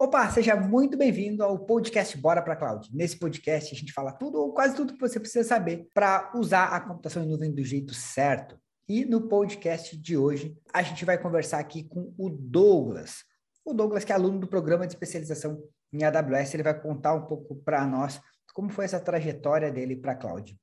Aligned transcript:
Opa, 0.00 0.30
seja 0.30 0.54
muito 0.54 0.96
bem-vindo 0.96 1.42
ao 1.42 1.58
podcast 1.58 2.16
Bora 2.16 2.40
para 2.40 2.54
Cloud. 2.54 2.88
Nesse 2.94 3.18
podcast 3.18 3.74
a 3.74 3.76
gente 3.76 3.92
fala 3.92 4.12
tudo 4.12 4.38
ou 4.38 4.52
quase 4.52 4.76
tudo 4.76 4.94
que 4.94 5.00
você 5.00 5.18
precisa 5.18 5.42
saber 5.42 5.88
para 5.92 6.30
usar 6.36 6.66
a 6.66 6.80
computação 6.80 7.24
em 7.24 7.26
nuvem 7.26 7.52
do 7.52 7.64
jeito 7.64 7.92
certo. 7.92 8.56
E 8.88 9.04
no 9.04 9.26
podcast 9.26 9.96
de 9.96 10.16
hoje 10.16 10.56
a 10.72 10.82
gente 10.82 11.04
vai 11.04 11.18
conversar 11.18 11.58
aqui 11.58 11.82
com 11.82 12.14
o 12.16 12.30
Douglas. 12.30 13.24
O 13.64 13.74
Douglas 13.74 14.04
que 14.04 14.12
é 14.12 14.14
aluno 14.14 14.38
do 14.38 14.46
programa 14.46 14.86
de 14.86 14.92
especialização 14.92 15.60
em 15.92 16.04
AWS, 16.04 16.54
ele 16.54 16.62
vai 16.62 16.80
contar 16.80 17.14
um 17.14 17.26
pouco 17.26 17.56
para 17.56 17.84
nós 17.84 18.20
como 18.54 18.70
foi 18.70 18.84
essa 18.84 19.00
trajetória 19.00 19.68
dele 19.72 19.96
para 19.96 20.12
a 20.12 20.16
cloud. 20.16 20.56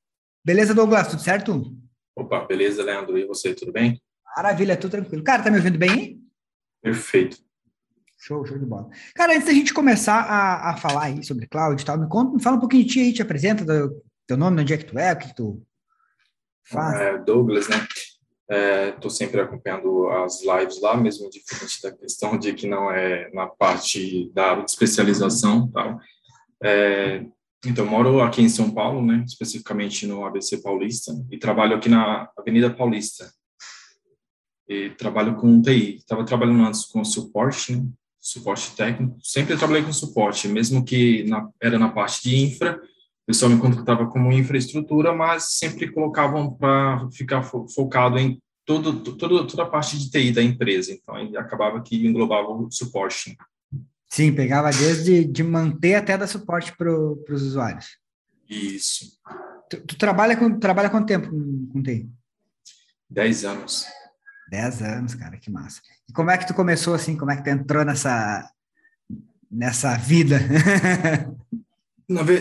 Beleza, 0.45 0.73
Douglas? 0.73 1.09
Tudo 1.09 1.21
certo? 1.21 1.77
Opa, 2.15 2.45
beleza, 2.45 2.81
Leandro. 2.81 3.17
E 3.17 3.25
você, 3.25 3.54
tudo 3.54 3.73
bem? 3.73 4.02
Maravilha, 4.33 4.77
tudo 4.77 4.91
tranquilo. 4.91 5.25
Cara, 5.25 5.43
tá 5.43 5.52
me 5.52 5.57
ouvindo 5.57 5.77
bem? 5.77 6.21
Perfeito. 6.81 7.43
Show, 8.26 8.44
show 8.44 8.57
de 8.57 8.66
bola. 8.66 8.89
Cara, 9.14 9.36
antes 9.36 9.46
da 9.46 9.54
gente 9.54 9.71
começar 9.71 10.20
a, 10.21 10.71
a 10.71 10.78
falar 10.78 11.04
aí 11.04 11.24
sobre 11.24 11.46
cloud 11.46 11.79
e 11.79 11.86
tal, 11.86 11.96
me 11.96 12.10
conta, 12.10 12.33
me 12.33 12.42
fala 12.42 12.57
um 12.57 12.60
pouquinho 12.60 12.83
de 12.83 12.89
ti 12.89 13.00
aí, 13.00 13.14
te 13.14 13.21
apresenta 13.21 13.64
do, 13.64 14.02
teu 14.25 14.36
nome, 14.36 14.61
onde 14.61 14.74
é 14.74 14.78
que 14.78 14.86
tu 14.86 14.97
é, 14.97 15.14
o 15.14 15.18
que, 15.20 15.36
tu 15.36 15.61
faz. 16.64 17.00
É, 17.00 17.18
Douglas, 17.19 17.68
né? 17.68 17.88
Estou 18.96 19.11
é, 19.11 19.14
sempre 19.14 19.42
acompanhando 19.42 20.10
as 20.10 20.42
lives 20.42 20.82
lá, 20.82 20.97
mesmo 20.97 21.30
diferente 21.30 21.80
da 21.83 21.92
questão 21.92 22.36
de 22.36 22.52
que 22.54 22.66
não 22.66 22.92
é 22.92 23.30
na 23.32 23.46
parte 23.46 24.32
da 24.33 24.57
especialização 24.68 25.69
tal. 25.69 26.00
É, 26.64 27.24
então, 27.64 27.86
moro 27.86 28.21
aqui 28.21 28.42
em 28.42 28.50
São 28.50 28.71
Paulo, 28.71 29.05
né? 29.05 29.24
Especificamente 29.28 30.07
no 30.07 30.25
ABC 30.25 30.64
Paulista 30.64 31.14
e 31.30 31.38
trabalho 31.38 31.75
aqui 31.75 31.89
na 31.89 32.28
Avenida 32.36 32.72
Paulista. 32.72 33.31
E 34.67 34.89
trabalho 34.92 35.36
com 35.36 35.61
TI. 35.61 35.97
Estava 35.97 36.25
trabalhando 36.25 36.66
antes 36.66 36.86
com 36.86 37.05
suporte, 37.05 37.75
né? 37.75 37.88
Suporte 38.25 38.75
técnico, 38.75 39.17
sempre 39.22 39.56
trabalhei 39.56 39.84
com 39.84 39.94
suporte, 39.94 40.47
mesmo 40.47 40.83
que 40.83 41.23
na, 41.25 41.47
era 41.61 41.78
na 41.78 41.89
parte 41.89 42.23
de 42.23 42.36
infra, 42.44 42.75
o 42.75 43.27
pessoal 43.27 43.52
me 43.52 43.59
contratava 43.59 44.08
como 44.08 44.31
infraestrutura, 44.31 45.13
mas 45.13 45.58
sempre 45.58 45.91
colocavam 45.91 46.52
para 46.52 47.08
ficar 47.11 47.44
fo 47.44 47.67
focado 47.67 48.17
em 48.17 48.41
todo, 48.66 48.99
todo, 49.16 49.45
toda 49.45 49.64
a 49.64 49.69
parte 49.69 49.97
de 49.99 50.09
TI 50.09 50.31
da 50.31 50.41
empresa, 50.41 50.91
então 50.91 51.16
acabava 51.38 51.81
que 51.83 52.08
englobava 52.08 52.47
o 52.49 52.67
suporte. 52.72 53.38
Sim, 54.09 54.33
pegava 54.33 54.71
desde 54.71 55.23
de 55.23 55.44
manter 55.44 55.94
até 55.94 56.17
dar 56.17 56.25
suporte 56.25 56.75
para 56.75 56.92
os 56.92 57.44
usuários. 57.44 57.99
Isso. 58.49 59.19
Tu, 59.69 59.81
tu, 59.86 59.97
trabalha 59.97 60.36
com 60.36 60.59
trabalha 60.59 60.89
quanto 60.89 61.08
tempo 61.08 61.30
com, 61.30 61.69
com 61.71 61.83
TI? 61.83 62.09
Dez 63.08 63.45
anos. 63.45 63.86
Dez 64.49 64.81
anos, 64.81 65.15
cara, 65.15 65.38
que 65.38 65.49
massa. 65.49 65.81
E 66.07 66.13
como 66.13 66.29
é 66.29 66.38
que 66.38 66.47
tu 66.47 66.53
começou 66.53 66.93
assim? 66.93 67.17
Como 67.17 67.31
é 67.31 67.35
que 67.35 67.43
tu 67.43 67.49
entrou 67.49 67.83
nessa, 67.83 68.47
nessa 69.52 69.97
vida? 69.97 70.39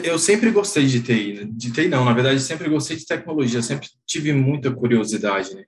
eu 0.05 0.19
sempre 0.19 0.51
gostei 0.51 0.87
de 0.87 1.03
TI, 1.03 1.33
né? 1.33 1.49
de 1.51 1.73
TI 1.73 1.89
não, 1.89 2.05
na 2.05 2.13
verdade 2.13 2.41
sempre 2.41 2.69
gostei 2.69 2.97
de 2.97 3.07
tecnologia, 3.07 3.63
sempre 3.63 3.89
tive 4.07 4.33
muita 4.33 4.71
curiosidade, 4.71 5.55
né? 5.55 5.65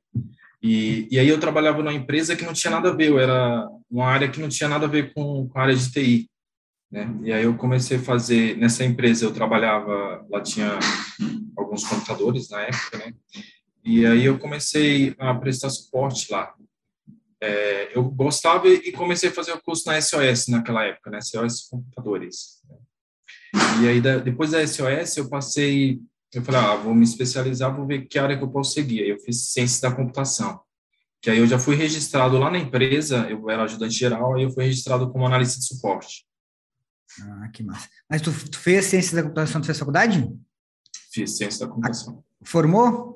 E, 0.62 1.06
e 1.10 1.18
aí 1.18 1.28
eu 1.28 1.38
trabalhava 1.38 1.78
numa 1.78 1.92
empresa 1.92 2.34
que 2.34 2.44
não 2.44 2.52
tinha 2.52 2.70
nada 2.70 2.90
a 2.90 2.94
ver, 2.94 3.08
eu 3.08 3.18
era 3.18 3.68
uma 3.90 4.06
área 4.06 4.28
que 4.28 4.40
não 4.40 4.48
tinha 4.48 4.68
nada 4.68 4.86
a 4.86 4.88
ver 4.88 5.12
com, 5.14 5.48
com 5.48 5.58
a 5.58 5.62
área 5.62 5.76
de 5.76 5.90
TI, 5.90 6.30
né? 6.90 7.14
E 7.22 7.32
aí 7.32 7.44
eu 7.44 7.54
comecei 7.54 7.96
a 7.96 8.02
fazer, 8.02 8.56
nessa 8.56 8.84
empresa 8.84 9.24
eu 9.24 9.32
trabalhava, 9.32 10.24
lá 10.30 10.40
tinha 10.40 10.78
alguns 11.56 11.84
computadores 11.84 12.50
na 12.50 12.62
época, 12.62 12.98
né? 12.98 13.14
E 13.86 14.04
aí 14.04 14.24
eu 14.24 14.36
comecei 14.36 15.14
a 15.16 15.32
prestar 15.32 15.70
suporte 15.70 16.32
lá. 16.32 16.52
É, 17.40 17.96
eu 17.96 18.02
gostava 18.02 18.66
e 18.66 18.90
comecei 18.90 19.28
a 19.28 19.32
fazer 19.32 19.52
o 19.52 19.62
curso 19.62 19.86
na 19.86 20.00
SOS 20.00 20.48
naquela 20.48 20.84
época, 20.84 21.08
né? 21.08 21.20
SOS 21.20 21.68
Computadores. 21.70 22.60
E 23.80 23.86
aí, 23.86 24.00
depois 24.00 24.50
da 24.50 24.66
SOS, 24.66 25.18
eu 25.18 25.28
passei, 25.28 26.00
eu 26.34 26.42
falei, 26.42 26.60
ah, 26.60 26.74
vou 26.74 26.96
me 26.96 27.04
especializar, 27.04 27.74
vou 27.74 27.86
ver 27.86 28.08
que 28.08 28.18
área 28.18 28.36
que 28.36 28.42
eu 28.42 28.50
posso 28.50 28.72
seguir. 28.72 29.04
Aí 29.04 29.10
eu 29.10 29.20
fiz 29.20 29.52
Ciências 29.52 29.80
da 29.80 29.94
Computação. 29.94 30.60
Que 31.22 31.30
aí 31.30 31.38
eu 31.38 31.46
já 31.46 31.58
fui 31.58 31.76
registrado 31.76 32.36
lá 32.38 32.50
na 32.50 32.58
empresa, 32.58 33.28
eu 33.30 33.48
era 33.48 33.62
ajudante 33.62 33.94
geral, 33.94 34.34
aí 34.34 34.42
eu 34.42 34.50
fui 34.50 34.64
registrado 34.64 35.12
como 35.12 35.24
analista 35.24 35.60
de 35.60 35.64
suporte. 35.66 36.26
Ah, 37.20 37.48
que 37.52 37.62
massa. 37.62 37.88
Mas 38.10 38.20
tu, 38.20 38.32
tu 38.50 38.58
fez 38.58 38.86
Ciências 38.86 39.14
da 39.14 39.22
Computação, 39.22 39.60
tu 39.60 39.66
fez 39.66 39.78
faculdade? 39.78 40.28
Fiz 41.12 41.36
Ciências 41.36 41.60
da 41.60 41.68
Computação. 41.68 42.24
Formou? 42.42 43.15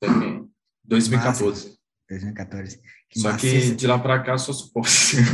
Também. 0.00 0.48
2014. 0.84 1.64
Massa. 1.68 1.76
2014. 2.08 2.80
Que 3.10 3.20
Só 3.20 3.36
que 3.36 3.74
de 3.74 3.86
lá 3.86 3.98
para 3.98 4.22
cá 4.22 4.38
sou 4.38 4.54
suporte. 4.54 5.16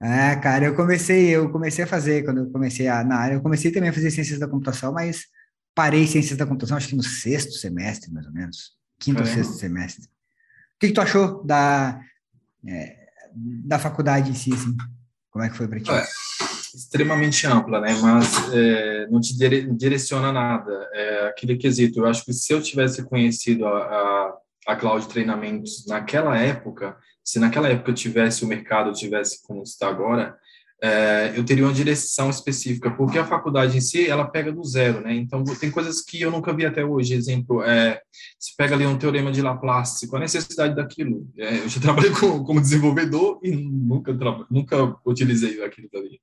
é, 0.00 0.36
cara, 0.36 0.64
eu 0.66 0.74
comecei, 0.74 1.30
eu 1.30 1.50
comecei 1.50 1.84
a 1.84 1.86
fazer, 1.86 2.24
quando 2.24 2.38
eu 2.38 2.50
comecei 2.50 2.88
a, 2.88 3.04
na 3.04 3.16
área, 3.16 3.34
eu 3.34 3.42
comecei 3.42 3.70
também 3.70 3.90
a 3.90 3.92
fazer 3.92 4.10
ciências 4.10 4.40
da 4.40 4.48
computação, 4.48 4.92
mas 4.92 5.26
parei 5.74 6.06
ciências 6.06 6.36
da 6.36 6.46
computação, 6.46 6.76
acho 6.76 6.88
que 6.88 6.96
no 6.96 7.02
sexto 7.02 7.52
semestre, 7.52 8.12
mais 8.12 8.26
ou 8.26 8.32
menos. 8.32 8.72
Quinto 8.98 9.20
ou 9.20 9.26
sexto 9.26 9.54
semestre. 9.54 10.04
O 10.04 10.78
que, 10.80 10.88
que, 10.88 10.92
tu 10.92 11.00
achou 11.00 11.44
da, 11.44 12.00
é, 12.66 12.96
da 13.34 13.78
faculdade 13.78 14.30
em 14.30 14.34
si, 14.34 14.52
assim? 14.52 14.76
Como 15.34 15.44
é 15.44 15.50
que 15.50 15.56
foi 15.56 15.66
para 15.66 15.80
ti? 15.80 15.90
É, 15.90 16.06
extremamente 16.76 17.44
ampla, 17.44 17.80
né? 17.80 17.92
Mas 18.00 18.54
é, 18.54 19.08
não 19.08 19.20
te 19.20 19.36
direciona 19.36 20.30
nada. 20.32 20.88
É 20.92 21.26
aquele 21.26 21.56
quesito. 21.56 21.98
Eu 21.98 22.06
acho 22.06 22.24
que 22.24 22.32
se 22.32 22.52
eu 22.52 22.62
tivesse 22.62 23.02
conhecido 23.02 23.66
a, 23.66 23.78
a, 23.78 24.38
a 24.68 24.76
Cloud 24.76 25.08
Treinamentos 25.08 25.86
naquela 25.88 26.38
época, 26.38 26.96
se 27.24 27.40
naquela 27.40 27.68
época 27.68 27.90
eu 27.90 27.94
tivesse 27.96 28.44
o 28.44 28.46
mercado 28.46 28.92
tivesse 28.92 29.42
como 29.44 29.64
está 29.64 29.88
agora, 29.88 30.38
é, 30.82 31.32
eu 31.36 31.44
teria 31.44 31.64
uma 31.64 31.72
direção 31.72 32.28
específica, 32.28 32.90
porque 32.90 33.18
a 33.18 33.26
faculdade 33.26 33.76
em 33.76 33.80
si, 33.80 34.06
ela 34.06 34.26
pega 34.26 34.52
do 34.52 34.62
zero, 34.64 35.00
né? 35.00 35.14
Então, 35.14 35.42
tem 35.44 35.70
coisas 35.70 36.00
que 36.00 36.20
eu 36.20 36.30
nunca 36.30 36.52
vi 36.52 36.66
até 36.66 36.84
hoje. 36.84 37.14
Exemplo, 37.14 37.62
é, 37.62 38.00
se 38.38 38.54
pega 38.56 38.74
ali 38.74 38.86
um 38.86 38.98
teorema 38.98 39.32
de 39.32 39.40
Laplace, 39.40 40.06
qual 40.06 40.20
a 40.20 40.24
necessidade 40.24 40.74
daquilo? 40.74 41.26
É, 41.38 41.58
eu 41.58 41.68
já 41.68 41.80
trabalhei 41.82 42.10
com, 42.10 42.44
como 42.44 42.60
desenvolvedor 42.60 43.40
e 43.42 43.50
nunca, 43.50 44.12
nunca 44.50 44.96
utilizei 45.06 45.62
aquilo 45.64 45.88
dali. 45.92 46.20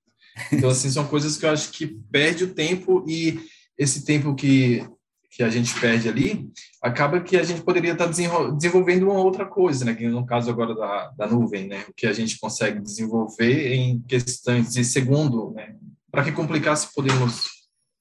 Então, 0.51 0.69
assim, 0.69 0.89
são 0.89 1.07
coisas 1.07 1.37
que 1.37 1.45
eu 1.45 1.49
acho 1.49 1.71
que 1.71 1.87
perde 2.11 2.43
o 2.43 2.53
tempo 2.53 3.03
e 3.07 3.39
esse 3.77 4.05
tempo 4.05 4.35
que 4.35 4.85
que 5.31 5.41
a 5.41 5.49
gente 5.49 5.73
perde 5.79 6.09
ali, 6.09 6.51
acaba 6.83 7.21
que 7.21 7.37
a 7.37 7.43
gente 7.43 7.61
poderia 7.61 7.93
estar 7.93 8.07
desenvolvendo 8.07 9.03
uma 9.03 9.19
outra 9.19 9.45
coisa, 9.45 9.85
né? 9.85 9.93
No 9.93 10.25
caso 10.25 10.51
agora 10.51 10.75
da, 10.75 11.11
da 11.11 11.27
nuvem, 11.27 11.67
né? 11.67 11.85
O 11.87 11.93
que 11.93 12.05
a 12.05 12.13
gente 12.13 12.37
consegue 12.37 12.81
desenvolver 12.81 13.73
em 13.73 14.01
questões 14.01 14.73
de 14.73 14.83
segundo, 14.83 15.51
né? 15.51 15.75
Para 16.11 16.25
que 16.25 16.33
complicar 16.33 16.75
se 16.75 16.93
podemos 16.93 17.45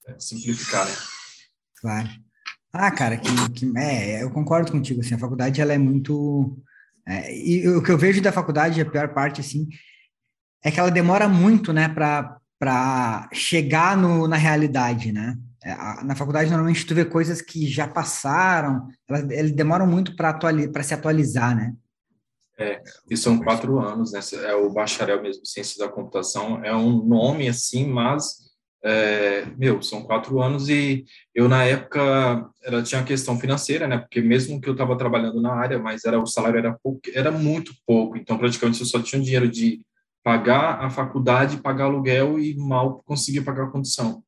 é, 0.05 0.15
simplificar, 0.19 0.85
né? 0.85 0.95
Claro. 1.79 2.09
Ah, 2.73 2.91
cara, 2.91 3.17
que, 3.17 3.29
que 3.51 3.77
é, 3.77 4.23
eu 4.23 4.29
concordo 4.29 4.71
contigo, 4.71 5.01
assim, 5.01 5.15
a 5.15 5.19
faculdade 5.19 5.61
ela 5.61 5.73
é 5.73 5.77
muito 5.77 6.61
é, 7.07 7.35
e 7.35 7.67
o 7.67 7.81
que 7.81 7.91
eu 7.91 7.97
vejo 7.97 8.21
da 8.21 8.31
faculdade, 8.31 8.79
a 8.79 8.85
pior 8.85 9.13
parte, 9.13 9.41
assim, 9.41 9.67
é 10.63 10.71
que 10.71 10.79
ela 10.79 10.91
demora 10.91 11.27
muito, 11.27 11.73
né, 11.73 11.89
para 11.89 13.29
chegar 13.33 13.97
no, 13.97 14.27
na 14.27 14.37
realidade, 14.37 15.11
né? 15.11 15.37
É, 15.63 15.75
na 16.03 16.15
faculdade, 16.15 16.49
normalmente, 16.49 16.85
tu 16.85 16.95
vê 16.95 17.05
coisas 17.05 17.41
que 17.41 17.67
já 17.67 17.87
passaram, 17.87 18.87
elas, 19.07 19.29
eles 19.29 19.51
demoram 19.51 19.85
muito 19.85 20.15
para 20.15 20.29
atuali 20.29 20.69
se 20.83 20.93
atualizar, 20.93 21.55
né? 21.55 21.73
É, 22.57 22.81
e 23.09 23.15
são 23.15 23.39
quatro 23.39 23.79
anos, 23.79 24.11
né? 24.11 24.19
É 24.43 24.55
o 24.55 24.71
bacharel 24.71 25.21
mesmo, 25.21 25.45
Ciências 25.45 25.77
da 25.77 25.87
Computação, 25.87 26.63
é 26.63 26.75
um 26.75 27.03
nome 27.05 27.47
assim, 27.47 27.87
mas, 27.87 28.37
é, 28.83 29.45
meu, 29.57 29.81
são 29.83 30.03
quatro 30.03 30.41
anos 30.41 30.67
e 30.67 31.05
eu, 31.33 31.47
na 31.47 31.63
época, 31.63 32.49
ela 32.63 32.81
tinha 32.81 33.01
a 33.01 33.05
questão 33.05 33.39
financeira, 33.39 33.87
né? 33.87 33.99
Porque 33.99 34.19
mesmo 34.19 34.59
que 34.59 34.67
eu 34.67 34.73
estava 34.73 34.97
trabalhando 34.97 35.41
na 35.41 35.53
área, 35.53 35.77
mas 35.77 36.05
era 36.05 36.19
o 36.19 36.25
salário 36.25 36.57
era, 36.57 36.77
pouco, 36.83 37.01
era 37.13 37.31
muito 37.31 37.73
pouco, 37.85 38.17
então 38.17 38.37
praticamente 38.37 38.79
eu 38.79 38.85
só 38.87 39.01
tinha 39.01 39.21
o 39.21 39.23
dinheiro 39.23 39.47
de 39.47 39.81
pagar 40.23 40.83
a 40.83 40.89
faculdade, 40.89 41.61
pagar 41.61 41.85
aluguel 41.85 42.39
e 42.39 42.55
mal 42.57 43.01
conseguia 43.05 43.43
pagar 43.43 43.65
a 43.65 43.71
condição. 43.71 44.23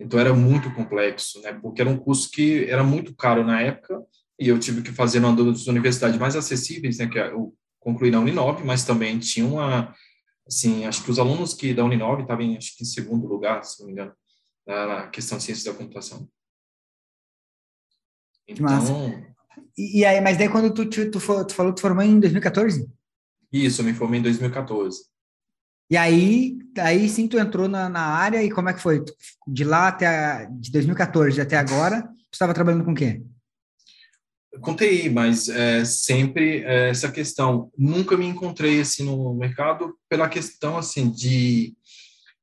Então 0.00 0.18
era 0.18 0.32
muito 0.32 0.72
complexo, 0.74 1.40
né? 1.42 1.52
Porque 1.52 1.80
era 1.80 1.90
um 1.90 1.98
curso 1.98 2.30
que 2.30 2.64
era 2.64 2.84
muito 2.84 3.14
caro 3.14 3.44
na 3.44 3.60
época 3.60 4.00
e 4.38 4.48
eu 4.48 4.58
tive 4.58 4.82
que 4.82 4.92
fazer 4.92 5.18
uma 5.18 5.34
das 5.34 5.66
universidades 5.66 6.18
mais 6.18 6.36
acessíveis, 6.36 6.98
né? 6.98 7.08
Que 7.08 7.18
é 7.18 7.32
eu 7.32 7.54
concluí 7.80 8.10
na 8.10 8.20
Uninove, 8.20 8.64
mas 8.64 8.84
também 8.84 9.18
tinha 9.18 9.46
uma, 9.46 9.94
assim, 10.46 10.84
acho 10.84 11.02
que 11.02 11.10
os 11.10 11.18
alunos 11.18 11.54
que 11.54 11.74
da 11.74 11.84
Uninove 11.84 12.22
estavam, 12.22 12.44
em, 12.44 12.56
acho 12.56 12.76
que 12.76 12.82
em 12.82 12.86
segundo 12.86 13.26
lugar, 13.26 13.64
se 13.64 13.80
não 13.80 13.86
me 13.86 13.92
engano, 13.92 14.12
na 14.66 15.08
questão 15.08 15.38
de 15.38 15.44
ciências 15.44 15.64
da 15.64 15.78
computação. 15.78 16.28
Então. 18.46 19.24
E, 19.76 20.00
e, 20.00 20.04
aí, 20.04 20.20
mas 20.20 20.36
daí 20.36 20.48
quando 20.48 20.72
tu, 20.72 20.88
tu, 20.88 21.10
tu, 21.10 21.20
tu 21.20 21.54
falou, 21.54 21.74
tu 21.74 21.80
formou 21.80 22.02
em 22.02 22.18
2014? 22.20 22.90
Isso, 23.52 23.80
eu 23.80 23.84
me 23.84 23.94
formei 23.94 24.20
em 24.20 24.22
2014. 24.22 25.04
E 25.90 25.96
aí, 25.96 26.58
aí 26.78 27.08
sim 27.08 27.26
tu 27.26 27.38
entrou 27.38 27.68
na, 27.68 27.88
na 27.88 28.02
área 28.02 28.42
e 28.42 28.50
como 28.50 28.68
é 28.68 28.74
que 28.74 28.80
foi? 28.80 29.02
De 29.46 29.64
lá 29.64 29.88
até, 29.88 30.06
a, 30.06 30.44
de 30.44 30.70
2014 30.70 31.40
até 31.40 31.56
agora, 31.56 32.02
tu 32.02 32.34
estava 32.34 32.52
trabalhando 32.52 32.84
com 32.84 32.94
quê? 32.94 33.22
Com 34.60 34.74
TI, 34.74 35.08
mas 35.08 35.48
é, 35.48 35.84
sempre 35.84 36.62
é, 36.64 36.90
essa 36.90 37.10
questão. 37.10 37.70
Nunca 37.76 38.16
me 38.16 38.26
encontrei 38.26 38.80
assim 38.80 39.04
no 39.04 39.34
mercado 39.34 39.94
pela 40.08 40.28
questão 40.28 40.76
assim 40.76 41.10
de 41.10 41.74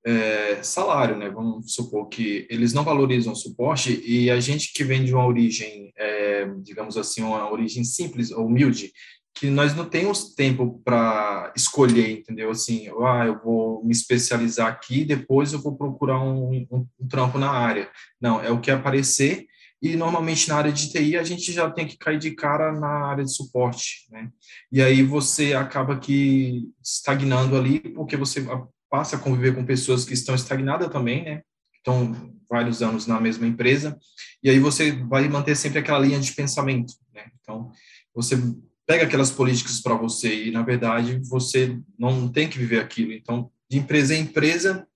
é, 0.05 0.61
salário, 0.63 1.17
né? 1.17 1.29
Vamos 1.29 1.73
supor 1.73 2.07
que 2.07 2.47
eles 2.49 2.73
não 2.73 2.83
valorizam 2.83 3.33
o 3.33 3.35
suporte 3.35 4.01
e 4.05 4.29
a 4.29 4.39
gente 4.39 4.71
que 4.71 4.83
vem 4.83 5.03
de 5.03 5.13
uma 5.13 5.25
origem, 5.25 5.91
é, 5.97 6.47
digamos 6.61 6.95
assim, 6.95 7.21
uma 7.21 7.51
origem 7.51 7.83
simples 7.83 8.31
humilde, 8.31 8.91
que 9.35 9.49
nós 9.49 9.75
não 9.75 9.85
temos 9.85 10.33
tempo 10.33 10.81
para 10.83 11.51
escolher, 11.55 12.19
entendeu? 12.19 12.49
Assim, 12.49 12.87
ah, 13.05 13.25
eu 13.25 13.37
vou 13.43 13.83
me 13.83 13.91
especializar 13.91 14.67
aqui, 14.67 15.03
depois 15.03 15.51
eu 15.51 15.61
vou 15.61 15.75
procurar 15.75 16.21
um, 16.21 16.65
um, 16.71 16.87
um 16.99 17.07
trampo 17.07 17.37
na 17.37 17.51
área. 17.51 17.91
Não, 18.19 18.41
é 18.41 18.49
o 18.49 18.61
que 18.61 18.71
aparecer 18.71 19.45
e 19.81 19.95
normalmente 19.95 20.47
na 20.47 20.55
área 20.55 20.71
de 20.71 20.89
TI 20.89 21.17
a 21.17 21.23
gente 21.23 21.51
já 21.51 21.69
tem 21.69 21.85
que 21.85 21.97
cair 21.97 22.17
de 22.17 22.31
cara 22.31 22.71
na 22.71 23.07
área 23.07 23.23
de 23.23 23.31
suporte, 23.31 24.07
né? 24.09 24.31
E 24.71 24.81
aí 24.81 25.03
você 25.03 25.53
acaba 25.53 25.99
que 25.99 26.63
estagnando 26.83 27.57
ali 27.57 27.79
porque 27.79 28.15
você 28.15 28.43
passa 28.89 29.17
a 29.17 29.19
conviver 29.19 29.53
com 29.53 29.65
pessoas 29.65 30.05
que 30.05 30.13
estão 30.13 30.33
estagnadas 30.33 30.89
também, 30.89 31.25
né? 31.25 31.41
Estão 31.75 32.33
vários 32.49 32.81
anos 32.81 33.05
na 33.05 33.19
mesma 33.19 33.45
empresa 33.45 33.97
e 34.41 34.49
aí 34.49 34.59
você 34.59 34.91
vai 34.91 35.27
manter 35.27 35.55
sempre 35.55 35.79
aquela 35.79 35.99
linha 35.99 36.19
de 36.19 36.31
pensamento, 36.31 36.93
né? 37.13 37.25
Então 37.41 37.69
você 38.13 38.37
pega 38.85 39.05
aquelas 39.05 39.31
políticas 39.31 39.81
para 39.81 39.95
você 39.95 40.45
e, 40.45 40.51
na 40.51 40.61
verdade, 40.61 41.19
você 41.27 41.79
não 41.97 42.27
tem 42.27 42.47
que 42.47 42.59
viver 42.59 42.79
aquilo. 42.79 43.11
Então, 43.13 43.49
de 43.69 43.77
empresa 43.77 44.15
em 44.15 44.21
empresa, 44.21 44.87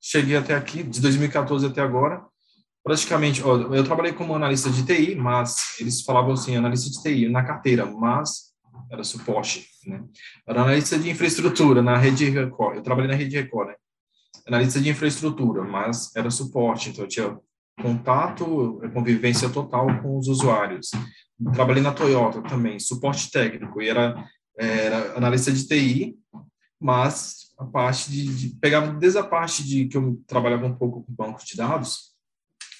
cheguei 0.00 0.36
até 0.36 0.54
aqui, 0.54 0.82
de 0.82 1.00
2014 1.00 1.66
até 1.66 1.80
agora, 1.80 2.24
praticamente, 2.82 3.42
ó, 3.42 3.56
eu 3.74 3.84
trabalhei 3.84 4.12
como 4.12 4.34
analista 4.34 4.70
de 4.70 4.84
TI, 4.84 5.14
mas 5.14 5.78
eles 5.80 6.02
falavam 6.02 6.32
assim, 6.32 6.56
analista 6.56 6.90
de 6.90 7.02
TI 7.02 7.28
na 7.28 7.44
carteira, 7.44 7.86
mas 7.86 8.48
era 8.90 9.04
suporte, 9.04 9.68
né? 9.86 10.02
Era 10.46 10.62
analista 10.62 10.98
de 10.98 11.10
infraestrutura 11.10 11.82
na 11.82 11.96
rede 11.96 12.30
Record, 12.30 12.76
eu 12.76 12.82
trabalhei 12.82 13.10
na 13.10 13.16
rede 13.16 13.36
Record, 13.36 13.68
né? 13.68 13.74
Analista 14.46 14.80
de 14.80 14.88
infraestrutura, 14.88 15.62
mas 15.62 16.14
era 16.16 16.30
suporte, 16.30 16.90
então 16.90 17.04
eu 17.04 17.08
tinha 17.08 17.38
contato, 17.82 18.80
convivência 18.92 19.48
total 19.48 19.86
com 20.02 20.18
os 20.18 20.26
usuários 20.26 20.90
trabalhei 21.52 21.82
na 21.82 21.92
Toyota 21.92 22.42
também, 22.42 22.78
suporte 22.78 23.30
técnico, 23.30 23.80
e 23.80 23.88
era, 23.88 24.24
era 24.56 25.16
analista 25.16 25.52
de 25.52 25.66
TI, 25.66 26.16
mas 26.80 27.48
a 27.58 27.64
parte 27.64 28.10
de, 28.10 28.26
de, 28.34 28.48
pegava 28.56 28.92
desde 28.92 29.18
a 29.18 29.24
parte 29.24 29.64
de 29.64 29.86
que 29.86 29.96
eu 29.96 30.20
trabalhava 30.26 30.66
um 30.66 30.74
pouco 30.74 31.02
com 31.02 31.12
banco 31.12 31.44
de 31.44 31.56
dados, 31.56 32.12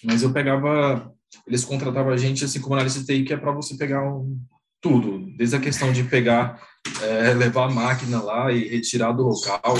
mas 0.04 0.22
eu 0.22 0.32
pegava, 0.32 1.12
eles 1.46 1.64
contratavam 1.64 2.12
a 2.12 2.16
gente 2.16 2.44
assim 2.44 2.60
como 2.60 2.74
analista 2.74 3.00
de 3.00 3.06
TI, 3.06 3.24
que 3.24 3.32
é 3.32 3.36
para 3.36 3.52
você 3.52 3.76
pegar 3.76 4.08
um, 4.08 4.40
tudo, 4.80 5.26
desde 5.36 5.56
a 5.56 5.60
questão 5.60 5.92
de 5.92 6.04
pegar, 6.04 6.62
é, 7.02 7.34
levar 7.34 7.66
a 7.66 7.70
máquina 7.70 8.22
lá 8.22 8.52
e 8.52 8.68
retirar 8.68 9.12
do 9.12 9.24
local. 9.24 9.74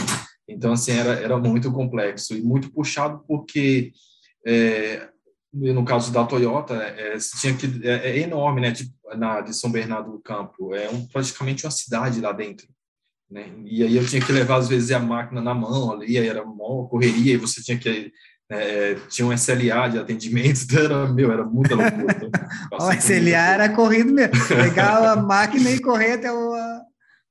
Então, 0.48 0.72
assim, 0.72 0.92
era, 0.92 1.12
era 1.14 1.38
muito 1.38 1.70
complexo 1.70 2.34
e 2.34 2.42
muito 2.42 2.72
puxado 2.72 3.22
porque 3.26 3.92
é, 4.46 5.08
no 5.58 5.84
caso 5.84 6.12
da 6.12 6.24
Toyota, 6.24 6.74
é, 6.74 7.16
tinha 7.40 7.54
que 7.54 7.66
é, 7.82 8.10
é, 8.10 8.18
enorme, 8.20 8.60
né? 8.60 8.72
Tipo, 8.72 8.92
na 9.16 9.40
de 9.40 9.54
São 9.54 9.70
Bernardo 9.70 10.12
do 10.12 10.20
Campo, 10.20 10.74
é 10.74 10.88
um, 10.88 11.06
praticamente 11.06 11.64
uma 11.64 11.70
cidade 11.70 12.20
lá 12.20 12.32
dentro, 12.32 12.68
né? 13.30 13.50
E 13.64 13.82
aí 13.82 13.96
eu 13.96 14.06
tinha 14.06 14.24
que 14.24 14.32
levar 14.32 14.56
às 14.56 14.68
vezes 14.68 14.90
a 14.92 14.98
máquina 14.98 15.40
na 15.40 15.54
mão 15.54 15.92
ali, 15.92 16.18
aí 16.18 16.28
era 16.28 16.42
uma 16.42 16.88
correria 16.88 17.34
e 17.34 17.38
você 17.38 17.62
tinha 17.62 17.78
que 17.78 18.12
é, 18.50 18.94
tinha 19.08 19.26
um 19.26 19.32
SLA 19.32 19.88
de 19.90 19.98
atendimento, 19.98 20.62
então 20.62 20.78
era 20.84 21.12
meu, 21.12 21.32
era 21.32 21.44
muita 21.44 21.74
loucura. 21.74 22.30
O 22.72 22.92
SLA 22.92 23.36
era 23.36 23.68
corrido 23.70 24.12
mesmo, 24.12 24.32
pegar 24.46 25.04
a 25.12 25.16
máquina 25.16 25.70
e 25.70 25.80
correr 25.80 26.12
até 26.12 26.32
o, 26.32 26.54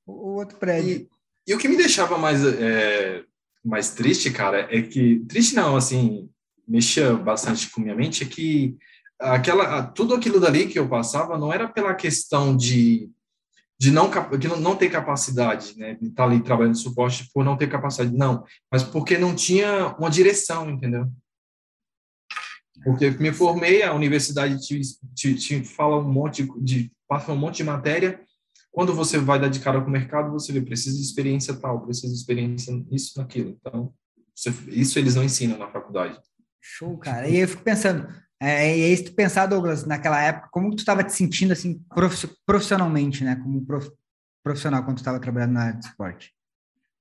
o 0.06 0.36
outro 0.36 0.58
prédio. 0.58 1.08
E, 1.48 1.52
e, 1.52 1.56
o 1.56 1.58
que 1.58 1.68
me 1.68 1.78
deixava 1.78 2.18
mais 2.18 2.46
é, 2.46 3.24
mais 3.64 3.92
triste, 3.92 4.30
cara, 4.32 4.68
é 4.70 4.82
que 4.82 5.24
triste 5.28 5.56
não, 5.56 5.76
assim 5.76 6.30
mexia 6.68 7.14
bastante 7.14 7.70
com 7.70 7.82
minha 7.82 7.96
mente 7.96 8.24
é 8.24 8.28
que 8.28 8.76
aquela 9.20 9.84
tudo 9.84 10.14
aquilo 10.14 10.40
dali 10.40 10.68
que 10.68 10.78
eu 10.78 10.88
passava 10.88 11.38
não 11.38 11.52
era 11.52 11.68
pela 11.68 11.96
questão 11.96 12.56
de 12.56 13.10
de 13.80 13.92
não 13.92 14.10
de 14.38 14.48
não 14.48 14.76
ter 14.76 14.90
capacidade, 14.90 15.78
né, 15.78 15.96
de 15.96 16.08
estar 16.08 16.24
ali 16.24 16.42
trabalhando 16.42 16.74
de 16.74 16.82
suporte 16.82 17.30
por 17.34 17.46
não 17.46 17.56
ter 17.56 17.70
capacidade, 17.70 18.16
não, 18.16 18.44
mas 18.72 18.84
porque 18.84 19.18
não 19.18 19.36
tinha 19.36 19.96
uma 20.00 20.10
direção, 20.10 20.70
entendeu? 20.70 21.08
Porque 22.84 23.12
me 23.12 23.32
formei, 23.32 23.84
a 23.84 23.94
universidade 23.94 24.60
te, 24.60 24.82
te, 25.14 25.36
te 25.36 25.64
fala 25.64 25.98
um 25.98 26.12
monte 26.12 26.48
de 26.60 26.92
passa 27.08 27.32
um 27.32 27.38
monte 27.38 27.58
de 27.58 27.64
matéria. 27.64 28.20
Quando 28.72 28.94
você 28.94 29.18
vai 29.18 29.40
dar 29.40 29.48
de 29.48 29.60
cara 29.60 29.82
com 29.82 29.88
o 29.88 29.92
mercado, 29.92 30.32
você 30.32 30.52
vê 30.52 30.62
precisa 30.62 30.96
de 30.96 31.02
experiência 31.02 31.56
tal, 31.56 31.82
precisa 31.82 32.14
de 32.14 32.20
experiência 32.20 32.74
nisso, 32.90 33.14
naquilo. 33.18 33.50
Então, 33.50 33.94
isso 34.68 35.00
eles 35.00 35.16
não 35.16 35.24
ensinam 35.24 35.58
na 35.58 35.68
faculdade. 35.68 36.20
Show, 36.70 36.98
cara. 36.98 37.30
E 37.30 37.38
eu 37.38 37.48
fico 37.48 37.64
pensando, 37.64 38.08
é, 38.42 38.78
e 38.78 38.84
aí 38.84 38.98
se 38.98 39.06
tu 39.06 39.14
pensar, 39.14 39.46
Douglas, 39.46 39.86
naquela 39.86 40.22
época, 40.22 40.50
como 40.52 40.76
tu 40.76 40.80
estava 40.80 41.04
te 41.04 41.14
sentindo 41.14 41.54
assim 41.54 41.82
profissionalmente, 42.46 43.24
né? 43.24 43.38
Como 43.38 43.66
profissional 44.44 44.84
quando 44.84 44.98
tu 44.98 45.00
estava 45.00 45.20
trabalhando 45.20 45.54
na 45.54 45.64
área 45.64 45.80
de 45.80 45.86
esporte? 45.86 46.34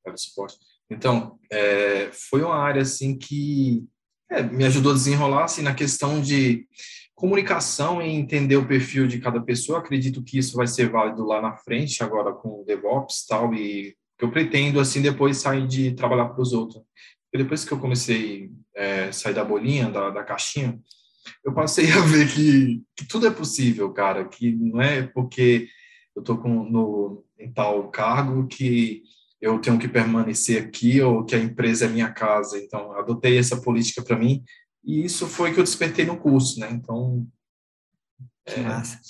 Área 0.07 0.15
de 0.15 0.21
esporte. 0.21 0.57
Então, 0.89 1.39
é, 1.51 2.11
foi 2.13 2.43
uma 2.43 2.57
área 2.57 2.83
assim 2.83 3.19
que 3.19 3.85
é, 4.31 4.43
me 4.43 4.65
ajudou 4.65 4.93
a 4.93 4.95
desenrolar 4.95 5.45
assim 5.45 5.63
na 5.63 5.75
questão 5.75 6.21
de 6.21 6.67
comunicação 7.15 8.01
e 8.01 8.15
entender 8.15 8.57
o 8.57 8.67
perfil 8.67 9.09
de 9.09 9.19
cada 9.19 9.41
pessoa. 9.41 9.81
Acredito 9.81 10.23
que 10.23 10.39
isso 10.39 10.57
vai 10.57 10.69
ser 10.69 10.89
válido 10.89 11.27
lá 11.27 11.43
na 11.43 11.57
frente, 11.57 12.05
agora 12.05 12.33
com 12.33 12.61
o 12.61 12.65
DevOps 12.65 13.27
tal 13.27 13.53
e 13.53 13.97
que 14.17 14.25
eu 14.25 14.31
pretendo 14.31 14.81
assim 14.81 15.03
depois 15.03 15.39
sair 15.39 15.67
de 15.67 15.93
trabalhar 15.93 16.27
para 16.29 16.41
os 16.41 16.53
outros. 16.53 16.83
Porque 17.25 17.43
depois 17.43 17.65
que 17.65 17.73
eu 17.73 17.79
comecei 17.79 18.51
é, 18.77 19.11
sair 19.11 19.35
da 19.35 19.45
bolinha, 19.45 19.91
da, 19.91 20.11
da 20.11 20.23
caixinha, 20.23 20.79
eu 21.45 21.53
passei 21.53 21.91
a 21.93 22.01
ver 22.01 22.29
que, 22.33 22.83
que 22.95 23.05
tudo 23.07 23.27
é 23.27 23.31
possível, 23.31 23.93
cara, 23.93 24.25
que 24.29 24.53
não 24.53 24.81
é 24.81 25.03
porque 25.03 25.69
eu 26.15 26.21
estou 26.21 26.37
no, 26.47 27.25
em 27.39 27.53
tal 27.53 27.91
cargo 27.91 28.47
que 28.47 29.03
eu 29.41 29.59
tenho 29.61 29.79
que 29.79 29.89
permanecer 29.89 30.63
aqui 30.63 31.01
ou 31.01 31.25
que 31.25 31.35
a 31.35 31.39
empresa 31.39 31.85
é 31.85 31.89
minha 31.89 32.11
casa. 32.11 32.59
Então, 32.59 32.93
adotei 32.93 33.39
essa 33.39 33.61
política 33.61 34.03
para 34.03 34.19
mim 34.19 34.43
e 34.85 35.05
isso 35.05 35.27
foi 35.27 35.53
que 35.53 35.61
eu 35.61 35.65
despertei 35.65 36.07
no 36.07 36.17
curso, 36.17 36.61
né? 36.61 36.71
Então, 36.71 37.27
que 38.47 38.61
é... 38.61 38.63
massa. 38.63 39.01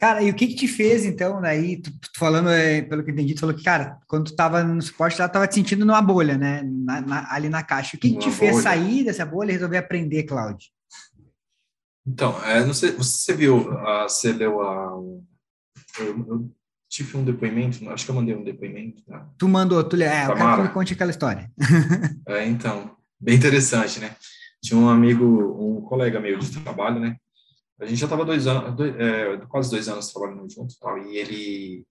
Cara, 0.00 0.22
e 0.22 0.30
o 0.30 0.34
que 0.34 0.46
que 0.46 0.54
te 0.54 0.66
fez, 0.66 1.04
então, 1.04 1.42
daí, 1.42 1.76
tu, 1.76 1.90
tu 1.90 2.08
falando, 2.16 2.48
é, 2.48 2.80
pelo 2.80 3.04
que 3.04 3.10
eu 3.10 3.12
entendi, 3.12 3.34
tu 3.34 3.40
falou 3.40 3.54
que, 3.54 3.62
cara, 3.62 3.98
quando 4.08 4.30
tu 4.30 4.34
tava 4.34 4.64
no 4.64 4.80
suporte, 4.80 5.20
ela 5.20 5.28
tava 5.28 5.46
te 5.46 5.56
sentindo 5.56 5.84
numa 5.84 6.00
bolha, 6.00 6.38
né, 6.38 6.62
na, 6.64 7.02
na, 7.02 7.34
ali 7.34 7.50
na 7.50 7.62
caixa. 7.62 7.98
O 7.98 8.00
que 8.00 8.12
que 8.12 8.18
te 8.18 8.30
bolha. 8.30 8.36
fez 8.36 8.62
sair 8.62 9.04
dessa 9.04 9.26
bolha 9.26 9.50
e 9.50 9.52
resolver 9.52 9.76
aprender, 9.76 10.22
Cláudio? 10.22 10.70
Então, 12.06 12.42
é, 12.46 12.64
não 12.64 12.72
sei, 12.72 12.92
você 12.92 13.34
viu, 13.34 13.70
a, 13.86 14.04
você 14.04 14.32
leu 14.32 14.62
a... 14.62 14.98
Eu, 15.98 16.26
eu, 16.26 16.50
tive 16.88 17.18
um 17.18 17.24
depoimento, 17.24 17.88
acho 17.90 18.06
que 18.06 18.10
eu 18.10 18.14
mandei 18.14 18.34
um 18.34 18.42
depoimento. 18.42 19.04
Tá? 19.04 19.28
Tu 19.36 19.46
mandou, 19.46 19.84
tu, 19.84 19.96
é, 19.96 20.24
eu 20.26 20.34
quero 20.34 20.56
que 20.56 20.62
me 20.62 20.68
conte 20.70 20.94
aquela 20.94 21.10
história. 21.10 21.52
é, 22.26 22.46
então, 22.46 22.96
bem 23.20 23.36
interessante, 23.36 24.00
né? 24.00 24.16
Tinha 24.62 24.80
um 24.80 24.88
amigo, 24.88 25.24
um 25.60 25.82
colega 25.82 26.18
meu 26.18 26.38
de 26.38 26.58
trabalho, 26.58 26.98
né? 26.98 27.16
A 27.80 27.86
gente 27.86 27.98
já 27.98 28.06
estava 28.06 28.24
dois 28.24 28.46
anos, 28.46 28.76
dois, 28.76 28.94
é, 28.96 29.36
quase 29.48 29.70
dois 29.70 29.88
anos 29.88 30.12
trabalhando 30.12 30.50
junto, 30.50 30.78
tal, 30.78 30.98
e 30.98 31.16
ele 31.16 31.86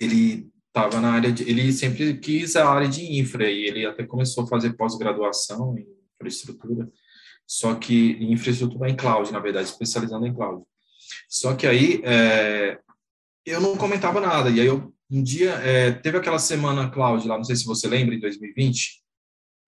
ele 0.00 0.50
estava 0.68 1.00
na 1.00 1.12
área 1.12 1.32
de, 1.32 1.48
ele 1.48 1.72
sempre 1.72 2.16
quis 2.18 2.54
a 2.56 2.68
área 2.68 2.88
de 2.88 3.18
infra 3.18 3.50
e 3.50 3.64
ele 3.64 3.84
até 3.84 4.06
começou 4.06 4.44
a 4.44 4.46
fazer 4.46 4.74
pós-graduação 4.74 5.76
em 5.76 5.86
infraestrutura, 6.14 6.88
só 7.46 7.74
que 7.74 8.12
em 8.12 8.32
infraestrutura 8.32 8.88
em 8.88 8.96
cloud, 8.96 9.32
na 9.32 9.40
verdade, 9.40 9.68
especializando 9.68 10.26
em 10.26 10.34
cloud. 10.34 10.62
Só 11.28 11.54
que 11.54 11.66
aí 11.66 12.00
é, 12.04 12.78
eu 13.44 13.60
não 13.60 13.76
comentava 13.76 14.20
nada 14.20 14.50
e 14.50 14.60
aí 14.60 14.66
eu 14.66 14.92
um 15.10 15.22
dia 15.22 15.52
é, 15.52 15.90
teve 15.90 16.18
aquela 16.18 16.38
semana 16.38 16.90
cloud 16.90 17.26
lá, 17.26 17.36
não 17.36 17.44
sei 17.44 17.56
se 17.56 17.64
você 17.64 17.88
lembra, 17.88 18.14
em 18.14 18.20
2020, 18.20 18.97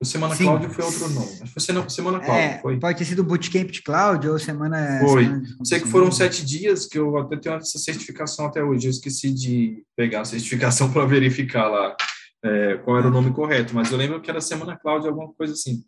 o 0.02 0.04
Semana 0.06 0.34
Sim. 0.34 0.44
Cláudio 0.44 0.70
foi 0.70 0.84
outro 0.84 1.08
nome. 1.10 1.26
Acho 1.26 1.54
que 1.54 1.60
foi 1.60 1.90
Semana 1.90 2.20
Cláudio. 2.20 2.42
É, 2.42 2.58
foi. 2.62 2.80
Pode 2.80 2.98
ter 2.98 3.04
sido 3.04 3.22
Bootcamp 3.22 3.70
de 3.70 3.82
Cláudio 3.82 4.32
ou 4.32 4.38
Semana. 4.38 4.98
Foi. 5.00 5.24
Semana 5.24 5.46
Sei 5.62 5.78
que 5.78 5.88
foram 5.88 6.10
sete 6.10 6.44
dias 6.44 6.86
que 6.86 6.98
eu 6.98 7.18
até 7.18 7.36
tenho 7.36 7.56
essa 7.56 7.78
certificação 7.78 8.46
até 8.46 8.64
hoje. 8.64 8.86
Eu 8.86 8.90
esqueci 8.90 9.30
de 9.30 9.84
pegar 9.94 10.22
a 10.22 10.24
certificação 10.24 10.88
para 10.92 11.04
verificar 11.04 11.68
lá 11.68 11.94
é, 12.42 12.78
qual 12.78 12.98
era 12.98 13.08
o 13.08 13.10
nome 13.10 13.30
correto, 13.32 13.74
mas 13.74 13.92
eu 13.92 13.98
lembro 13.98 14.22
que 14.22 14.30
era 14.30 14.40
Semana 14.40 14.74
Cláudio, 14.74 15.10
alguma 15.10 15.32
coisa 15.34 15.52
assim. 15.52 15.82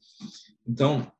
Então, 0.68 1.10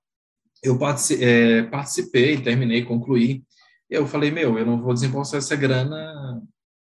eu 0.63 0.79
participei, 0.79 1.27
é, 1.27 1.63
participei 1.63 2.43
terminei, 2.43 2.85
concluí. 2.85 3.43
E 3.91 3.95
eu 3.95 4.07
falei, 4.07 4.31
meu, 4.31 4.59
eu 4.59 4.67
não 4.67 4.81
vou 4.81 4.93
desembolsar 4.93 5.39
essa 5.39 5.57
grana 5.57 6.43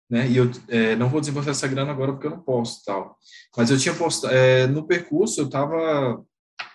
né? 0.09 0.27
E 0.27 0.37
eu 0.37 0.51
é, 0.67 0.95
não 0.95 1.09
vou 1.09 1.19
desembolsar 1.19 1.51
essa 1.51 1.67
grana 1.67 1.91
agora 1.91 2.13
porque 2.13 2.27
eu 2.27 2.31
não 2.31 2.41
posso, 2.41 2.83
tal. 2.85 3.17
Mas 3.57 3.69
eu 3.69 3.77
tinha 3.77 3.95
postado 3.95 4.33
é, 4.33 4.67
no 4.67 4.85
percurso, 4.85 5.41
eu 5.41 5.49
tava 5.49 6.23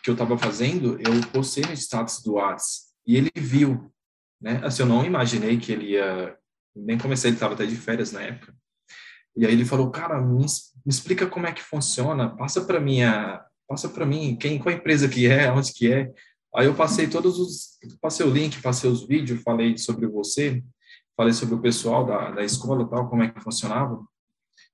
que 0.02 0.10
eu 0.10 0.14
estava 0.14 0.36
fazendo, 0.38 0.98
eu 1.00 1.20
postei 1.32 1.64
no 1.64 1.72
status 1.72 2.22
do 2.22 2.34
Whats 2.34 2.90
e 3.06 3.16
ele 3.16 3.30
viu. 3.36 3.92
né? 4.40 4.60
Assim, 4.64 4.82
eu 4.82 4.88
não 4.88 5.04
imaginei 5.04 5.58
que 5.58 5.72
ele 5.72 5.92
ia, 5.92 6.36
nem 6.74 6.98
comecei, 6.98 7.30
ele 7.30 7.36
estava 7.36 7.54
até 7.54 7.66
de 7.66 7.76
férias 7.76 8.12
na 8.12 8.22
época. 8.22 8.54
E 9.36 9.46
aí 9.46 9.52
ele 9.52 9.64
falou, 9.64 9.90
cara, 9.90 10.20
me, 10.20 10.38
me 10.38 10.46
explica 10.86 11.26
como 11.26 11.46
é 11.46 11.52
que 11.52 11.62
funciona, 11.62 12.34
passa 12.36 12.62
para 12.62 12.80
mim 12.80 13.02
a, 13.02 13.44
passa 13.68 13.88
para 13.88 14.04
mim 14.04 14.36
quem, 14.36 14.58
qual 14.58 14.74
empresa 14.74 15.08
que 15.08 15.26
é, 15.26 15.50
onde 15.52 15.72
que 15.72 15.92
é. 15.92 16.12
Aí 16.54 16.66
eu 16.66 16.74
passei 16.74 17.06
todos 17.06 17.38
os, 17.38 17.78
passei 18.00 18.26
o 18.26 18.30
link, 18.30 18.60
passei 18.60 18.90
os 18.90 19.06
vídeos, 19.06 19.42
falei 19.42 19.78
sobre 19.78 20.06
você, 20.06 20.62
falei 21.20 21.34
sobre 21.34 21.54
o 21.54 21.60
pessoal 21.60 22.06
da, 22.06 22.30
da 22.30 22.42
escola 22.42 22.88
tal, 22.88 23.06
como 23.10 23.22
é 23.22 23.28
que 23.28 23.42
funcionava. 23.42 24.02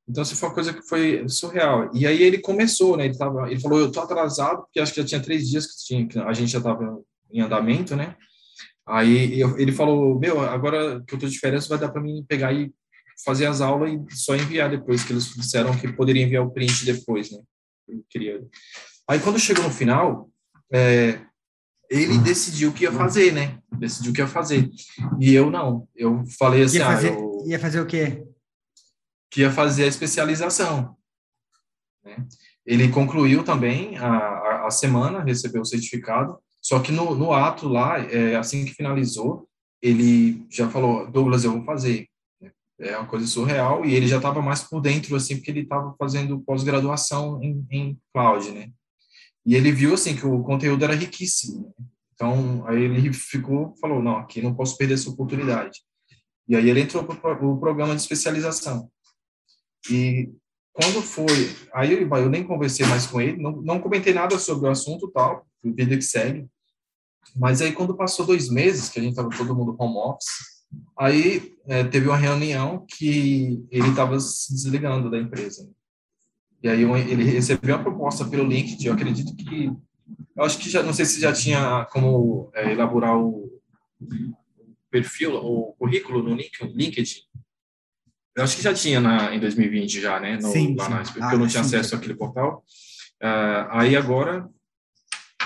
Então, 0.09 0.23
isso 0.23 0.37
foi 0.37 0.49
uma 0.49 0.55
coisa 0.55 0.73
que 0.73 0.83
foi 0.83 1.29
surreal. 1.29 1.91
E 1.93 2.07
aí 2.07 2.23
ele 2.23 2.39
começou, 2.39 2.97
né? 2.97 3.07
Ele, 3.07 3.19
tava, 3.19 3.51
ele 3.51 3.61
falou, 3.61 3.81
eu 3.81 3.91
tô 3.91 3.99
atrasado, 3.99 4.63
porque 4.63 4.79
acho 4.79 4.95
que 4.95 5.01
já 5.01 5.07
tinha 5.09 5.21
três 5.21 5.49
dias 5.49 5.67
que, 5.67 5.85
tinha, 5.85 6.07
que 6.07 6.17
a 6.21 6.33
gente 6.33 6.53
já 6.53 6.59
estava 6.59 7.03
em 7.33 7.41
andamento, 7.41 7.97
né? 7.97 8.15
Aí 8.87 9.41
eu, 9.41 9.59
ele 9.59 9.73
falou, 9.73 10.17
meu, 10.21 10.41
agora 10.41 11.03
que 11.05 11.17
eu 11.17 11.19
tô 11.19 11.27
de 11.27 11.37
férias, 11.37 11.67
vai 11.67 11.79
dar 11.79 11.89
para 11.89 12.01
mim 12.01 12.25
pegar 12.29 12.53
e 12.53 12.73
fazer 13.25 13.47
as 13.47 13.61
aulas 13.61 13.91
e 13.91 14.17
só 14.17 14.37
enviar 14.37 14.71
depois, 14.71 15.03
que 15.03 15.13
eles 15.13 15.35
disseram 15.35 15.77
que 15.77 15.93
poderia 15.93 16.23
enviar 16.23 16.45
o 16.45 16.53
print 16.53 16.85
depois, 16.85 17.33
né? 17.33 17.41
Eu 17.89 18.05
queria. 18.09 18.41
Aí 19.09 19.19
quando 19.19 19.41
chegou 19.41 19.65
no 19.65 19.71
final, 19.71 20.31
é, 20.73 21.19
ele 21.91 22.15
hum. 22.15 22.23
decidiu 22.23 22.71
o 22.71 22.73
que 22.73 22.85
ia 22.85 22.93
fazer, 22.93 23.33
né? 23.33 23.59
Decidiu 23.79 24.11
o 24.11 24.15
que 24.15 24.21
ia 24.21 24.27
fazer. 24.27 24.69
E 25.21 25.35
eu 25.35 25.51
não. 25.51 25.87
Eu 25.95 26.25
falei 26.39 26.63
assim, 26.63 26.79
ia 26.79 26.87
fazer, 26.87 27.13
ah, 27.13 27.19
eu... 27.21 27.45
ia 27.47 27.59
fazer 27.59 27.81
o 27.81 27.87
quê? 27.87 28.27
que 29.37 29.43
ia 29.43 29.51
fazer 29.51 29.85
a 29.85 29.89
especialização. 29.89 30.97
Né? 32.03 32.27
Ele 32.65 32.89
concluiu 32.89 33.45
também 33.45 33.97
a, 33.99 34.09
a, 34.09 34.67
a, 34.67 34.71
semana, 34.71 35.23
recebeu 35.23 35.61
o 35.61 35.67
certificado, 35.67 36.39
só 36.63 36.81
que 36.81 36.91
no, 36.91 37.15
no 37.15 37.35
ato 37.35 37.69
lá, 37.69 37.99
é, 37.99 38.35
assim 38.37 38.65
que 38.65 38.73
finalizou, 38.73 39.47
ele 39.83 40.47
já 40.51 40.71
falou, 40.71 41.11
Douglas, 41.11 41.45
eu 41.45 41.53
vou 41.53 41.65
fazer. 41.65 42.09
É 42.79 42.97
uma 42.97 43.07
coisa 43.07 43.27
surreal, 43.27 43.85
e 43.85 43.95
ele 43.95 44.07
já 44.07 44.17
estava 44.17 44.41
mais 44.41 44.63
por 44.63 44.81
dentro, 44.81 45.15
assim, 45.17 45.37
porque 45.37 45.51
ele 45.51 45.61
estava 45.61 45.95
fazendo 45.99 46.41
pós-graduação 46.41 47.39
em, 47.43 47.67
em 47.71 47.99
cloud, 48.15 48.51
né? 48.51 48.71
E 49.47 49.55
ele 49.55 49.71
viu, 49.71 49.95
assim, 49.95 50.17
que 50.17 50.27
o 50.27 50.43
conteúdo 50.43 50.85
era 50.85 50.95
riquíssimo. 50.95 51.73
Né? 51.79 51.87
Então, 52.15 52.67
aí 52.67 52.83
ele 52.83 53.13
ficou, 53.13 53.75
falou, 53.81 54.03
não, 54.03 54.17
aqui 54.17 54.43
não 54.43 54.55
posso 54.55 54.77
perder 54.77 54.95
essa 54.95 55.09
oportunidade. 55.09 55.81
E 56.49 56.57
aí 56.57 56.69
ele 56.69 56.81
entrou 56.81 57.05
para 57.05 57.47
o 57.47 57.59
programa 57.59 57.95
de 57.95 58.01
especialização. 58.01 58.91
E 59.91 60.33
quando 60.73 61.01
foi, 61.01 61.55
aí 61.73 61.93
eu, 61.93 62.29
nem 62.29 62.45
conversei 62.45 62.87
mais 62.87 63.07
com 63.07 63.21
ele, 63.21 63.41
não, 63.41 63.53
não 63.63 63.81
comentei 63.81 64.13
nada 64.13 64.39
sobre 64.39 64.69
o 64.69 64.71
assunto 64.71 65.09
tal, 65.09 65.47
vida 65.63 65.97
que 65.97 66.03
segue. 66.03 66.47
Mas 67.35 67.61
aí 67.61 67.73
quando 67.73 67.97
passou 67.97 68.27
dois 68.27 68.49
meses, 68.49 68.89
que 68.89 68.99
a 68.99 69.03
gente 69.03 69.13
estava 69.13 69.31
todo 69.31 69.55
mundo 69.55 69.77
home 69.79 69.97
office, 69.97 70.27
aí 70.99 71.55
é, 71.67 71.85
teve 71.85 72.09
uma 72.09 72.17
reunião 72.17 72.85
que 72.87 73.65
ele 73.71 73.89
estava 73.89 74.19
se 74.21 74.53
desligando 74.53 75.11
da 75.11 75.19
empresa. 75.19 75.69
E 76.67 76.69
aí 76.69 76.83
ele 76.83 77.23
recebeu 77.23 77.77
a 77.77 77.79
proposta 77.79 78.25
pelo 78.25 78.43
LinkedIn, 78.43 78.87
eu 78.87 78.93
acredito 78.93 79.37
que, 79.37 79.67
eu 80.37 80.45
acho 80.45 80.59
que 80.59 80.69
já, 80.69 80.83
não 80.83 80.93
sei 80.93 81.05
se 81.05 81.21
já 81.21 81.33
tinha 81.33 81.87
como 81.93 82.51
é, 82.53 82.73
elaborar 82.73 83.17
o 83.17 83.49
perfil, 84.91 85.37
o 85.37 85.75
currículo 85.79 86.25
no 86.25 86.35
LinkedIn, 86.35 87.21
eu 88.37 88.43
acho 88.43 88.57
que 88.57 88.63
já 88.65 88.75
tinha 88.75 89.01
na, 89.01 89.33
em 89.33 89.39
2020 89.39 90.01
já, 90.01 90.19
né? 90.19 90.39
No, 90.43 90.51
sim, 90.51 90.75
lá 90.75 90.85
sim. 90.87 90.91
Na, 90.91 91.03
porque 91.05 91.23
ah, 91.23 91.33
eu 91.35 91.39
não 91.39 91.47
tinha 91.47 91.63
sim, 91.63 91.69
acesso 91.69 91.91
sim. 91.91 91.97
àquele 91.97 92.17
portal. 92.17 92.65
Uh, 93.23 93.71
aí 93.71 93.97
agora 93.97 94.47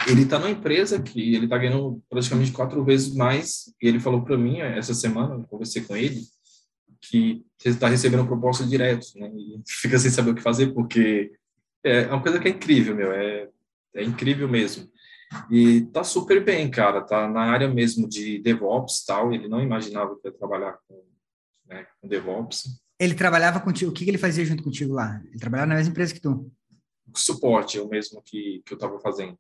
ele 0.09 0.23
está 0.23 0.39
numa 0.39 0.51
empresa 0.51 1.01
que 1.01 1.35
ele 1.35 1.45
está 1.45 1.59
ganhando 1.59 2.03
praticamente 2.09 2.51
quatro 2.51 2.83
vezes 2.83 3.15
mais. 3.15 3.73
E 3.81 3.87
ele 3.87 4.01
falou 4.01 4.23
para 4.23 4.39
mim 4.39 4.61
essa 4.61 4.95
semana, 4.95 5.35
eu 5.35 5.45
conversei 5.45 5.83
com 5.83 5.95
ele, 5.95 6.23
que 7.03 7.45
está 7.65 7.89
recebendo 7.89 8.27
proposta 8.27 8.65
direto, 8.65 9.07
né? 9.17 9.31
E 9.35 9.61
fica 9.67 9.99
sem 9.99 10.11
saber 10.11 10.31
o 10.31 10.35
que 10.35 10.43
fazer 10.43 10.73
porque 10.73 11.33
é 11.85 12.07
uma 12.07 12.23
coisa 12.23 12.39
que 12.39 12.49
é 12.49 12.51
incrível, 12.51 12.95
meu. 12.95 13.13
É, 13.13 13.49
é 13.95 14.03
incrível 14.03 14.49
mesmo. 14.49 14.91
E 15.51 15.83
tá 15.93 16.05
super 16.05 16.45
bem, 16.45 16.71
cara. 16.71 17.01
Tá 17.03 17.29
na 17.29 17.43
área 17.43 17.69
mesmo 17.69 18.09
de 18.09 18.39
DevOps 18.41 19.05
tal. 19.05 19.33
Ele 19.33 19.49
não 19.49 19.63
imaginava 19.63 20.17
que 20.17 20.29
ia 20.29 20.33
trabalhar 20.33 20.79
com 20.87 21.03
né, 21.71 21.87
com 22.01 22.09
DevOps. 22.09 22.83
Ele 22.99 23.15
trabalhava 23.15 23.61
contigo, 23.61 23.91
o 23.91 23.95
que, 23.95 24.05
que 24.05 24.11
ele 24.11 24.19
fazia 24.19 24.45
junto 24.45 24.63
contigo 24.63 24.93
lá? 24.93 25.23
Ele 25.29 25.39
trabalhava 25.39 25.69
na 25.69 25.77
mesma 25.77 25.93
empresa 25.93 26.13
que 26.13 26.21
tu? 26.21 26.53
Suporte, 27.15 27.79
é 27.79 27.83
o 27.83 27.89
mesmo 27.89 28.21
que, 28.23 28.63
que 28.67 28.75
eu 28.75 28.77
estava 28.77 29.01
fazendo. 29.01 29.39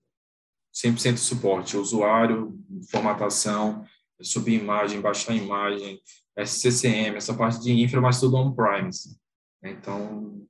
100% 0.75 1.17
suporte, 1.19 1.76
usuário, 1.76 2.59
formatação, 2.90 3.85
subir 4.23 4.61
imagem, 4.61 5.00
baixar 5.00 5.35
imagem, 5.35 6.00
SCCM, 6.42 7.16
essa 7.16 7.35
parte 7.35 7.61
de 7.61 7.73
infra, 7.73 8.00
mas 8.00 8.20
tudo 8.20 8.37
on-premise. 8.37 9.18
Então, 9.62 10.47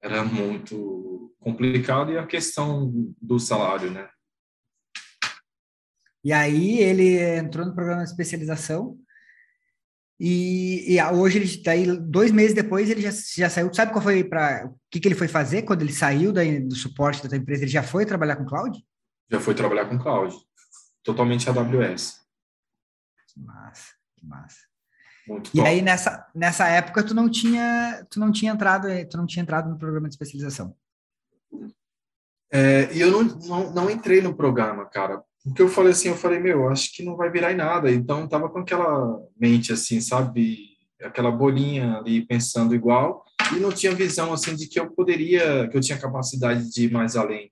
era 0.00 0.24
muito 0.24 1.34
complicado 1.38 2.12
e 2.12 2.18
a 2.18 2.26
questão 2.26 2.90
do 3.20 3.38
salário, 3.38 3.90
né? 3.90 4.08
E 6.24 6.32
aí 6.32 6.78
ele 6.78 7.18
entrou 7.18 7.66
no 7.66 7.74
programa 7.74 8.04
de 8.04 8.10
especialização 8.10 8.96
e, 10.24 10.94
e, 10.94 11.02
hoje 11.02 11.38
ele 11.38 11.46
está 11.46 11.72
aí, 11.72 11.84
dois 11.98 12.30
meses 12.30 12.54
depois, 12.54 12.88
ele 12.88 13.00
já, 13.00 13.10
já 13.10 13.50
saiu. 13.50 13.74
Sabe 13.74 13.90
qual 13.90 14.02
foi 14.02 14.22
para 14.22 14.66
o 14.66 14.78
que, 14.88 15.00
que 15.00 15.08
ele 15.08 15.16
foi 15.16 15.26
fazer 15.26 15.62
quando 15.62 15.82
ele 15.82 15.92
saiu 15.92 16.32
da, 16.32 16.42
do 16.44 16.76
suporte 16.76 17.20
da 17.22 17.28
tua 17.28 17.38
empresa? 17.38 17.64
Ele 17.64 17.70
já 17.70 17.82
foi 17.82 18.06
trabalhar 18.06 18.36
com 18.36 18.46
cloud? 18.46 18.78
Já 19.28 19.40
foi 19.40 19.52
trabalhar 19.52 19.86
com 19.86 19.98
cloud, 19.98 20.32
totalmente 21.02 21.48
AWS. 21.48 22.20
Que 23.26 23.40
massa, 23.40 23.94
que 24.16 24.24
massa. 24.24 24.71
Muito 25.26 25.50
e 25.54 25.58
top. 25.58 25.68
aí 25.68 25.82
nessa, 25.82 26.26
nessa 26.34 26.66
época 26.68 27.04
tu 27.04 27.14
não 27.14 27.30
tinha 27.30 28.04
tu 28.10 28.18
não 28.18 28.32
tinha 28.32 28.52
entrado 28.52 28.88
tu 29.08 29.16
não 29.16 29.26
tinha 29.26 29.42
entrado 29.42 29.70
no 29.70 29.78
programa 29.78 30.08
de 30.08 30.14
especialização. 30.14 30.74
É, 32.50 32.92
e 32.92 33.00
eu 33.00 33.10
não, 33.10 33.22
não, 33.22 33.72
não 33.72 33.90
entrei 33.90 34.20
no 34.20 34.34
programa, 34.34 34.84
cara, 34.84 35.22
porque 35.44 35.62
eu 35.62 35.68
falei 35.68 35.92
assim, 35.92 36.08
eu 36.08 36.16
falei, 36.16 36.38
meu, 36.38 36.68
acho 36.68 36.94
que 36.94 37.02
não 37.02 37.16
vai 37.16 37.30
virar 37.30 37.52
em 37.52 37.56
nada. 37.56 37.90
Então, 37.90 38.28
tava 38.28 38.48
com 38.48 38.60
aquela 38.60 39.18
mente 39.38 39.72
assim, 39.72 40.00
sabe? 40.00 40.70
Aquela 41.02 41.32
bolinha 41.32 41.96
ali 41.96 42.24
pensando 42.24 42.74
igual 42.74 43.24
e 43.56 43.58
não 43.58 43.72
tinha 43.72 43.94
visão 43.94 44.32
assim 44.32 44.54
de 44.54 44.68
que 44.68 44.78
eu 44.78 44.90
poderia, 44.90 45.68
que 45.68 45.76
eu 45.76 45.80
tinha 45.80 45.98
capacidade 45.98 46.70
de 46.70 46.84
ir 46.84 46.92
mais 46.92 47.16
além. 47.16 47.50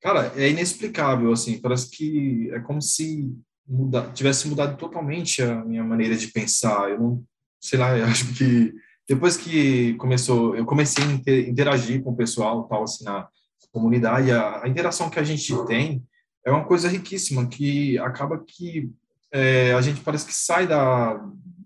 Cara, 0.00 0.32
é 0.34 0.48
inexplicável 0.48 1.32
assim, 1.32 1.60
parece 1.60 1.90
que 1.90 2.50
é 2.52 2.60
como 2.60 2.80
se 2.80 3.30
muda, 3.68 4.10
tivesse 4.12 4.48
mudado 4.48 4.76
totalmente 4.76 5.42
a 5.42 5.64
minha 5.64 5.84
maneira 5.84 6.16
de 6.16 6.28
pensar. 6.28 6.90
Eu 6.90 7.00
não, 7.00 7.24
sei 7.60 7.78
lá, 7.78 7.96
eu 7.98 8.04
acho 8.06 8.32
que 8.34 8.74
depois 9.08 9.36
que 9.36 9.94
começou, 9.94 10.56
eu 10.56 10.64
comecei 10.64 11.04
a 11.04 11.48
interagir 11.48 12.02
com 12.02 12.10
o 12.10 12.16
pessoal, 12.16 12.64
tal 12.64 12.82
assim 12.82 13.04
na 13.04 13.28
comunidade, 13.72 14.32
a, 14.32 14.64
a 14.64 14.68
interação 14.68 15.10
que 15.10 15.18
a 15.18 15.22
gente 15.22 15.52
tem 15.66 16.02
é 16.44 16.50
uma 16.50 16.64
coisa 16.64 16.88
riquíssima 16.88 17.46
que 17.46 17.98
acaba 17.98 18.42
que 18.42 18.90
é, 19.32 19.74
a 19.74 19.80
gente 19.82 20.00
parece 20.00 20.24
que 20.24 20.32
sai 20.32 20.66
da 20.66 21.20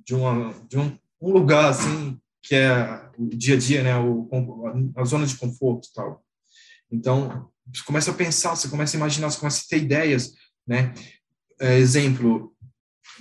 de 0.05 0.15
uma 0.15 0.53
de 0.69 0.79
um, 0.79 0.99
um, 1.21 1.31
lugar 1.33 1.67
assim 1.67 2.19
que 2.43 2.55
é 2.55 3.09
o 3.17 3.29
dia 3.29 3.55
a 3.55 3.59
dia, 3.59 3.83
né, 3.83 3.97
o, 3.99 4.29
a 4.97 5.05
zona 5.05 5.27
de 5.27 5.37
conforto 5.37 5.89
tal. 5.95 6.25
Então, 6.91 7.49
você 7.73 7.85
começa 7.85 8.11
a 8.11 8.15
pensar, 8.15 8.57
você 8.57 8.69
começa 8.69 8.97
a 8.97 8.99
imaginar, 8.99 9.31
você 9.31 9.39
começa 9.39 9.63
a 9.65 9.69
ter 9.69 9.85
ideias, 9.85 10.33
né? 10.67 10.93
É, 11.61 11.79
exemplo 11.79 12.55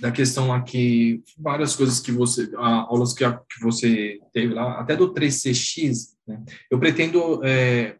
da 0.00 0.10
questão 0.10 0.52
aqui, 0.52 1.22
várias 1.38 1.76
coisas 1.76 2.00
que 2.00 2.10
você, 2.10 2.50
aulas 2.56 3.12
que, 3.12 3.24
que 3.30 3.60
você 3.60 4.18
teve 4.32 4.54
lá, 4.54 4.80
até 4.80 4.96
do 4.96 5.12
3CX, 5.12 6.14
né? 6.26 6.42
Eu 6.70 6.78
pretendo 6.78 7.44
é, 7.44 7.98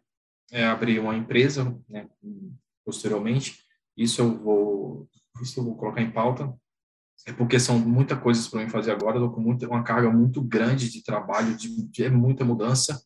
é, 0.51 0.65
abrir 0.65 0.99
uma 0.99 1.15
empresa, 1.15 1.77
né, 1.87 2.07
posteriormente. 2.83 3.59
Isso 3.95 4.21
eu 4.21 4.37
vou, 4.37 5.07
isso 5.41 5.59
eu 5.59 5.63
vou 5.63 5.75
colocar 5.75 6.01
em 6.01 6.09
pauta, 6.09 6.51
é 7.27 7.31
porque 7.31 7.59
são 7.59 7.77
muitas 7.77 8.19
coisas 8.19 8.47
para 8.47 8.63
mim 8.63 8.69
fazer 8.69 8.91
agora. 8.91 9.17
Eu 9.17 9.29
com 9.29 9.41
muita, 9.41 9.67
uma 9.67 9.83
carga 9.83 10.09
muito 10.09 10.41
grande 10.41 10.89
de 10.89 11.03
trabalho, 11.03 11.55
de, 11.55 11.87
de 11.87 12.09
muita 12.09 12.43
mudança 12.43 13.01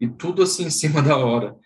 e 0.00 0.08
tudo 0.08 0.42
assim 0.42 0.64
em 0.66 0.70
cima 0.70 1.02
da 1.02 1.16
hora. 1.16 1.56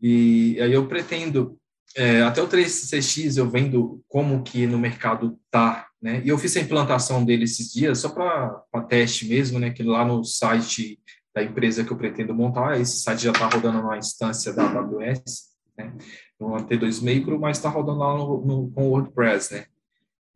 E 0.00 0.58
aí 0.60 0.72
eu 0.72 0.88
pretendo 0.88 1.58
é, 1.96 2.22
até 2.22 2.42
o 2.42 2.48
3CX 2.48 3.38
eu 3.38 3.48
vendo 3.48 4.02
como 4.08 4.42
que 4.42 4.66
no 4.66 4.78
mercado 4.78 5.38
tá, 5.50 5.86
né? 6.02 6.20
E 6.24 6.28
eu 6.28 6.38
fiz 6.38 6.56
a 6.56 6.60
implantação 6.60 7.24
dele 7.24 7.44
esses 7.44 7.72
dias 7.72 7.98
só 7.98 8.08
para 8.08 8.82
teste 8.88 9.28
mesmo, 9.28 9.58
né? 9.58 9.70
Que 9.70 9.82
lá 9.82 10.04
no 10.04 10.24
site 10.24 10.98
da 11.34 11.42
empresa 11.42 11.84
que 11.84 11.92
eu 11.92 11.96
pretendo 11.96 12.34
montar, 12.34 12.80
esse 12.80 12.98
site 12.98 13.24
já 13.24 13.32
está 13.32 13.46
rodando 13.46 13.80
numa 13.80 13.98
instância 13.98 14.52
da 14.52 14.68
AWS, 14.70 15.54
né? 15.76 15.92
no 16.40 16.56
T2 16.56 17.02
Micro, 17.02 17.38
mas 17.38 17.56
está 17.56 17.68
rodando 17.68 17.98
lá 17.98 18.16
no, 18.16 18.44
no, 18.44 18.70
com 18.70 18.88
o 18.88 18.90
WordPress, 18.90 19.54
né? 19.54 19.66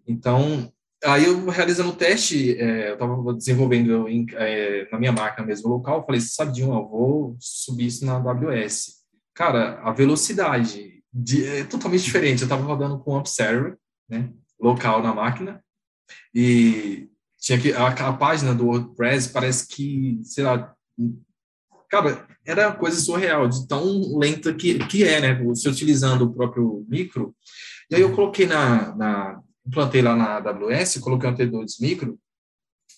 Então, 0.06 0.72
aí 1.04 1.26
eu 1.26 1.46
realizando 1.48 1.90
o 1.90 1.96
teste, 1.96 2.56
é, 2.58 2.90
eu 2.90 2.94
estava 2.94 3.34
desenvolvendo 3.34 4.08
em, 4.08 4.26
é, 4.32 4.88
na 4.90 4.98
minha 4.98 5.12
máquina 5.12 5.46
mesmo 5.46 5.68
local, 5.68 6.04
falei, 6.04 6.20
sabe 6.20 6.52
de 6.52 6.64
um, 6.64 6.74
eu 6.74 6.88
vou 6.88 7.36
subir 7.38 7.86
isso 7.86 8.06
na 8.06 8.16
AWS. 8.16 8.98
Cara, 9.34 9.80
a 9.82 9.92
velocidade 9.92 10.97
de, 11.12 11.44
é 11.44 11.64
totalmente 11.64 12.04
diferente. 12.04 12.42
Eu 12.42 12.46
estava 12.46 12.62
rodando 12.62 12.98
com 12.98 13.12
o 13.12 13.18
Observer, 13.18 13.76
né, 14.08 14.32
local 14.60 15.02
na 15.02 15.14
máquina, 15.14 15.62
E 16.34 17.08
tinha 17.38 17.60
que 17.60 17.72
a, 17.72 17.86
a 17.86 18.12
página 18.12 18.54
do 18.54 18.66
WordPress 18.66 19.28
parece 19.28 19.68
que, 19.68 20.20
sei 20.24 20.44
lá, 20.44 20.74
cara, 21.88 22.26
era 22.44 22.72
coisa 22.72 23.00
surreal, 23.00 23.48
de 23.48 23.66
tão 23.66 24.18
lenta 24.18 24.52
que, 24.54 24.78
que 24.86 25.04
é, 25.04 25.20
né? 25.20 25.34
Você 25.44 25.68
utilizando 25.68 26.22
o 26.22 26.34
próprio 26.34 26.84
micro. 26.88 27.34
E 27.90 27.94
aí 27.94 28.00
eu 28.02 28.14
coloquei 28.14 28.46
na, 28.46 28.94
na 28.96 29.42
lá 30.02 30.16
na 30.16 30.36
AWS, 30.36 30.98
coloquei 30.98 31.28
um 31.28 31.34
T2 31.34 31.80
micro, 31.80 32.18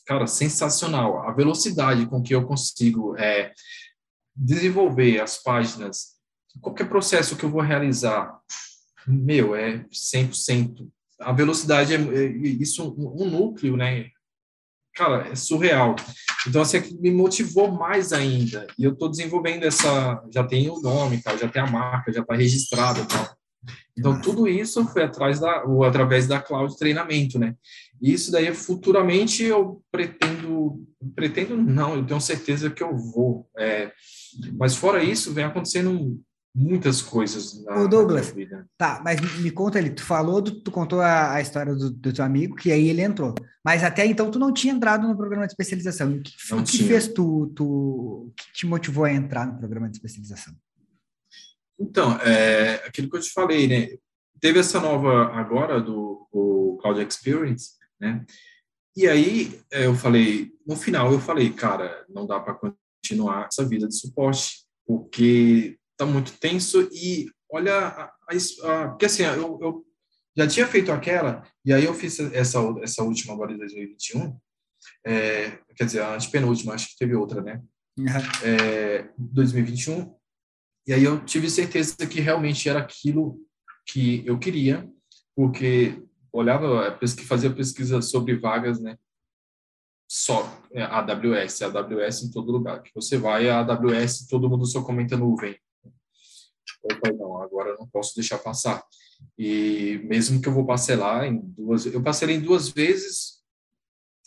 cara, 0.07 0.27
sensacional. 0.27 1.29
A 1.29 1.33
velocidade 1.33 2.07
com 2.07 2.23
que 2.23 2.35
eu 2.35 2.47
consigo 2.47 3.17
é, 3.17 3.53
desenvolver 4.35 5.21
as 5.21 5.43
páginas, 5.43 6.20
qualquer 6.61 6.89
processo 6.89 7.37
que 7.37 7.45
eu 7.45 7.51
vou 7.51 7.61
realizar, 7.61 8.39
meu, 9.07 9.55
é 9.55 9.85
100%. 9.93 10.89
A 11.21 11.33
velocidade 11.33 11.95
é, 11.95 11.99
é 11.99 12.27
isso, 12.27 12.95
um 12.99 13.29
núcleo, 13.29 13.77
né? 13.77 14.09
Cara, 14.95 15.29
é 15.29 15.35
surreal. 15.35 15.95
Então, 16.47 16.63
assim, 16.63 16.79
é 16.79 16.83
me 17.01 17.11
motivou 17.11 17.71
mais 17.71 18.13
ainda. 18.13 18.67
E 18.79 18.85
eu 18.85 18.93
estou 18.93 19.09
desenvolvendo 19.09 19.65
essa. 19.65 20.23
Já 20.33 20.45
tem 20.45 20.69
o 20.69 20.81
nome, 20.81 21.23
já 21.39 21.49
tem 21.49 21.63
a 21.63 21.67
marca, 21.67 22.13
já 22.13 22.21
está 22.21 22.35
registrada. 22.35 23.05
Tá? 23.07 23.37
Então, 23.97 24.21
tudo 24.21 24.49
isso 24.49 24.85
foi 24.87 25.05
atrás 25.05 25.39
da, 25.39 25.65
ou 25.65 25.85
através 25.85 26.27
da 26.27 26.41
cloud 26.41 26.77
treinamento, 26.77 27.39
né? 27.39 27.55
E 28.01 28.13
isso 28.13 28.33
daí, 28.33 28.53
futuramente, 28.55 29.45
eu 29.45 29.83
pretendo. 29.93 30.87
Pretendo, 31.15 31.57
não, 31.57 31.97
eu 31.97 32.07
tenho 32.07 32.21
certeza 32.21 32.71
que 32.71 32.83
eu 32.83 32.97
vou. 32.97 33.49
É, 33.59 33.93
mas, 34.59 34.75
fora 34.75 35.03
isso, 35.03 35.33
vem 35.33 35.45
acontecendo 35.45 36.21
muitas 36.55 37.01
coisas 37.01 37.65
na, 37.65 37.81
Ô 37.81 37.89
Douglas, 37.89 38.29
na 38.29 38.35
vida. 38.35 38.69
Tá, 38.77 39.01
mas 39.05 39.21
me 39.39 39.51
conta 39.51 39.79
ali, 39.79 39.91
tu 39.91 40.03
falou, 40.03 40.43
tu 40.43 40.71
contou 40.71 41.01
a, 41.01 41.35
a 41.35 41.41
história 41.41 41.75
do, 41.75 41.91
do, 41.91 42.13
teu 42.13 42.25
amigo, 42.25 42.57
que 42.57 42.73
aí 42.73 42.89
ele 42.89 43.03
entrou. 43.03 43.35
Mas 43.65 43.85
até 43.85 44.05
então 44.07 44.31
tu 44.31 44.39
não 44.39 44.53
tinha 44.53 44.75
entrado 44.75 45.07
no 45.07 45.17
programa 45.17 45.47
de 45.47 45.53
especialização. 45.53 46.13
O 46.13 46.23
que, 46.23 46.33
o 46.55 46.63
que 46.63 46.85
fez 46.85 47.09
tu, 47.09 47.53
tu, 47.55 48.33
que 48.37 48.53
te 48.53 48.67
motivou 48.67 49.05
a 49.05 49.13
entrar 49.13 49.47
no 49.47 49.59
programa 49.59 49.89
de 49.89 49.97
especialização? 49.97 50.55
Então, 51.79 52.17
é, 52.21 52.75
aquilo 52.87 53.09
que 53.09 53.17
eu 53.17 53.21
te 53.21 53.33
falei, 53.33 53.67
né? 53.67 53.97
Teve 54.41 54.59
essa 54.59 54.81
nova 54.81 55.33
agora 55.35 55.81
do 55.81 56.27
o 56.33 56.79
Cloud 56.81 57.01
Experience, 57.01 57.73
né? 58.01 58.25
E 58.97 59.07
aí 59.07 59.61
é, 59.71 59.87
eu 59.87 59.95
falei, 59.95 60.51
no 60.67 60.77
final 60.77 61.13
eu 61.13 61.21
falei, 61.21 61.51
cara, 61.51 62.05
não 62.09 62.27
dá 62.27 62.41
para 62.41 62.55
continuar 62.55 63.47
essa 63.47 63.65
vida 63.65 63.87
de 63.87 63.95
suporte, 63.95 64.65
porque 64.87 65.79
tá 66.01 66.07
muito 66.07 66.33
tenso 66.39 66.89
e 66.93 67.31
olha, 67.51 67.77
a, 67.77 68.05
a, 68.05 68.83
a, 68.85 68.89
porque 68.89 69.07
assim, 69.07 69.23
eu, 69.23 69.59
eu, 69.61 69.85
já 70.37 70.47
tinha 70.47 70.67
feito 70.67 70.91
aquela, 70.93 71.43
e 71.65 71.73
aí 71.73 71.85
eu 71.85 71.93
fiz 71.93 72.19
essa, 72.19 72.59
essa 72.83 73.03
última 73.03 73.35
agora 73.35 73.53
de 73.53 73.59
2021, 73.59 74.39
é, 75.05 75.59
quer 75.77 75.85
dizer, 75.85 76.01
a 76.01 76.15
antepenúltima, 76.15 76.73
acho 76.73 76.89
que 76.89 76.97
teve 76.97 77.15
outra, 77.15 77.43
né? 77.43 77.63
Uhum. 77.99 78.07
É, 78.45 79.11
2021, 79.19 80.15
e 80.87 80.95
aí 80.95 81.05
eu 81.05 81.23
tive 81.25 81.51
certeza 81.51 82.07
que 82.07 82.21
realmente 82.21 82.69
era 82.69 82.79
aquilo 82.79 83.39
que 83.87 84.23
eu 84.25 84.39
queria, 84.39 84.89
porque 85.37 86.03
olhava, 86.33 86.99
fazia 87.27 87.53
pesquisa 87.53 88.01
sobre 88.01 88.39
vagas, 88.39 88.81
né? 88.81 88.97
Só 90.09 90.61
é, 90.73 90.83
AWS, 90.83 91.63
AWS 91.63 92.23
em 92.25 92.31
todo 92.31 92.51
lugar. 92.51 92.83
Que 92.83 92.91
você 92.95 93.17
vai, 93.17 93.49
a 93.49 93.61
AWS, 93.61 94.27
todo 94.29 94.49
mundo 94.49 94.67
só 94.67 94.83
comenta 94.83 95.17
nuvem. 95.17 95.57
Falei, 97.01 97.17
não, 97.17 97.43
agora 97.43 97.77
não 97.79 97.87
posso 97.87 98.15
deixar 98.15 98.39
passar. 98.39 98.83
E 99.39 100.01
mesmo 100.05 100.41
que 100.41 100.49
eu 100.49 100.53
vou 100.53 100.67
parcelar 100.67 101.25
em 101.25 101.39
duas, 101.39 101.87
eu 101.87 102.03
parcelei 102.03 102.37
em 102.37 102.41
duas 102.41 102.69
vezes, 102.69 103.41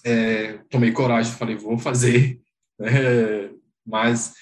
é, 0.04 0.60
tomei 0.70 0.92
coragem, 0.92 1.34
falei, 1.34 1.56
vou 1.56 1.78
fazer, 1.78 2.40
é, 2.82 3.50
mas, 3.86 4.34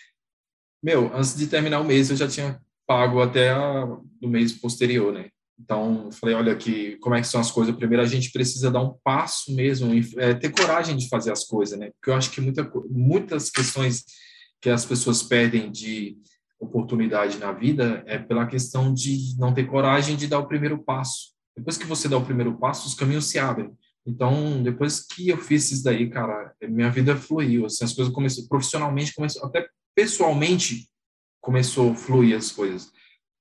meu, 0.84 1.16
antes 1.16 1.36
de 1.36 1.48
terminar 1.48 1.80
o 1.80 1.86
mês 1.86 2.10
eu 2.10 2.16
já 2.16 2.28
tinha 2.28 2.62
pago 2.86 3.22
até 3.22 3.52
a, 3.52 3.86
do 4.20 4.28
mês 4.28 4.52
posterior, 4.54 5.14
né? 5.14 5.30
Então, 5.60 6.12
falei, 6.12 6.34
olha 6.34 6.52
aqui, 6.52 6.98
como 6.98 7.16
é 7.16 7.22
que 7.22 7.28
são 7.28 7.40
as 7.40 7.52
coisas? 7.52 7.76
Primeiro, 7.76 8.02
a 8.02 8.08
gente 8.08 8.32
precisa 8.32 8.72
dar 8.72 8.82
um 8.82 8.98
passo 9.04 9.54
mesmo, 9.56 9.92
é, 10.18 10.34
ter 10.34 10.50
coragem 10.50 10.98
de 10.98 11.08
fazer 11.08 11.32
as 11.32 11.44
coisas, 11.44 11.78
né? 11.78 11.92
Porque 11.92 12.10
eu 12.10 12.16
acho 12.16 12.32
que 12.32 12.42
muita, 12.42 12.70
muitas 12.90 13.50
questões 13.50 14.04
que 14.60 14.70
as 14.70 14.86
pessoas 14.86 15.22
perdem 15.22 15.72
de 15.72 16.18
oportunidade 16.62 17.40
na 17.40 17.52
vida 17.52 18.04
é 18.06 18.18
pela 18.18 18.46
questão 18.46 18.94
de 18.94 19.36
não 19.38 19.54
ter 19.54 19.66
coragem 19.66 20.16
de 20.16 20.28
dar 20.28 20.40
o 20.40 20.48
primeiro 20.48 20.78
passo. 20.78 21.32
Depois 21.58 21.78
que 21.78 21.86
você 21.86 22.08
dá 22.08 22.18
o 22.18 22.26
primeiro 22.26 22.58
passo, 22.58 22.88
os 22.88 22.94
caminhos 22.94 23.26
se 23.26 23.40
abrem. 23.40 23.72
Então, 24.06 24.64
depois 24.64 25.06
que 25.06 25.30
eu 25.30 25.38
fiz 25.38 25.72
isso 25.72 25.84
daí, 25.84 26.10
cara, 26.10 26.54
minha 26.64 26.90
vida 26.90 27.16
fluiu. 27.16 27.66
Assim, 27.66 27.84
as 27.84 27.94
coisas 27.94 28.14
começaram, 28.14 28.48
profissionalmente, 28.48 29.14
começou, 29.14 29.46
até 29.46 29.68
pessoalmente, 29.96 30.88
começou 31.42 31.92
a 31.92 31.96
fluir 31.96 32.38
as 32.38 32.52
coisas. 32.52 32.92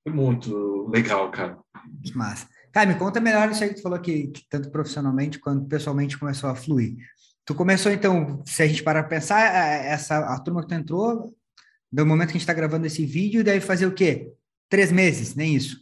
Foi 0.03 0.13
muito 0.13 0.87
legal, 0.89 1.31
cara. 1.31 1.57
Massa. 2.13 2.47
Cara, 2.71 2.87
me 2.87 2.95
conta 2.95 3.19
melhor 3.19 3.49
isso 3.49 3.63
aí 3.63 3.69
que 3.69 3.75
tu 3.75 3.81
falou 3.81 3.99
que, 3.99 4.27
que 4.27 4.45
tanto 4.49 4.71
profissionalmente 4.71 5.39
quanto 5.39 5.67
pessoalmente 5.67 6.17
começou 6.17 6.49
a 6.49 6.55
fluir. 6.55 6.95
Tu 7.45 7.55
começou, 7.55 7.91
então, 7.91 8.41
se 8.45 8.63
a 8.63 8.67
gente 8.67 8.83
parar 8.83 9.03
para 9.03 9.17
pensar, 9.17 9.41
é, 9.41 9.87
essa, 9.89 10.19
a 10.19 10.39
turma 10.39 10.61
que 10.61 10.69
tu 10.69 10.75
entrou, 10.75 11.35
do 11.91 12.05
momento 12.05 12.29
que 12.29 12.33
a 12.33 12.39
gente 12.39 12.41
está 12.41 12.53
gravando 12.53 12.87
esse 12.87 13.05
vídeo, 13.05 13.43
deve 13.43 13.61
fazer 13.61 13.85
o 13.85 13.93
quê? 13.93 14.31
Três 14.69 14.91
meses, 14.91 15.35
nem 15.35 15.55
isso? 15.55 15.77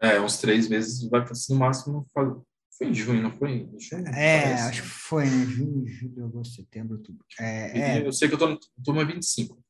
É, 0.00 0.20
uns 0.20 0.38
três 0.38 0.68
meses, 0.68 1.08
vai 1.08 1.24
no 1.50 1.56
máximo, 1.56 2.06
foi 2.12 2.88
em 2.88 2.94
junho, 2.94 3.22
não 3.22 3.30
foi? 3.30 3.68
Junho, 3.78 4.08
é, 4.08 4.42
parece. 4.42 4.62
acho 4.64 4.82
que 4.82 4.88
foi, 4.88 5.24
né? 5.26 5.46
Junho, 5.46 5.86
julho, 5.86 6.24
agosto, 6.24 6.56
setembro, 6.56 6.96
outubro. 6.96 7.24
É, 7.38 7.98
é. 7.98 8.06
Eu 8.06 8.12
sei 8.12 8.28
que 8.28 8.34
eu 8.34 8.38
tô 8.38 8.48
na 8.48 8.58
turma 8.82 9.04
25. 9.04 9.62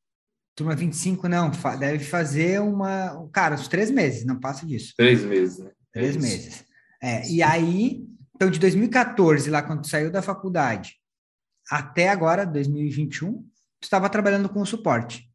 Turma 0.55 0.75
25, 0.77 1.29
não, 1.29 1.51
deve 1.79 2.05
fazer 2.05 2.61
uma. 2.61 3.29
Cara, 3.33 3.55
uns 3.55 3.69
três 3.69 3.91
meses, 3.91 4.25
não 4.25 4.39
passa 4.39 4.65
disso. 4.65 4.95
Três 4.97 5.23
meses, 5.23 5.59
né? 5.59 5.71
É 5.95 6.01
três 6.01 6.17
meses. 6.17 6.65
É, 7.03 7.29
e 7.29 7.43
aí, 7.43 8.07
então, 8.35 8.51
de 8.51 8.59
2014, 8.59 9.51
lá 9.51 9.63
quando 9.63 9.83
tu 9.83 9.89
saiu 9.89 10.11
da 10.11 10.23
faculdade, 10.23 10.97
até 11.71 12.09
agora, 12.09 12.47
2021, 12.47 13.33
tu 13.33 13.49
estava 13.83 14.09
trabalhando 14.09 14.49
com 14.49 14.65
suporte. 14.65 15.29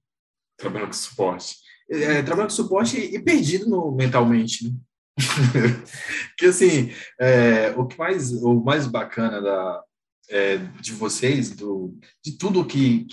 Trabalhando 0.57 0.87
com 0.87 0.93
suporte. 0.93 1.55
É, 1.89 2.21
trabalhando 2.21 2.49
com 2.49 2.55
suporte 2.55 2.97
e 2.97 3.19
perdido 3.19 3.69
no, 3.69 3.91
mentalmente, 3.91 4.65
né? 4.65 4.71
que 6.37 6.45
assim, 6.45 6.91
é, 7.19 7.71
o 7.75 7.85
que 7.85 7.97
mais, 7.97 8.31
o 8.31 8.55
mais 8.55 8.85
bacana 8.85 9.41
da, 9.41 9.83
é, 10.29 10.57
de 10.79 10.91
vocês, 10.93 11.49
do, 11.51 11.97
de 12.23 12.37
tudo 12.37 12.65
que, 12.65 13.07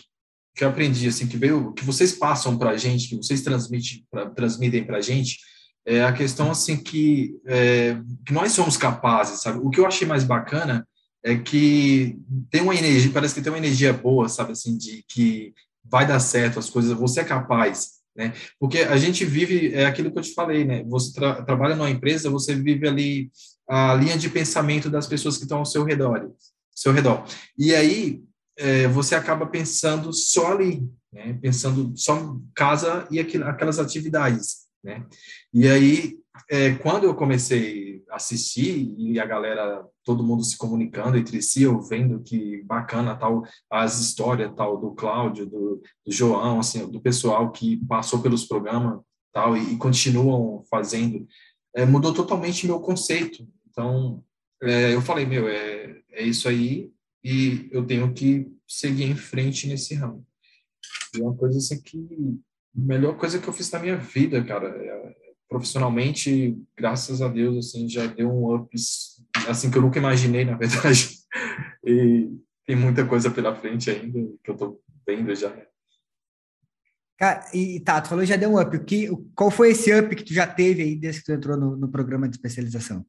que 0.55 0.65
eu 0.65 0.69
aprendi, 0.69 1.09
assim, 1.09 1.27
que 1.27 1.37
veio, 1.37 1.73
que 1.73 1.85
vocês 1.85 2.13
passam 2.13 2.59
para 2.59 2.71
a 2.71 2.77
gente, 2.77 3.09
que 3.09 3.17
vocês 3.17 3.43
transmitem 3.43 4.07
pra, 4.11 4.31
transmitem 4.31 4.85
para 4.85 4.99
a 4.99 5.01
gente, 5.01 5.39
é 5.87 6.03
a 6.03 6.13
questão, 6.13 6.51
assim, 6.51 6.77
que, 6.77 7.39
é, 7.47 7.97
que 8.27 8.33
nós 8.33 8.53
somos 8.53 8.77
capazes, 8.77 9.43
sabe? 9.43 9.59
O 9.63 9.71
que 9.71 9.81
eu 9.81 9.87
achei 9.87 10.07
mais 10.07 10.25
bacana 10.25 10.87
é 11.23 11.37
que 11.37 12.19
tem 12.51 12.63
uma 12.63 12.75
energia, 12.75 13.11
parece 13.13 13.35
que 13.35 13.43
tem 13.43 13.53
uma 13.53 13.59
energia 13.59 13.93
boa, 13.93 14.29
sabe, 14.29 14.53
assim, 14.53 14.77
de 14.77 15.05
que 15.09 15.53
vai 15.85 16.07
dar 16.07 16.21
certo 16.21 16.59
as 16.59 16.71
coisas, 16.71 16.93
você 16.93 17.21
é 17.21 17.25
capaz, 17.25 17.95
né? 18.17 18.33
Porque 18.59 18.79
a 18.81 18.97
gente 18.97 19.25
vive, 19.25 19.75
é 19.75 19.87
aquilo 19.87 20.11
que 20.11 20.19
eu 20.19 20.23
te 20.23 20.33
falei, 20.35 20.65
né? 20.65 20.85
Você 20.85 21.13
tra 21.13 21.43
trabalha 21.43 21.75
numa 21.75 21.91
empresa, 21.91 22.31
você 22.31 22.55
vive 22.55 22.89
ali 22.89 23.31
a 23.69 23.95
linha 23.95 24.17
de 24.17 24.29
pensamento 24.29 24.91
das 24.91 25.07
pessoas 25.07 25.37
que 25.37 25.45
estão 25.45 25.59
ao 25.59 25.67
seu 25.67 25.85
redor, 25.85 26.31
seu 26.75 26.93
redor. 26.93 27.25
E 27.59 27.75
aí, 27.75 28.23
é, 28.57 28.87
você 28.89 29.15
acaba 29.15 29.47
pensando 29.47 30.13
só 30.13 30.53
ali, 30.53 30.83
né? 31.13 31.39
pensando 31.41 31.93
só 31.97 32.37
casa 32.55 33.07
e 33.11 33.19
aquelas 33.19 33.79
atividades. 33.79 34.65
Né? 34.83 35.05
E 35.53 35.69
aí, 35.69 36.19
é, 36.51 36.75
quando 36.75 37.05
eu 37.05 37.15
comecei 37.15 38.03
a 38.11 38.17
assistir 38.17 38.95
e 38.99 39.19
a 39.19 39.27
galera, 39.27 39.87
todo 40.03 40.25
mundo 40.25 40.45
se 40.45 40.57
comunicando 40.57 41.17
entre 41.17 41.41
si, 41.41 41.63
eu 41.63 41.81
vendo 41.81 42.23
que 42.23 42.63
bacana 42.65 43.17
tal 43.17 43.43
as 43.71 44.01
histórias 44.01 44.53
tal 44.55 44.79
do 44.79 44.93
Cláudio, 44.95 45.47
do, 45.47 45.83
do 46.05 46.13
João, 46.13 46.61
assim, 46.61 46.87
do 46.91 47.01
pessoal 47.01 47.51
que 47.51 47.77
passou 47.87 48.21
pelos 48.21 48.45
programas 48.45 49.01
tal 49.33 49.57
e, 49.57 49.75
e 49.75 49.77
continuam 49.77 50.65
fazendo, 50.71 51.27
é, 51.75 51.85
mudou 51.85 52.13
totalmente 52.15 52.67
meu 52.67 52.81
conceito. 52.81 53.47
Então, 53.69 54.23
é, 54.63 54.95
eu 54.95 55.03
falei, 55.03 55.27
meu, 55.27 55.49
é, 55.49 56.01
é 56.13 56.23
isso 56.23 56.49
aí, 56.49 56.91
e 57.23 57.69
eu 57.73 57.85
tenho 57.87 58.13
que 58.13 58.53
seguir 58.67 59.05
em 59.05 59.17
frente 59.17 59.67
nesse 59.67 59.95
ramo. 59.95 60.25
E 61.15 61.21
é 61.21 61.23
uma 61.23 61.35
coisa 61.35 61.59
assim 61.59 61.81
que 61.81 61.99
melhor 62.75 63.17
coisa 63.17 63.39
que 63.39 63.49
eu 63.49 63.53
fiz 63.53 63.71
na 63.71 63.79
minha 63.79 63.97
vida, 63.97 64.43
cara, 64.45 64.69
é, 64.69 65.24
profissionalmente, 65.49 66.57
graças 66.77 67.23
a 67.23 67.29
Deus, 67.29 67.67
assim, 67.67 67.89
já 67.89 68.07
deu 68.07 68.31
um 68.31 68.55
up 68.55 68.75
assim 69.49 69.71
que 69.71 69.79
eu 69.79 69.83
nunca 69.83 69.99
imaginei, 69.99 70.45
na 70.45 70.57
verdade. 70.59 71.11
E 71.85 72.31
tem 72.67 72.77
muita 72.77 73.07
coisa 73.07 73.31
pela 73.31 73.55
frente 73.55 73.91
ainda 73.91 74.19
que 74.43 74.51
eu 74.51 74.57
tô 74.57 74.81
vendo 75.07 75.35
já. 75.35 75.55
Cara, 77.19 77.45
e 77.55 77.79
tá, 77.81 78.01
tu 78.01 78.09
falou 78.09 78.25
já 78.25 78.37
deu 78.37 78.51
um 78.51 78.61
up. 78.61 78.77
O 78.77 78.85
que, 78.85 79.09
qual 79.35 79.51
foi 79.51 79.71
esse 79.71 79.97
up 79.97 80.15
que 80.15 80.25
tu 80.25 80.35
já 80.35 80.47
teve 80.47 80.83
aí 80.83 80.97
desde 80.97 81.21
que 81.21 81.27
tu 81.27 81.33
entrou 81.33 81.57
no, 81.57 81.77
no 81.77 81.89
programa 81.89 82.29
de 82.29 82.37
especialização? 82.37 83.05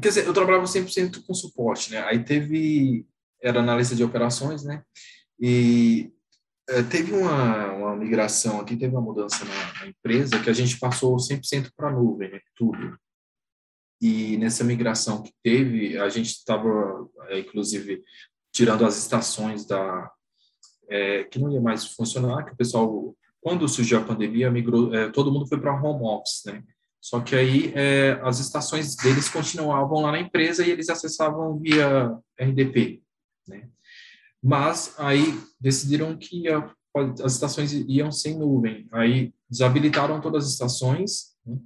Quer 0.00 0.08
dizer, 0.08 0.26
eu 0.26 0.32
trabalhava 0.32 0.64
100% 0.64 1.24
com 1.26 1.34
suporte, 1.34 1.90
né? 1.90 2.00
Aí 2.04 2.22
teve, 2.22 3.06
era 3.42 3.60
analista 3.60 3.94
de 3.94 4.04
operações, 4.04 4.62
né? 4.62 4.82
E 5.40 6.12
é, 6.68 6.82
teve 6.82 7.12
uma, 7.12 7.72
uma 7.72 7.96
migração 7.96 8.60
aqui, 8.60 8.76
teve 8.76 8.94
uma 8.94 9.02
mudança 9.02 9.44
na, 9.44 9.80
na 9.80 9.86
empresa 9.86 10.40
que 10.40 10.50
a 10.50 10.52
gente 10.52 10.78
passou 10.78 11.16
100% 11.16 11.70
para 11.76 11.88
a 11.88 11.92
nuvem, 11.92 12.30
né? 12.30 12.40
tudo. 12.54 12.98
E 14.00 14.36
nessa 14.36 14.62
migração 14.62 15.22
que 15.22 15.32
teve, 15.42 15.98
a 15.98 16.08
gente 16.08 16.30
estava, 16.30 17.08
é, 17.28 17.38
inclusive, 17.38 18.02
tirando 18.52 18.84
as 18.84 18.98
estações 18.98 19.64
da 19.64 20.10
é, 20.88 21.24
que 21.24 21.38
não 21.38 21.50
ia 21.50 21.60
mais 21.60 21.86
funcionar, 21.86 22.44
que 22.44 22.52
o 22.52 22.56
pessoal, 22.56 23.16
quando 23.40 23.68
surgiu 23.68 23.98
a 23.98 24.04
pandemia, 24.04 24.50
migrou, 24.50 24.94
é, 24.94 25.10
todo 25.10 25.32
mundo 25.32 25.46
foi 25.46 25.60
para 25.60 25.74
home 25.74 26.04
office, 26.04 26.42
né? 26.44 26.62
Só 27.00 27.20
que 27.20 27.36
aí 27.36 27.72
é, 27.74 28.18
as 28.22 28.40
estações 28.40 28.96
deles 28.96 29.28
continuavam 29.28 30.00
lá 30.00 30.12
na 30.12 30.20
empresa 30.20 30.64
e 30.64 30.70
eles 30.70 30.88
acessavam 30.88 31.58
via 31.58 32.16
RDP, 32.38 33.02
né? 33.46 33.68
Mas 34.46 34.94
aí 34.96 35.42
decidiram 35.60 36.16
que 36.16 36.46
a, 36.48 36.72
as 37.24 37.32
estações 37.32 37.72
iam 37.72 38.12
sem 38.12 38.38
nuvem. 38.38 38.86
Aí 38.92 39.34
desabilitaram 39.50 40.20
todas 40.20 40.44
as 40.44 40.52
estações. 40.52 41.34
Né? 41.44 41.58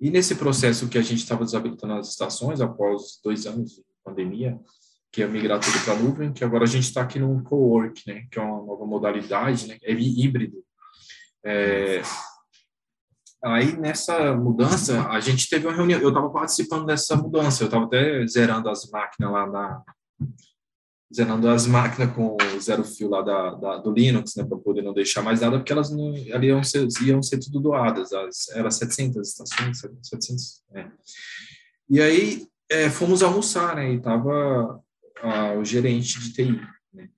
E 0.00 0.08
nesse 0.08 0.36
processo 0.36 0.88
que 0.88 0.96
a 0.96 1.02
gente 1.02 1.18
estava 1.18 1.44
desabilitando 1.44 1.94
as 1.94 2.10
estações, 2.10 2.60
após 2.60 3.18
dois 3.24 3.44
anos 3.44 3.72
de 3.72 3.82
pandemia, 4.04 4.56
que 5.10 5.20
é 5.20 5.26
migrar 5.26 5.58
tudo 5.58 5.84
para 5.84 5.96
nuvem, 5.96 6.32
que 6.32 6.44
agora 6.44 6.62
a 6.62 6.68
gente 6.68 6.84
está 6.84 7.02
aqui 7.02 7.18
no 7.18 7.42
co-work, 7.42 8.00
né? 8.06 8.24
que 8.30 8.38
é 8.38 8.42
uma 8.42 8.64
nova 8.64 8.86
modalidade, 8.86 9.66
né? 9.66 9.76
é 9.82 9.92
híbrido. 9.92 10.62
É, 11.44 12.02
aí 13.42 13.76
nessa 13.76 14.32
mudança 14.36 15.08
a 15.08 15.18
gente 15.18 15.50
teve 15.50 15.66
uma 15.66 15.74
reunião 15.74 16.00
eu 16.00 16.10
estava 16.10 16.30
participando 16.30 16.86
dessa 16.86 17.16
mudança 17.16 17.64
eu 17.64 17.66
estava 17.66 17.86
até 17.86 18.24
zerando 18.28 18.70
as 18.70 18.88
máquinas 18.88 19.32
lá 19.32 19.44
na 19.48 19.82
zerando 21.14 21.48
as 21.48 21.66
máquinas 21.66 22.14
com 22.14 22.36
zero 22.58 22.82
fio 22.82 23.10
lá 23.10 23.20
da, 23.20 23.50
da 23.54 23.76
do 23.78 23.92
Linux, 23.92 24.34
né, 24.34 24.44
para 24.44 24.56
poder 24.56 24.82
não 24.82 24.94
deixar 24.94 25.22
mais 25.22 25.40
nada, 25.40 25.58
porque 25.58 25.72
elas 25.72 25.90
não, 25.90 26.14
ali 26.32 26.48
iam 26.48 26.64
ser, 26.64 26.88
iam 27.04 27.22
ser 27.22 27.38
tudo 27.38 27.60
doadas, 27.60 28.12
as, 28.12 28.48
era 28.50 28.70
700 28.70 29.28
estações, 29.28 29.80
700, 30.02 30.62
é. 30.74 30.86
E 31.88 32.00
aí 32.00 32.46
é, 32.70 32.88
fomos 32.88 33.22
almoçar, 33.22 33.76
né, 33.76 33.92
e 33.92 34.00
tava 34.00 34.80
a, 35.20 35.52
o 35.54 35.64
gerente 35.64 36.18
de 36.18 36.32
TI, 36.32 36.60
né, 36.92 37.08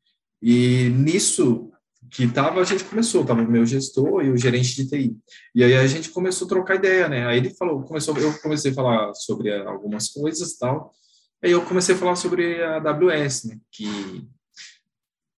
e 0.42 0.88
nisso 0.90 1.70
que 2.10 2.28
tava, 2.28 2.60
a 2.60 2.64
gente 2.64 2.84
começou, 2.84 3.24
tava 3.24 3.42
o 3.42 3.50
meu 3.50 3.64
gestor 3.64 4.24
e 4.24 4.30
o 4.30 4.36
gerente 4.36 4.74
de 4.74 4.88
TI, 4.88 5.16
e 5.54 5.62
aí 5.62 5.74
a 5.74 5.86
gente 5.86 6.10
começou 6.10 6.46
a 6.46 6.48
trocar 6.48 6.76
ideia, 6.76 7.08
né, 7.08 7.26
aí 7.26 7.38
ele 7.38 7.50
falou, 7.50 7.82
começou, 7.82 8.16
eu 8.18 8.36
comecei 8.40 8.72
a 8.72 8.74
falar 8.74 9.14
sobre 9.14 9.54
algumas 9.54 10.08
coisas 10.08 10.56
tal, 10.58 10.92
Aí 11.44 11.50
eu 11.50 11.62
comecei 11.62 11.94
a 11.94 11.98
falar 11.98 12.16
sobre 12.16 12.62
a 12.62 12.76
AWS, 12.76 13.44
né, 13.44 13.58
que, 13.70 14.26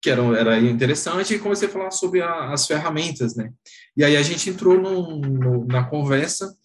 que 0.01 0.09
era, 0.09 0.23
era 0.38 0.61
interessante, 0.61 1.35
e 1.35 1.38
comecei 1.40 1.66
a 1.66 1.71
falar 1.71 1.90
sobre 1.90 2.23
a, 2.23 2.53
as 2.53 2.64
ferramentas, 2.64 3.35
né. 3.35 3.53
E 3.97 4.05
aí 4.05 4.16
a 4.16 4.23
gente 4.23 4.49
entrou 4.49 4.81
no, 4.81 5.19
no, 5.19 5.66
na 5.66 5.83
conversa, 5.83 6.57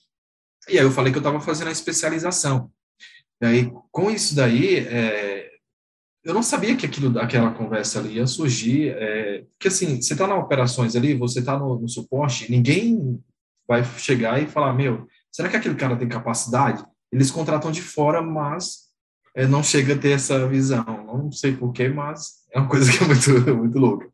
e 0.69 0.77
aí 0.77 0.85
eu 0.85 0.91
falei 0.91 1.11
que 1.11 1.17
eu 1.17 1.21
estava 1.21 1.41
fazendo 1.41 1.69
a 1.69 1.71
especialização. 1.71 2.71
E 3.41 3.45
aí, 3.47 3.71
com 3.91 4.11
isso 4.11 4.35
daí, 4.35 4.75
é, 4.75 5.49
eu 6.23 6.35
não 6.35 6.43
sabia 6.43 6.77
que 6.77 6.85
aquilo, 6.85 7.17
aquela 7.17 7.51
conversa 7.51 7.97
ali 7.97 8.17
ia 8.17 8.27
surgir, 8.27 8.89
é, 8.89 9.43
porque 9.53 9.69
assim, 9.69 9.99
você 9.99 10.13
está 10.13 10.27
na 10.27 10.35
operações 10.35 10.95
ali, 10.95 11.15
você 11.15 11.39
está 11.39 11.57
no, 11.57 11.79
no, 11.79 11.89
suporte, 11.89 12.51
ninguém 12.51 13.19
vai 13.67 13.83
chegar 13.97 14.39
e 14.39 14.45
falar, 14.45 14.73
meu, 14.73 15.07
será 15.31 15.49
que 15.49 15.57
aquele 15.57 15.73
cara 15.73 15.97
tem 15.97 16.07
capacidade? 16.07 16.85
Eles 17.11 17.31
contratam 17.31 17.71
de 17.71 17.81
fora, 17.81 18.21
mas 18.21 18.90
é, 19.35 19.47
não 19.47 19.63
chega 19.63 19.93
a 19.93 19.97
ter 19.97 20.11
essa 20.11 20.47
visão. 20.47 20.83
Não 21.05 21.31
sei 21.31 21.55
porquê, 21.55 21.87
mas 21.87 22.45
é 22.51 22.59
uma 22.59 22.69
coisa 22.69 22.91
que 22.95 23.03
é 23.03 23.07
muito, 23.07 23.55
muito 23.55 23.79
louca. 23.79 24.09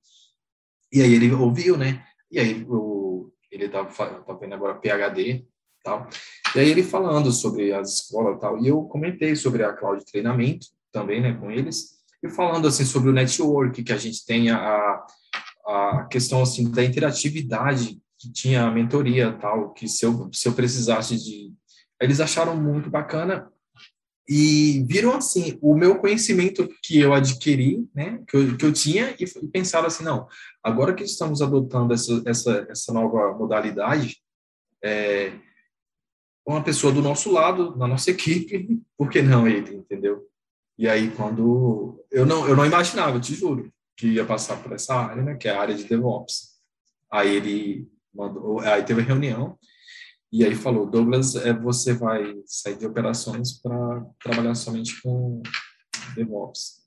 E 0.91 1.01
aí 1.01 1.13
ele 1.13 1.31
ouviu, 1.33 1.77
né? 1.77 2.03
E 2.31 2.39
aí 2.39 2.65
o, 2.67 3.31
ele 3.51 3.65
estava 3.65 3.89
tá 3.89 4.33
vendo 4.33 4.53
agora 4.53 4.75
PHD 4.75 5.45
tal. 5.83 6.07
E 6.55 6.59
aí 6.59 6.69
ele 6.69 6.83
falando 6.83 7.31
sobre 7.31 7.73
as 7.73 8.01
escolas 8.01 8.39
tal. 8.39 8.59
E 8.59 8.67
eu 8.67 8.83
comentei 8.83 9.35
sobre 9.35 9.63
a 9.63 9.73
cloud 9.73 10.03
treinamento 10.05 10.67
também, 10.91 11.21
né, 11.21 11.33
com 11.33 11.51
eles. 11.51 11.97
E 12.23 12.29
falando 12.29 12.67
assim 12.67 12.85
sobre 12.85 13.09
o 13.09 13.13
network 13.13 13.83
que 13.83 13.93
a 13.93 13.97
gente 13.97 14.25
tem 14.25 14.49
a, 14.49 15.05
a 15.65 16.07
questão 16.09 16.41
assim 16.41 16.69
da 16.69 16.83
interatividade 16.83 17.99
que 18.17 18.31
tinha 18.31 18.63
a 18.63 18.71
mentoria 18.71 19.31
tal, 19.33 19.73
que 19.73 19.87
se 19.87 20.03
eu, 20.05 20.29
se 20.33 20.47
eu 20.47 20.53
precisasse 20.53 21.15
de 21.15 21.53
eles 22.01 22.19
acharam 22.19 22.55
muito 22.55 22.89
bacana 22.89 23.51
e 24.27 24.83
viram 24.85 25.15
assim 25.15 25.57
o 25.61 25.73
meu 25.73 25.99
conhecimento 25.99 26.67
que 26.83 26.99
eu 26.99 27.13
adquiri, 27.13 27.87
né, 27.95 28.21
que 28.27 28.35
eu, 28.35 28.57
que 28.57 28.65
eu 28.65 28.73
tinha 28.73 29.15
e, 29.17 29.23
e 29.23 29.47
pensaram 29.47 29.87
assim, 29.87 30.03
não, 30.03 30.27
agora 30.61 30.93
que 30.93 31.03
estamos 31.03 31.41
adotando 31.41 31.93
essa, 31.93 32.21
essa, 32.25 32.67
essa 32.69 32.93
nova 32.93 33.33
modalidade, 33.37 34.17
é, 34.83 35.31
uma 36.45 36.61
pessoa 36.61 36.91
do 36.91 37.01
nosso 37.01 37.31
lado, 37.31 37.75
na 37.77 37.87
nossa 37.87 38.11
equipe, 38.11 38.81
por 38.97 39.09
que 39.09 39.21
não 39.21 39.47
ele, 39.47 39.75
entendeu? 39.75 40.27
E 40.77 40.89
aí 40.89 41.09
quando 41.11 42.03
eu 42.11 42.25
não 42.25 42.47
eu 42.47 42.55
não 42.55 42.65
imaginava, 42.65 43.19
te 43.19 43.33
juro, 43.33 43.71
que 43.95 44.07
ia 44.07 44.25
passar 44.25 44.61
por 44.61 44.73
essa 44.73 44.93
área, 44.93 45.23
né, 45.23 45.35
que 45.35 45.47
é 45.47 45.51
a 45.51 45.61
área 45.61 45.75
de 45.75 45.85
DevOps. 45.85 46.57
Aí 47.09 47.35
ele 47.35 47.89
mandou, 48.13 48.59
aí 48.59 48.83
teve 48.83 49.01
a 49.01 49.05
reunião 49.05 49.57
e 50.31 50.43
aí 50.43 50.55
falou, 50.55 50.85
Douglas, 50.85 51.35
é, 51.35 51.53
você 51.53 51.93
vai 51.93 52.35
sair 52.45 52.77
de 52.77 52.85
operações 52.85 53.53
para 53.61 54.05
trabalhar 54.21 54.55
somente 54.55 55.01
com 55.01 55.41
DevOps. 56.15 56.85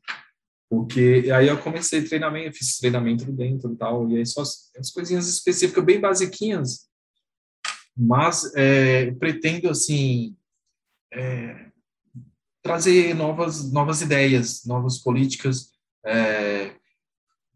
Porque 0.68 1.30
aí 1.34 1.48
eu 1.48 1.60
comecei 1.60 2.04
treinamento, 2.04 2.58
fiz 2.58 2.78
treinamento 2.78 3.32
dentro 3.32 3.72
e 3.72 3.76
tal, 3.76 4.08
e 4.10 4.18
aí 4.18 4.26
só 4.26 4.42
as, 4.42 4.70
as 4.76 4.90
coisinhas 4.90 5.26
específicas, 5.26 5.84
bem 5.84 6.00
basiquinhas, 6.00 6.88
mas 7.96 8.54
é, 8.54 9.10
pretendo, 9.12 9.68
assim, 9.68 10.36
é, 11.12 11.70
trazer 12.62 13.14
novas, 13.14 13.72
novas 13.72 14.02
ideias, 14.02 14.64
novas 14.66 14.98
políticas, 14.98 15.72
é, 16.04 16.76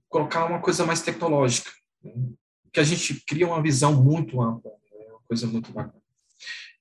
colocar 0.09 0.47
uma 0.47 0.61
coisa 0.61 0.85
mais 0.85 1.03
tecnológica, 1.03 1.71
né? 2.03 2.13
que 2.73 2.81
a 2.81 2.85
gente 2.85 3.23
cria 3.25 3.47
uma 3.47 3.63
visão 3.63 4.03
muito 4.03 4.41
ampla 4.43 4.73
coisa 5.27 5.47
muito 5.47 5.73
bacana. 5.73 6.03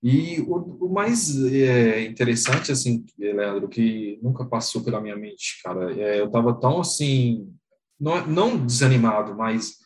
E 0.01 0.41
o, 0.41 0.85
o 0.85 0.93
mais 0.93 1.41
é, 1.45 2.03
interessante, 2.03 2.71
assim, 2.71 3.05
Leandro, 3.17 3.69
que 3.69 4.19
nunca 4.21 4.43
passou 4.45 4.83
pela 4.83 4.99
minha 4.99 5.15
mente, 5.15 5.61
cara, 5.63 5.93
é, 5.93 6.19
eu 6.19 6.25
estava 6.25 6.53
tão, 6.53 6.81
assim, 6.81 7.47
não, 7.99 8.27
não 8.27 8.65
desanimado, 8.65 9.33
mas 9.35 9.77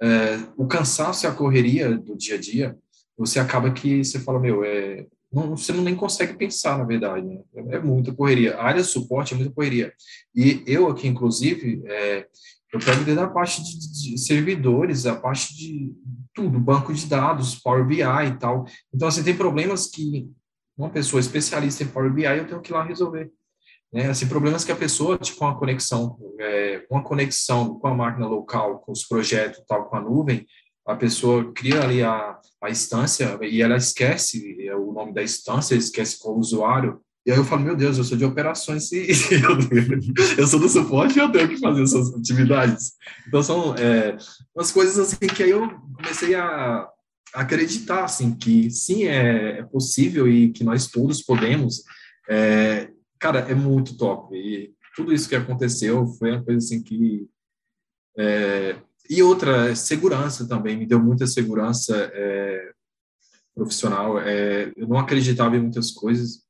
é, 0.00 0.38
o 0.56 0.66
cansaço 0.66 1.26
e 1.26 1.28
a 1.28 1.34
correria 1.34 1.96
do 1.96 2.16
dia 2.16 2.36
a 2.36 2.38
dia, 2.38 2.78
você 3.16 3.40
acaba 3.40 3.72
que 3.72 4.04
você 4.04 4.20
fala, 4.20 4.38
meu, 4.38 4.64
é, 4.64 5.06
não, 5.32 5.56
você 5.56 5.72
não 5.72 5.82
nem 5.82 5.96
consegue 5.96 6.36
pensar, 6.36 6.78
na 6.78 6.84
verdade, 6.84 7.26
né? 7.26 7.40
é, 7.70 7.80
muita 7.80 8.14
correria. 8.14 8.56
A 8.56 8.64
área 8.64 8.82
de 8.82 8.88
suporte 8.88 9.34
é 9.34 9.36
muita 9.36 9.52
correria. 9.52 9.92
E 10.34 10.62
eu 10.66 10.88
aqui, 10.88 11.08
inclusive, 11.08 11.82
é, 11.86 12.26
eu 12.72 12.78
pego 12.78 13.04
desde 13.04 13.22
a 13.22 13.28
parte 13.28 13.62
de, 13.62 14.12
de, 14.12 14.18
servidores, 14.18 15.06
a 15.06 15.16
parte 15.16 15.56
de 15.56 15.92
tudo, 16.34 16.58
banco 16.58 16.92
de 16.92 17.06
dados, 17.06 17.54
Power 17.54 17.86
BI 17.86 18.02
e 18.02 18.38
tal. 18.38 18.64
Então, 18.92 19.08
assim, 19.08 19.22
tem 19.22 19.36
problemas 19.36 19.86
que 19.86 20.28
uma 20.76 20.90
pessoa 20.90 21.20
especialista 21.20 21.84
em 21.84 21.88
Power 21.88 22.12
BI 22.12 22.24
eu 22.24 22.46
tenho 22.46 22.60
que 22.60 22.72
ir 22.72 22.74
lá 22.74 22.82
resolver. 22.82 23.30
Né? 23.92 24.08
Assim, 24.08 24.26
problemas 24.26 24.64
que 24.64 24.72
a 24.72 24.76
pessoa, 24.76 25.16
tipo 25.16 25.44
uma 25.44 25.56
conexão, 25.56 26.18
é, 26.40 26.84
uma 26.90 27.02
conexão 27.02 27.78
com 27.78 27.86
a 27.86 27.94
máquina 27.94 28.26
local, 28.26 28.80
com 28.80 28.90
os 28.90 29.04
projetos 29.04 29.62
tal, 29.68 29.88
com 29.88 29.96
a 29.96 30.00
nuvem, 30.00 30.44
a 30.86 30.96
pessoa 30.96 31.52
cria 31.52 31.80
ali 31.80 32.02
a, 32.02 32.38
a 32.60 32.70
instância 32.70 33.38
e 33.42 33.62
ela 33.62 33.76
esquece 33.76 34.66
é, 34.66 34.74
o 34.74 34.92
nome 34.92 35.14
da 35.14 35.22
instância, 35.22 35.76
esquece 35.76 36.18
qual 36.18 36.36
usuário, 36.36 37.00
e 37.26 37.32
aí 37.32 37.38
eu 37.38 37.44
falo, 37.44 37.62
meu 37.62 37.74
Deus, 37.74 37.96
eu 37.96 38.04
sou 38.04 38.18
de 38.18 38.24
operações 38.24 38.92
e 38.92 39.08
eu, 40.36 40.46
sou 40.46 40.60
do 40.60 40.68
suporte 40.68 41.18
e 41.18 41.22
eu 41.22 41.32
tenho 41.32 41.48
que 41.48 41.58
fazer 41.58 41.82
essas 41.82 42.14
atividades. 42.14 42.92
Então 43.26 43.42
são 43.42 43.74
é, 43.76 44.16
umas 44.54 44.70
coisas 44.70 44.98
assim 44.98 45.26
que 45.26 45.42
aí 45.42 45.50
eu 45.50 45.68
comecei 45.96 46.34
a 46.34 46.86
acreditar 47.32 48.04
assim 48.04 48.34
que 48.34 48.70
sim 48.70 49.04
é, 49.04 49.60
é 49.60 49.62
possível 49.62 50.28
e 50.28 50.52
que 50.52 50.62
nós 50.62 50.86
todos 50.86 51.22
podemos. 51.22 51.82
É, 52.28 52.90
cara, 53.18 53.40
é 53.40 53.54
muito 53.54 53.96
top. 53.96 54.36
E 54.36 54.74
tudo 54.94 55.12
isso 55.12 55.28
que 55.28 55.34
aconteceu 55.34 56.06
foi 56.18 56.30
uma 56.30 56.44
coisa 56.44 56.58
assim 56.58 56.82
que 56.82 57.26
é, 58.18 58.76
e 59.08 59.22
outra 59.22 59.74
segurança 59.74 60.46
também 60.46 60.76
me 60.76 60.86
deu 60.86 61.00
muita 61.00 61.26
segurança 61.26 62.10
é, 62.12 62.72
profissional. 63.54 64.18
É, 64.18 64.72
eu 64.76 64.86
não 64.86 64.98
acreditava 64.98 65.56
em 65.56 65.60
muitas 65.60 65.90
coisas 65.90 66.44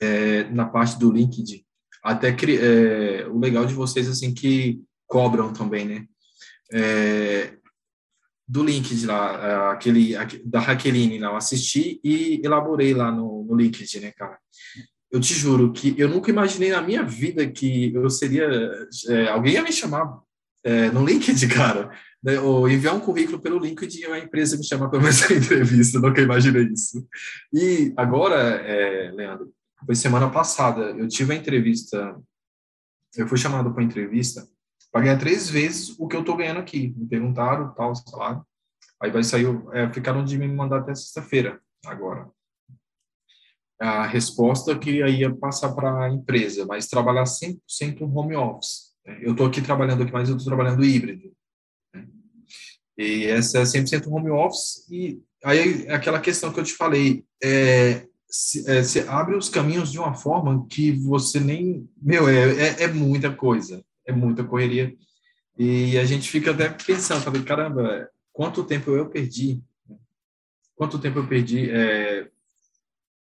é, 0.00 0.44
na 0.44 0.66
parte 0.66 0.98
do 0.98 1.10
LinkedIn. 1.10 1.64
Até 2.02 2.28
é, 2.28 3.26
o 3.28 3.38
legal 3.38 3.66
de 3.66 3.74
vocês 3.74 4.08
assim 4.08 4.32
que 4.32 4.80
cobram 5.06 5.52
também, 5.52 5.84
né? 5.84 6.06
É, 6.72 7.54
do 8.46 8.62
LinkedIn 8.64 9.06
lá, 9.06 9.72
aquele 9.72 10.14
da 10.44 10.60
Raqueline 10.60 11.18
lá, 11.18 11.28
eu 11.28 11.36
assisti 11.36 12.00
e 12.02 12.40
elaborei 12.42 12.94
lá 12.94 13.10
no, 13.10 13.44
no 13.44 13.54
LinkedIn, 13.54 14.00
né, 14.00 14.12
cara? 14.12 14.38
eu 15.10 15.20
te 15.20 15.34
juro 15.34 15.72
que 15.72 15.94
eu 15.98 16.08
nunca 16.08 16.30
imaginei 16.30 16.70
na 16.70 16.82
minha 16.82 17.02
vida 17.02 17.46
que 17.46 17.92
eu 17.94 18.08
seria. 18.10 18.48
É, 19.08 19.28
alguém 19.28 19.54
ia 19.54 19.62
me 19.62 19.72
chamar 19.72 20.20
é, 20.62 20.90
no 20.90 21.04
LinkedIn, 21.04 21.48
cara, 21.48 21.90
né, 22.22 22.38
ou 22.40 22.68
enviar 22.68 22.94
um 22.94 23.00
currículo 23.00 23.40
pelo 23.40 23.58
LinkedIn 23.58 24.00
e 24.00 24.06
a 24.06 24.18
empresa 24.18 24.56
me 24.56 24.64
chamar 24.64 24.88
para 24.88 25.00
fazer 25.00 25.38
entrevista. 25.38 25.98
Nunca 25.98 26.20
imaginei 26.20 26.64
isso. 26.64 27.06
E 27.52 27.92
agora, 27.96 28.36
é, 28.36 29.10
Leandro, 29.12 29.50
foi 29.84 29.94
semana 29.94 30.30
passada, 30.30 30.90
eu 30.90 31.08
tive 31.08 31.32
a 31.32 31.36
entrevista. 31.36 32.20
Eu 33.16 33.26
fui 33.26 33.38
chamado 33.38 33.72
para 33.72 33.82
entrevista 33.82 34.46
para 34.90 35.02
ganhar 35.02 35.18
três 35.18 35.48
vezes 35.48 35.94
o 35.98 36.06
que 36.08 36.16
eu 36.16 36.20
estou 36.20 36.36
ganhando 36.36 36.60
aqui. 36.60 36.94
Me 36.96 37.06
perguntaram 37.06 37.74
tal 37.74 37.94
salário. 37.94 38.44
Aí 39.00 39.10
vai 39.10 39.22
sair, 39.22 39.46
é, 39.72 39.92
ficaram 39.92 40.24
de 40.24 40.36
me 40.36 40.48
mandar 40.48 40.80
até 40.80 40.94
sexta-feira 40.94 41.60
agora 41.86 42.28
a 43.80 44.06
resposta 44.06 44.76
que 44.76 45.02
aí 45.02 45.20
ia 45.20 45.34
passar 45.34 45.72
para 45.72 46.04
a 46.04 46.10
empresa, 46.10 46.66
mas 46.66 46.88
trabalhar 46.88 47.24
100% 47.24 48.02
home 48.02 48.34
office. 48.34 48.92
Né? 49.06 49.20
Eu 49.22 49.32
estou 49.32 49.46
aqui 49.46 49.62
trabalhando 49.62 50.02
aqui, 50.02 50.12
mas 50.12 50.28
eu 50.28 50.36
estou 50.36 50.52
trabalhando 50.52 50.84
híbrido. 50.84 51.32
Né? 51.94 52.06
E 52.98 53.26
essa 53.26 53.58
é 53.58 53.62
100% 53.62 54.08
home 54.08 54.30
office. 54.30 54.84
E 54.90 55.22
aí, 55.44 55.88
aquela 55.88 56.20
questão 56.20 56.52
que 56.52 56.58
eu 56.58 56.64
te 56.64 56.74
falei, 56.74 57.24
é, 57.42 58.06
se, 58.28 58.68
é, 58.70 58.82
você 58.82 59.00
abre 59.08 59.36
os 59.36 59.48
caminhos 59.48 59.90
de 59.90 59.98
uma 59.98 60.14
forma 60.14 60.66
que 60.68 60.92
você 60.92 61.40
nem. 61.40 61.88
Meu, 62.00 62.28
é, 62.28 62.50
é, 62.52 62.82
é 62.84 62.86
muita 62.88 63.34
coisa, 63.34 63.82
é 64.06 64.12
muita 64.12 64.44
correria. 64.44 64.94
E 65.58 65.98
a 65.98 66.04
gente 66.04 66.30
fica 66.30 66.50
até 66.52 66.68
pensando, 66.68 67.22
falei, 67.22 67.42
caramba, 67.42 68.08
quanto 68.32 68.64
tempo 68.64 68.90
eu 68.92 69.08
perdi? 69.08 69.60
Quanto 70.76 70.98
tempo 70.98 71.18
eu 71.18 71.26
perdi 71.26 71.68
é, 71.70 72.28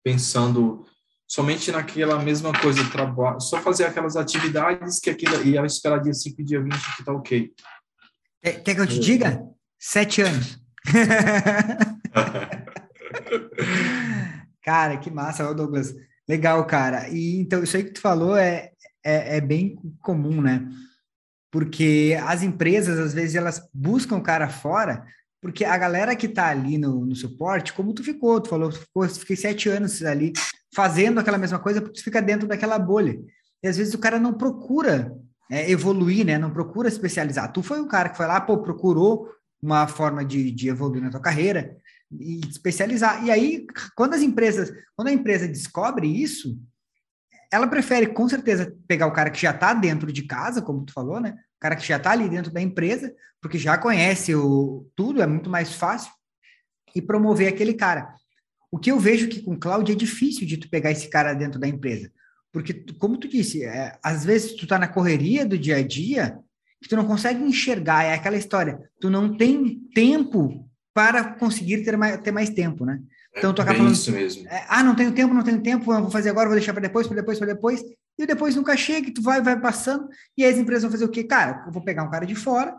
pensando 0.03 0.85
somente 1.27 1.71
naquela 1.71 2.21
mesma 2.21 2.53
coisa, 2.53 2.89
trabalho, 2.91 3.41
só 3.41 3.61
fazer 3.61 3.85
aquelas 3.85 4.17
atividades 4.17 4.99
que 4.99 5.11
aquilo 5.11 5.43
ia 5.45 5.65
esperar 5.65 6.01
dia 6.01 6.13
5 6.13 6.41
e 6.41 6.45
dia 6.45 6.61
20 6.61 6.97
que 6.97 7.05
tá 7.05 7.13
ok. 7.13 7.53
Quer, 8.43 8.63
quer 8.63 8.75
que 8.75 8.81
eu 8.81 8.87
te 8.87 8.99
diga? 8.99 9.43
Sete 9.79 10.23
anos. 10.23 10.59
cara, 14.65 14.97
que 14.97 15.11
massa, 15.11 15.53
Douglas. 15.55 15.95
Legal, 16.29 16.65
cara. 16.67 17.09
E 17.09 17.39
então, 17.39 17.63
isso 17.63 17.77
aí 17.77 17.85
que 17.85 17.93
tu 17.93 18.01
falou 18.01 18.37
é, 18.37 18.71
é, 19.05 19.37
é 19.37 19.41
bem 19.41 19.77
comum, 20.01 20.41
né? 20.41 20.67
Porque 21.53 22.19
as 22.25 22.43
empresas, 22.43 22.99
às 22.99 23.15
vezes, 23.15 23.37
elas 23.37 23.69
buscam 23.73 24.17
o 24.17 24.23
cara 24.23 24.49
fora 24.49 25.05
porque 25.45 25.63
a 25.63 25.77
galera 25.77 26.17
que 26.17 26.25
está 26.25 26.49
ali 26.49 26.79
no, 26.79 27.05
no, 27.05 27.15
suporte, 27.15 27.75
como 27.75 27.93
tu 27.93 28.03
ficou, 28.03 28.41
tu 28.41 28.49
falou, 28.49 28.71
tu 28.71 28.79
ficou, 28.79 29.07
fiquei 29.07 29.37
sete 29.37 29.69
anos 29.69 30.03
ali 30.03 30.33
fazendo 30.75 31.21
aquela 31.21 31.37
mesma 31.37 31.59
coisa, 31.59 31.83
porque 31.83 32.01
tu 32.01 32.03
fica 32.03 32.23
dentro 32.23 32.49
daquela 32.49 32.79
bolha. 32.79 33.21
E 33.63 33.69
às 33.69 33.77
vezes 33.77 33.93
o 33.93 33.99
cara 33.99 34.19
não 34.19 34.33
procura 34.33 35.15
é, 35.51 35.71
evoluir, 35.71 36.25
né? 36.25 36.39
Não 36.39 36.51
procura 36.51 36.89
especializar. 36.89 37.53
Tu 37.53 37.63
foi 37.63 37.79
um 37.79 37.87
cara 37.87 38.09
que 38.09 38.17
foi 38.17 38.27
lá, 38.27 38.41
pô, 38.41 38.57
procurou 38.63 39.29
uma 39.63 39.87
forma 39.87 40.25
de, 40.25 40.51
de 40.51 40.71
evoluir 40.71 41.03
na 41.03 41.11
tua 41.11 41.21
carreira 41.21 41.77
e 42.21 42.41
especializar. 42.49 43.25
E 43.25 43.31
aí, 43.31 43.67
quando 43.97 44.15
as 44.15 44.23
empresas, 44.23 44.73
quando 44.97 45.09
a 45.09 45.13
empresa 45.13 45.49
descobre 45.49 46.07
isso, 46.07 46.59
ela 47.53 47.67
prefere 47.67 48.09
com 48.09 48.29
certeza 48.29 48.75
pegar 48.87 49.07
o 49.07 49.13
cara 49.13 49.31
que 49.31 49.41
já 49.41 49.51
está 49.51 49.73
dentro 49.73 50.13
de 50.13 50.23
casa, 50.25 50.63
como 50.63 50.85
tu 50.85 50.93
falou, 50.93 51.21
né? 51.21 51.37
cara 51.65 51.77
que 51.77 51.87
já 51.87 51.97
está 51.97 52.11
ali 52.11 52.29
dentro 52.29 52.53
da 52.53 52.61
empresa, 52.61 53.11
porque 53.41 53.57
já 53.57 53.79
conhece 53.79 54.35
o, 54.35 54.87
tudo, 54.95 55.23
é 55.23 55.27
muito 55.27 55.49
mais 55.49 55.73
fácil, 55.73 56.13
e 56.95 57.01
promover 57.01 57.49
aquele 57.49 57.73
cara. 57.73 58.15
O 58.71 58.79
que 58.79 58.93
eu 58.93 59.01
vejo 59.01 59.29
que 59.29 59.41
com 59.41 59.59
cloud 59.59 59.91
é 59.91 59.95
difícil 59.95 60.47
de 60.47 60.59
tu 60.59 60.69
pegar 60.69 60.91
esse 60.91 61.09
cara 61.09 61.33
dentro 61.33 61.59
da 61.59 61.67
empresa. 61.67 62.13
Porque, 62.53 62.75
como 62.99 63.17
tu 63.17 63.27
disse, 63.27 63.65
é, 63.65 63.99
às 64.03 64.27
vezes 64.27 64.53
tu 64.55 64.67
tá 64.67 64.79
na 64.79 64.87
correria 64.87 65.47
do 65.47 65.59
dia 65.59 65.77
a 65.77 65.83
dia, 65.83 66.39
que 66.83 66.89
tu 66.89 66.97
não 66.97 67.07
consegue 67.07 67.43
enxergar, 67.43 68.05
é 68.05 68.13
aquela 68.13 68.37
história, 68.37 68.79
tu 69.01 69.09
não 69.09 69.35
tem 69.35 69.81
tempo 69.95 70.69
para 70.95 71.35
conseguir 71.35 71.85
ter 71.85 71.97
mais, 71.97 72.17
ter 72.19 72.31
mais 72.31 72.51
tempo, 72.51 72.87
né? 72.87 73.01
Então 73.37 73.53
tu 73.53 73.61
acaba 73.61 73.75
é 73.75 73.79
falando, 73.79 73.95
isso 73.95 74.13
mesmo. 74.13 74.49
É, 74.49 74.65
ah, 74.69 74.83
não 74.83 74.95
tenho 74.95 75.13
tempo, 75.13 75.35
não 75.35 75.43
tenho 75.43 75.61
tempo, 75.61 75.85
vou 75.85 76.11
fazer 76.11 76.31
agora, 76.31 76.49
vou 76.49 76.57
deixar 76.57 76.73
para 76.73 76.83
depois, 76.83 77.07
para 77.07 77.17
depois, 77.17 77.39
para 77.39 77.49
depois 77.49 77.85
e 78.17 78.27
depois 78.27 78.55
nunca 78.55 78.77
chega, 78.77 79.13
tu 79.13 79.21
vai, 79.21 79.43
vai 79.43 79.61
passando, 79.61 80.09
e 80.39 80.45
aí 80.45 80.53
as 80.53 80.59
empresas 80.59 80.85
vão 80.85 80.93
fazer 80.93 81.05
o 81.05 81.09
quê? 81.09 81.25
Cara, 81.25 81.65
eu 81.67 81.73
vou 81.73 81.83
pegar 81.83 82.05
um 82.05 82.11
cara 82.11 82.25
de 82.25 82.37
fora 82.37 82.77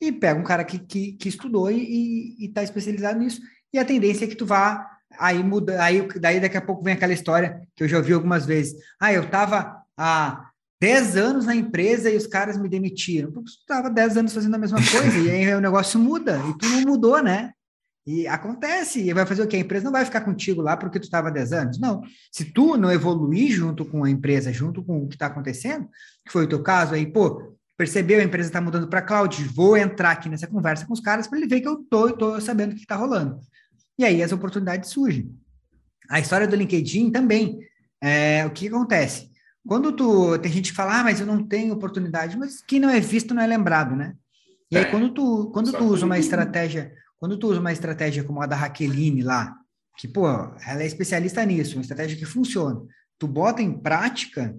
e 0.00 0.10
pega 0.10 0.38
um 0.38 0.42
cara 0.42 0.64
que, 0.64 0.80
que, 0.80 1.12
que 1.12 1.28
estudou 1.28 1.70
e 1.70 2.36
está 2.40 2.62
especializado 2.62 3.20
nisso, 3.20 3.40
e 3.72 3.78
a 3.78 3.84
tendência 3.84 4.24
é 4.24 4.28
que 4.28 4.34
tu 4.34 4.44
vá 4.44 4.84
aí 5.16 5.42
muda, 5.44 5.80
aí 5.82 6.08
daí 6.18 6.40
daqui 6.40 6.56
a 6.56 6.60
pouco 6.60 6.82
vem 6.82 6.94
aquela 6.94 7.12
história 7.12 7.62
que 7.76 7.84
eu 7.84 7.88
já 7.88 7.98
ouvi 7.98 8.12
algumas 8.12 8.44
vezes. 8.44 8.74
Ah, 9.00 9.12
eu 9.12 9.22
estava 9.22 9.80
há 9.96 10.50
10 10.80 11.16
anos 11.16 11.46
na 11.46 11.54
empresa 11.54 12.10
e 12.10 12.16
os 12.16 12.26
caras 12.26 12.58
me 12.58 12.68
demitiram. 12.68 13.32
Porque 13.32 13.50
tu 13.50 13.60
estava 13.60 13.90
10 13.90 14.16
anos 14.18 14.34
fazendo 14.34 14.54
a 14.54 14.58
mesma 14.58 14.78
coisa, 14.78 15.18
e 15.18 15.30
aí 15.30 15.54
o 15.54 15.60
negócio 15.60 15.98
muda, 15.98 16.38
e 16.48 16.58
tu 16.58 16.66
não 16.66 16.80
mudou, 16.82 17.22
né? 17.22 17.52
E 18.06 18.26
acontece, 18.26 19.00
e 19.00 19.14
vai 19.14 19.24
fazer 19.24 19.42
o 19.42 19.46
quê? 19.46 19.56
A 19.56 19.60
empresa 19.60 19.84
não 19.86 19.92
vai 19.92 20.04
ficar 20.04 20.20
contigo 20.20 20.60
lá 20.60 20.76
porque 20.76 21.00
tu 21.00 21.04
estava 21.04 21.30
10 21.30 21.52
anos. 21.54 21.78
Não. 21.80 22.02
Se 22.30 22.44
tu 22.44 22.76
não 22.76 22.92
evoluir 22.92 23.50
junto 23.50 23.82
com 23.84 24.04
a 24.04 24.10
empresa, 24.10 24.52
junto 24.52 24.84
com 24.84 25.04
o 25.04 25.08
que 25.08 25.14
está 25.14 25.26
acontecendo, 25.26 25.88
que 26.24 26.30
foi 26.30 26.44
o 26.44 26.48
teu 26.48 26.62
caso 26.62 26.94
aí, 26.94 27.06
pô, 27.06 27.56
percebeu, 27.78 28.20
a 28.20 28.24
empresa 28.24 28.50
está 28.50 28.60
mudando 28.60 28.88
para 28.88 29.00
cloud, 29.00 29.42
vou 29.44 29.74
entrar 29.76 30.10
aqui 30.10 30.28
nessa 30.28 30.46
conversa 30.46 30.86
com 30.86 30.92
os 30.92 31.00
caras 31.00 31.26
para 31.26 31.38
ele 31.38 31.48
ver 31.48 31.62
que 31.62 31.68
eu 31.68 31.76
tô, 31.88 32.12
tô 32.12 32.38
sabendo 32.42 32.72
o 32.72 32.74
que 32.74 32.82
está 32.82 32.94
rolando. 32.94 33.40
E 33.98 34.04
aí 34.04 34.22
as 34.22 34.32
oportunidades 34.32 34.90
surgem. 34.90 35.34
A 36.10 36.20
história 36.20 36.46
do 36.46 36.56
LinkedIn 36.56 37.10
também. 37.10 37.58
É, 38.02 38.44
o 38.44 38.50
que 38.50 38.68
acontece? 38.68 39.30
Quando 39.66 39.92
tu 39.92 40.38
tem 40.38 40.52
gente 40.52 40.70
que 40.70 40.76
fala, 40.76 41.00
ah, 41.00 41.04
mas 41.04 41.20
eu 41.20 41.26
não 41.26 41.42
tenho 41.42 41.72
oportunidade, 41.72 42.36
mas 42.36 42.62
quem 42.62 42.78
não 42.78 42.90
é 42.90 43.00
visto 43.00 43.32
não 43.34 43.42
é 43.42 43.46
lembrado, 43.46 43.96
né? 43.96 44.14
E 44.70 44.76
aí, 44.76 44.84
é. 44.84 44.90
quando 44.90 45.10
tu, 45.10 45.50
quando 45.52 45.72
tu 45.72 45.84
usa 45.84 46.04
uma 46.04 46.18
estratégia 46.18 46.92
quando 47.24 47.38
tu 47.38 47.48
usa 47.48 47.58
uma 47.58 47.72
estratégia 47.72 48.22
como 48.22 48.42
a 48.42 48.46
da 48.46 48.54
Raqueline 48.54 49.22
lá, 49.22 49.56
que, 49.96 50.06
pô, 50.06 50.28
ela 50.28 50.82
é 50.82 50.86
especialista 50.86 51.42
nisso, 51.42 51.76
uma 51.76 51.80
estratégia 51.80 52.18
que 52.18 52.26
funciona, 52.26 52.82
tu 53.18 53.26
bota 53.26 53.62
em 53.62 53.72
prática, 53.72 54.54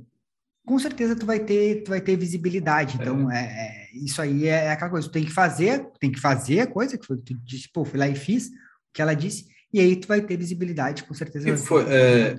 com 0.65 0.79
certeza 0.79 1.15
tu 1.15 1.27
vai 1.27 1.39
ter, 1.39 1.83
tu 1.83 1.89
vai 1.89 2.01
ter 2.01 2.15
visibilidade. 2.15 2.97
Então, 2.99 3.29
é. 3.29 3.45
é, 3.45 3.95
é 3.95 3.97
isso 4.03 4.19
aí 4.19 4.47
é 4.47 4.71
aquela 4.71 4.89
coisa, 4.89 5.07
tu 5.07 5.11
tem 5.11 5.23
que 5.23 5.31
fazer, 5.31 5.85
tem 5.99 6.11
que 6.11 6.19
fazer 6.19 6.61
a 6.61 6.67
coisa 6.67 6.97
que 6.97 7.05
foi, 7.05 7.17
tu 7.17 7.35
disse, 7.43 7.69
pô, 7.71 7.85
fui 7.85 7.99
lá 7.99 8.07
e 8.07 8.15
fiz 8.15 8.47
o 8.47 8.51
que 8.91 9.01
ela 9.03 9.13
disse, 9.13 9.45
e 9.71 9.79
aí 9.79 9.95
tu 9.95 10.07
vai 10.07 10.21
ter 10.21 10.35
visibilidade, 10.35 11.03
com 11.03 11.13
certeza. 11.13 11.51
Que 11.51 11.57
foi, 11.57 11.83
é, 11.83 12.35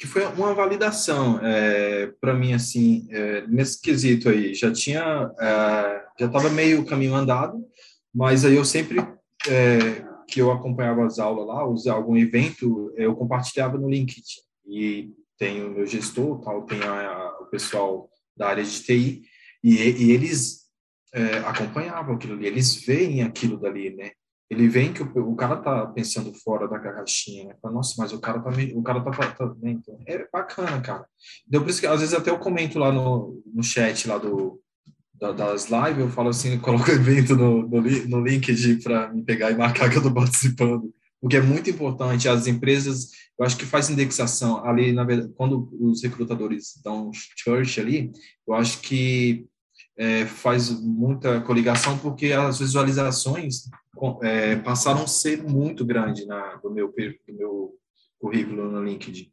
que 0.00 0.06
foi 0.06 0.24
uma 0.24 0.54
validação 0.54 1.38
é, 1.42 2.06
para 2.18 2.32
mim, 2.32 2.54
assim, 2.54 3.06
é, 3.10 3.46
nesse 3.46 3.78
quesito 3.82 4.30
aí, 4.30 4.54
já 4.54 4.72
tinha, 4.72 5.30
é, 5.38 6.02
já 6.18 6.26
estava 6.26 6.48
meio 6.48 6.86
caminho 6.86 7.14
andado, 7.14 7.62
mas 8.12 8.42
aí 8.46 8.56
eu 8.56 8.64
sempre 8.64 8.98
é, 9.46 10.02
que 10.26 10.40
eu 10.40 10.50
acompanhava 10.50 11.04
as 11.04 11.18
aulas 11.18 11.46
lá, 11.46 11.68
usar 11.68 11.92
algum 11.92 12.16
evento, 12.16 12.90
eu 12.96 13.14
compartilhava 13.14 13.76
no 13.76 13.90
LinkedIn. 13.90 14.40
E 14.66 15.10
tem 15.36 15.62
o 15.62 15.70
meu 15.70 15.84
gestor, 15.86 16.40
tal, 16.40 16.62
tem 16.62 16.82
a, 16.82 16.92
a, 16.92 17.38
o 17.42 17.46
pessoal 17.50 18.08
da 18.34 18.48
área 18.48 18.64
de 18.64 18.82
TI, 18.82 19.22
e, 19.62 19.74
e 19.74 20.12
eles 20.12 20.60
é, 21.12 21.38
acompanhavam 21.40 22.14
aquilo 22.14 22.32
ali, 22.32 22.46
eles 22.46 22.74
veem 22.74 23.22
aquilo 23.22 23.60
dali, 23.60 23.94
né? 23.94 24.12
Ele 24.50 24.68
vem 24.68 24.92
que 24.92 25.02
o, 25.02 25.30
o 25.30 25.36
cara 25.36 25.56
tá 25.56 25.86
pensando 25.86 26.34
fora 26.34 26.66
da 26.66 26.78
caixinha, 26.80 27.44
né? 27.44 27.54
Fala, 27.62 27.74
Nossa, 27.74 27.94
mas 27.96 28.12
o 28.12 28.20
cara 28.20 28.40
tá, 28.40 28.50
o 28.74 28.82
cara 28.82 29.00
tá, 29.00 29.30
tá, 29.32 29.54
né? 29.62 29.70
então, 29.70 29.96
é 30.06 30.26
bacana, 30.30 30.80
cara. 30.80 31.06
Deu 31.46 31.62
por 31.62 31.70
isso 31.70 31.80
que 31.80 31.86
às 31.86 32.00
vezes 32.00 32.14
até 32.14 32.30
eu 32.30 32.38
comento 32.38 32.78
lá 32.78 32.90
no, 32.90 33.40
no 33.54 33.62
chat 33.62 34.08
lá 34.08 34.18
do, 34.18 34.60
das 35.14 35.66
lives, 35.66 35.98
eu 35.98 36.10
falo 36.10 36.30
assim, 36.30 36.58
coloco 36.60 36.90
o 36.90 36.94
evento 36.94 37.36
no, 37.36 37.68
no, 37.68 37.80
no 37.80 38.24
LinkedIn 38.24 38.80
para 38.80 39.12
me 39.12 39.22
pegar 39.22 39.52
e 39.52 39.56
marcar 39.56 39.88
que 39.88 39.96
eu 39.96 40.00
estou 40.00 40.14
participando. 40.14 40.92
O 41.22 41.28
que 41.28 41.36
é 41.36 41.42
muito 41.42 41.68
importante, 41.68 42.28
as 42.28 42.46
empresas, 42.46 43.10
eu 43.38 43.44
acho 43.44 43.56
que 43.56 43.66
faz 43.66 43.90
indexação 43.90 44.64
ali, 44.64 44.90
na 44.90 45.04
verdade, 45.04 45.32
quando 45.36 45.68
os 45.78 46.02
recrutadores 46.02 46.80
dão 46.82 47.10
church 47.36 47.78
ali, 47.78 48.10
eu 48.48 48.54
acho 48.54 48.80
que 48.80 49.46
é, 49.98 50.24
faz 50.24 50.70
muita 50.80 51.42
coligação 51.42 51.98
porque 51.98 52.32
as 52.32 52.58
visualizações 52.58 53.64
é, 54.22 54.56
passaram 54.56 55.02
a 55.02 55.06
ser 55.06 55.42
muito 55.42 55.84
grandes 55.84 56.26
na, 56.26 56.56
do, 56.56 56.70
meu, 56.70 56.88
do 56.88 57.34
meu 57.34 57.74
currículo 58.18 58.70
no 58.70 58.84
LinkedIn. 58.84 59.30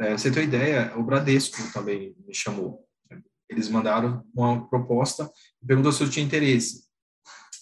É, 0.00 0.12
você 0.16 0.30
tem 0.30 0.42
uma 0.42 0.48
ideia, 0.48 0.92
o 0.96 1.02
Bradesco 1.02 1.56
também 1.72 2.14
me 2.26 2.34
chamou. 2.34 2.84
Eles 3.48 3.68
mandaram 3.68 4.24
uma 4.34 4.68
proposta 4.68 5.30
e 5.62 5.66
perguntou 5.66 5.92
se 5.92 6.02
eu 6.02 6.10
tinha 6.10 6.24
interesse. 6.24 6.84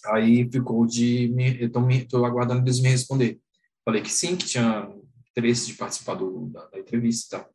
Aí 0.07 0.49
ficou 0.51 0.85
de 0.85 1.29
me, 1.29 1.63
estou 1.63 2.25
aguardando 2.25 2.63
eles 2.63 2.81
me 2.81 2.89
responder. 2.89 3.39
Falei 3.85 4.01
que 4.01 4.11
sim, 4.11 4.35
que 4.35 4.45
tinha 4.45 4.89
interesse 5.31 5.67
de 5.67 5.73
participar 5.75 6.15
do, 6.15 6.47
da, 6.47 6.65
da 6.67 6.79
entrevista. 6.79 7.47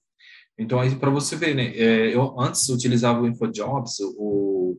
Então, 0.59 0.81
aí 0.81 0.95
para 0.97 1.11
você 1.11 1.37
ver, 1.37 1.55
né? 1.55 1.77
É, 1.77 2.15
eu 2.15 2.39
antes 2.41 2.69
utilizava 2.69 3.21
o 3.21 3.27
InfoJobs, 3.27 4.01
o, 4.01 4.79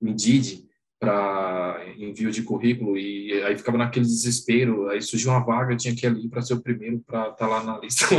o 0.00 0.08
Indeed, 0.08 0.64
para 1.04 1.84
envio 1.98 2.30
de 2.30 2.42
currículo 2.42 2.96
e 2.96 3.42
aí 3.42 3.56
ficava 3.56 3.76
naquele 3.76 4.06
desespero. 4.06 4.88
Aí 4.88 5.02
surgiu 5.02 5.30
uma 5.30 5.44
vaga, 5.44 5.76
tinha 5.76 5.94
que 5.94 6.06
ir 6.06 6.08
ali 6.08 6.28
para 6.28 6.42
ser 6.42 6.54
o 6.54 6.62
primeiro 6.62 7.00
para 7.06 7.28
estar 7.30 7.34
tá 7.34 7.46
lá 7.46 7.62
na 7.62 7.78
lista. 7.78 8.06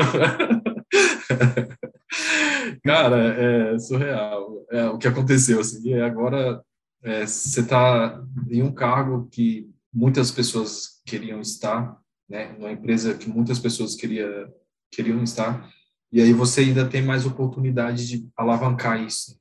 Cara, 2.83 3.17
é 3.17 3.79
surreal. 3.79 4.65
É, 4.71 4.85
o 4.85 4.97
que 4.97 5.07
aconteceu, 5.07 5.59
assim, 5.59 5.93
agora 5.95 6.61
é, 7.03 7.25
você 7.25 7.61
está 7.61 8.23
em 8.49 8.61
um 8.61 8.71
cargo 8.71 9.27
que 9.31 9.69
muitas 9.93 10.31
pessoas 10.31 11.01
queriam 11.05 11.41
estar, 11.41 11.97
né? 12.29 12.53
Numa 12.57 12.71
empresa 12.71 13.15
que 13.15 13.29
muitas 13.29 13.59
pessoas 13.59 13.95
queria, 13.95 14.47
queriam 14.91 15.23
estar, 15.23 15.69
e 16.11 16.21
aí 16.21 16.33
você 16.33 16.61
ainda 16.61 16.87
tem 16.87 17.01
mais 17.01 17.25
oportunidade 17.25 18.07
de 18.07 18.29
alavancar 18.37 19.01
isso. 19.01 19.39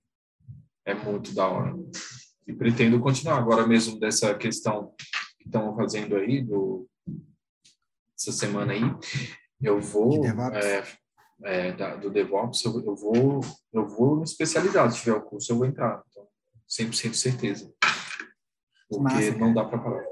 É 0.84 0.94
muito 0.94 1.34
da 1.34 1.46
hora. 1.46 1.74
E 2.46 2.52
pretendo 2.52 3.00
continuar 3.00 3.38
agora 3.38 3.66
mesmo 3.66 3.98
dessa 3.98 4.34
questão 4.34 4.94
que 5.38 5.46
estão 5.46 5.74
fazendo 5.76 6.16
aí, 6.16 6.42
do, 6.42 6.86
essa 8.18 8.32
semana 8.32 8.72
aí, 8.72 8.82
eu 9.60 9.80
vou... 9.80 10.24
É, 10.26 10.84
é, 11.42 11.72
da, 11.72 11.96
do 11.96 12.10
DevOps, 12.10 12.64
eu, 12.64 12.84
eu, 12.84 12.96
vou 12.96 13.40
eu 13.72 13.86
vou 13.86 14.16
me 14.16 14.24
especializar. 14.24 14.90
Se 14.90 15.00
tiver 15.00 15.16
o 15.16 15.22
curso, 15.22 15.52
eu 15.52 15.56
vou 15.56 15.66
entrar. 15.66 16.02
Então, 16.10 16.26
100% 16.68 17.14
certeza. 17.14 17.72
Porque 18.88 19.02
Massa, 19.02 19.38
não 19.38 19.52
dá 19.52 19.64
para 19.64 19.78
parar. 19.78 20.04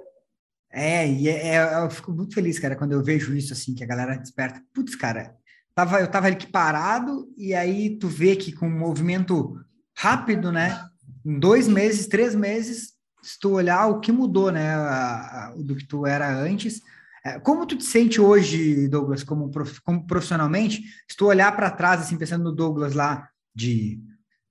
É, 0.71 1.07
e 1.07 1.29
é, 1.29 1.57
é, 1.57 1.85
eu 1.85 1.91
fico 1.91 2.13
muito 2.13 2.35
feliz, 2.35 2.59
cara, 2.59 2.77
quando 2.77 2.93
eu 2.93 3.03
vejo 3.03 3.35
isso, 3.35 3.53
assim, 3.53 3.75
que 3.75 3.85
a 3.85 3.87
galera 3.87 4.17
desperta. 4.17 4.63
Putz, 4.73 4.95
cara, 4.95 5.37
tava, 5.75 6.01
eu 6.01 6.11
tava 6.11 6.29
aqui 6.29 6.47
parado, 6.47 7.31
e 7.37 7.55
aí 7.55 7.99
tu 7.99 8.09
vê 8.09 8.37
que 8.37 8.53
com 8.53 8.67
um 8.67 8.79
movimento 8.79 9.55
rápido, 9.97 10.51
né? 10.51 10.83
Em 11.25 11.39
dois 11.39 11.69
meses, 11.69 12.07
três 12.07 12.35
meses, 12.35 12.93
se 13.23 13.39
tu 13.39 13.53
olhar 13.53 13.87
o 13.87 14.01
que 14.01 14.11
mudou, 14.11 14.51
né? 14.51 14.75
A, 14.75 15.49
a, 15.49 15.55
do 15.57 15.77
que 15.77 15.87
tu 15.87 16.07
era 16.07 16.29
antes, 16.37 16.81
é, 17.25 17.39
como 17.39 17.67
tu 17.67 17.77
te 17.77 17.85
sente 17.85 18.21
hoje, 18.21 18.89
Douglas, 18.89 19.23
como, 19.23 19.49
prof, 19.51 19.81
como 19.83 20.07
profissionalmente? 20.07 20.83
Se 21.09 21.17
tu 21.17 21.27
olhar 21.27 21.55
para 21.55 21.71
trás, 21.71 22.01
assim, 22.01 22.19
pensando 22.19 22.43
no 22.43 22.53
Douglas 22.53 22.95
lá 22.95 23.29
de 23.55 24.01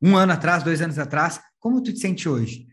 um 0.01 0.15
ano 0.15 0.31
atrás, 0.31 0.63
dois 0.63 0.81
anos 0.81 0.97
atrás, 0.97 1.41
como 1.59 1.83
tu 1.83 1.91
te 1.91 1.99
sente 1.99 2.29
hoje? 2.29 2.67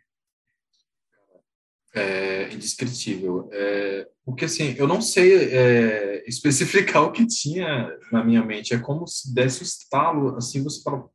É 1.93 2.53
indescritível. 2.55 3.49
É, 3.53 4.09
porque, 4.25 4.45
assim, 4.45 4.77
eu 4.79 4.87
não 4.87 5.03
sei 5.03 5.35
é, 5.53 6.25
especificar 6.29 7.03
o 7.03 7.13
que 7.13 7.27
tinha 7.27 7.91
na 8.13 8.25
minha 8.25 8.45
mente. 8.45 8.73
É 8.73 8.79
como 8.79 9.05
se 9.05 9.35
desse 9.35 9.63
um 9.63 9.65
estalo, 9.65 10.37
assim, 10.37 10.63
você 10.63 10.81
fala, 10.81 11.09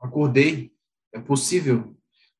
acordei, 0.00 0.72
é 1.12 1.20
possível, 1.20 1.95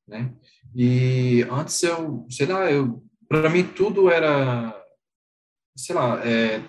né? 0.06 0.32
E 0.74 1.46
antes 1.50 1.82
eu, 1.82 2.26
sei 2.30 2.46
lá, 2.46 2.70
eu, 2.70 3.02
para 3.28 3.48
mim 3.50 3.64
tudo 3.64 4.10
era 4.10 4.74
sei 5.76 5.94
lá, 5.94 6.26
é, 6.26 6.62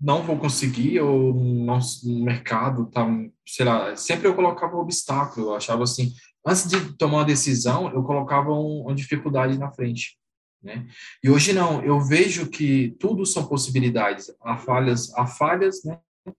não 0.00 0.22
vou 0.22 0.38
conseguir, 0.38 1.00
ou 1.00 1.32
nosso 1.32 2.06
mercado 2.22 2.86
tá, 2.86 3.06
sei 3.46 3.64
lá, 3.64 3.96
sempre 3.96 4.28
eu 4.28 4.34
colocava 4.34 4.76
um 4.76 4.80
obstáculo, 4.80 5.48
eu 5.48 5.54
achava 5.54 5.82
assim, 5.82 6.12
antes 6.46 6.68
de 6.68 6.92
tomar 6.96 7.18
uma 7.18 7.24
decisão, 7.24 7.90
eu 7.92 8.02
colocava 8.02 8.52
um, 8.52 8.82
uma 8.82 8.94
dificuldade 8.94 9.58
na 9.58 9.72
frente, 9.72 10.18
né? 10.62 10.86
E 11.22 11.30
hoje 11.30 11.52
não, 11.52 11.82
eu 11.82 12.00
vejo 12.00 12.50
que 12.50 12.94
tudo 13.00 13.24
são 13.24 13.46
possibilidades, 13.46 14.30
há 14.42 14.58
falhas, 14.58 15.12
há 15.14 15.26
falhas, 15.26 15.82
né? 15.84 15.98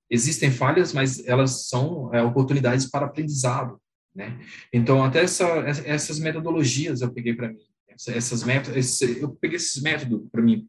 Existem 0.09 0.51
falhas, 0.51 0.93
mas 0.93 1.25
elas 1.27 1.67
são 1.67 2.13
é, 2.13 2.21
oportunidades 2.21 2.89
para 2.89 3.05
aprendizado, 3.05 3.79
né? 4.15 4.39
Então, 4.71 5.03
até 5.03 5.21
essa, 5.21 5.45
essas 5.85 6.19
metodologias 6.19 7.01
eu 7.01 7.11
peguei 7.11 7.33
para 7.33 7.49
mim, 7.49 7.59
essas 7.89 8.43
métodos, 8.43 9.01
eu 9.01 9.29
peguei 9.35 9.57
esses 9.57 9.81
métodos 9.81 10.21
para 10.31 10.41
mim 10.41 10.67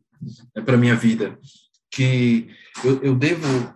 para 0.65 0.77
minha 0.77 0.97
vida 0.97 1.39
que 1.91 2.49
eu, 2.85 3.03
eu, 3.03 3.15
devo 3.15 3.75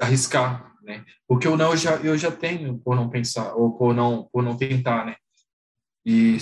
arriscar, 0.00 0.72
né? 0.82 1.04
Porque 1.26 1.48
o 1.48 1.56
não 1.56 1.70
eu 1.72 1.76
já 1.76 1.96
eu 1.96 2.16
já 2.16 2.30
tenho 2.30 2.78
por 2.78 2.94
não 2.96 3.08
pensar 3.08 3.54
ou 3.54 3.76
por 3.76 3.94
não 3.94 4.28
por 4.32 4.42
não 4.42 4.56
tentar, 4.56 5.04
né? 5.04 5.16
E 6.04 6.36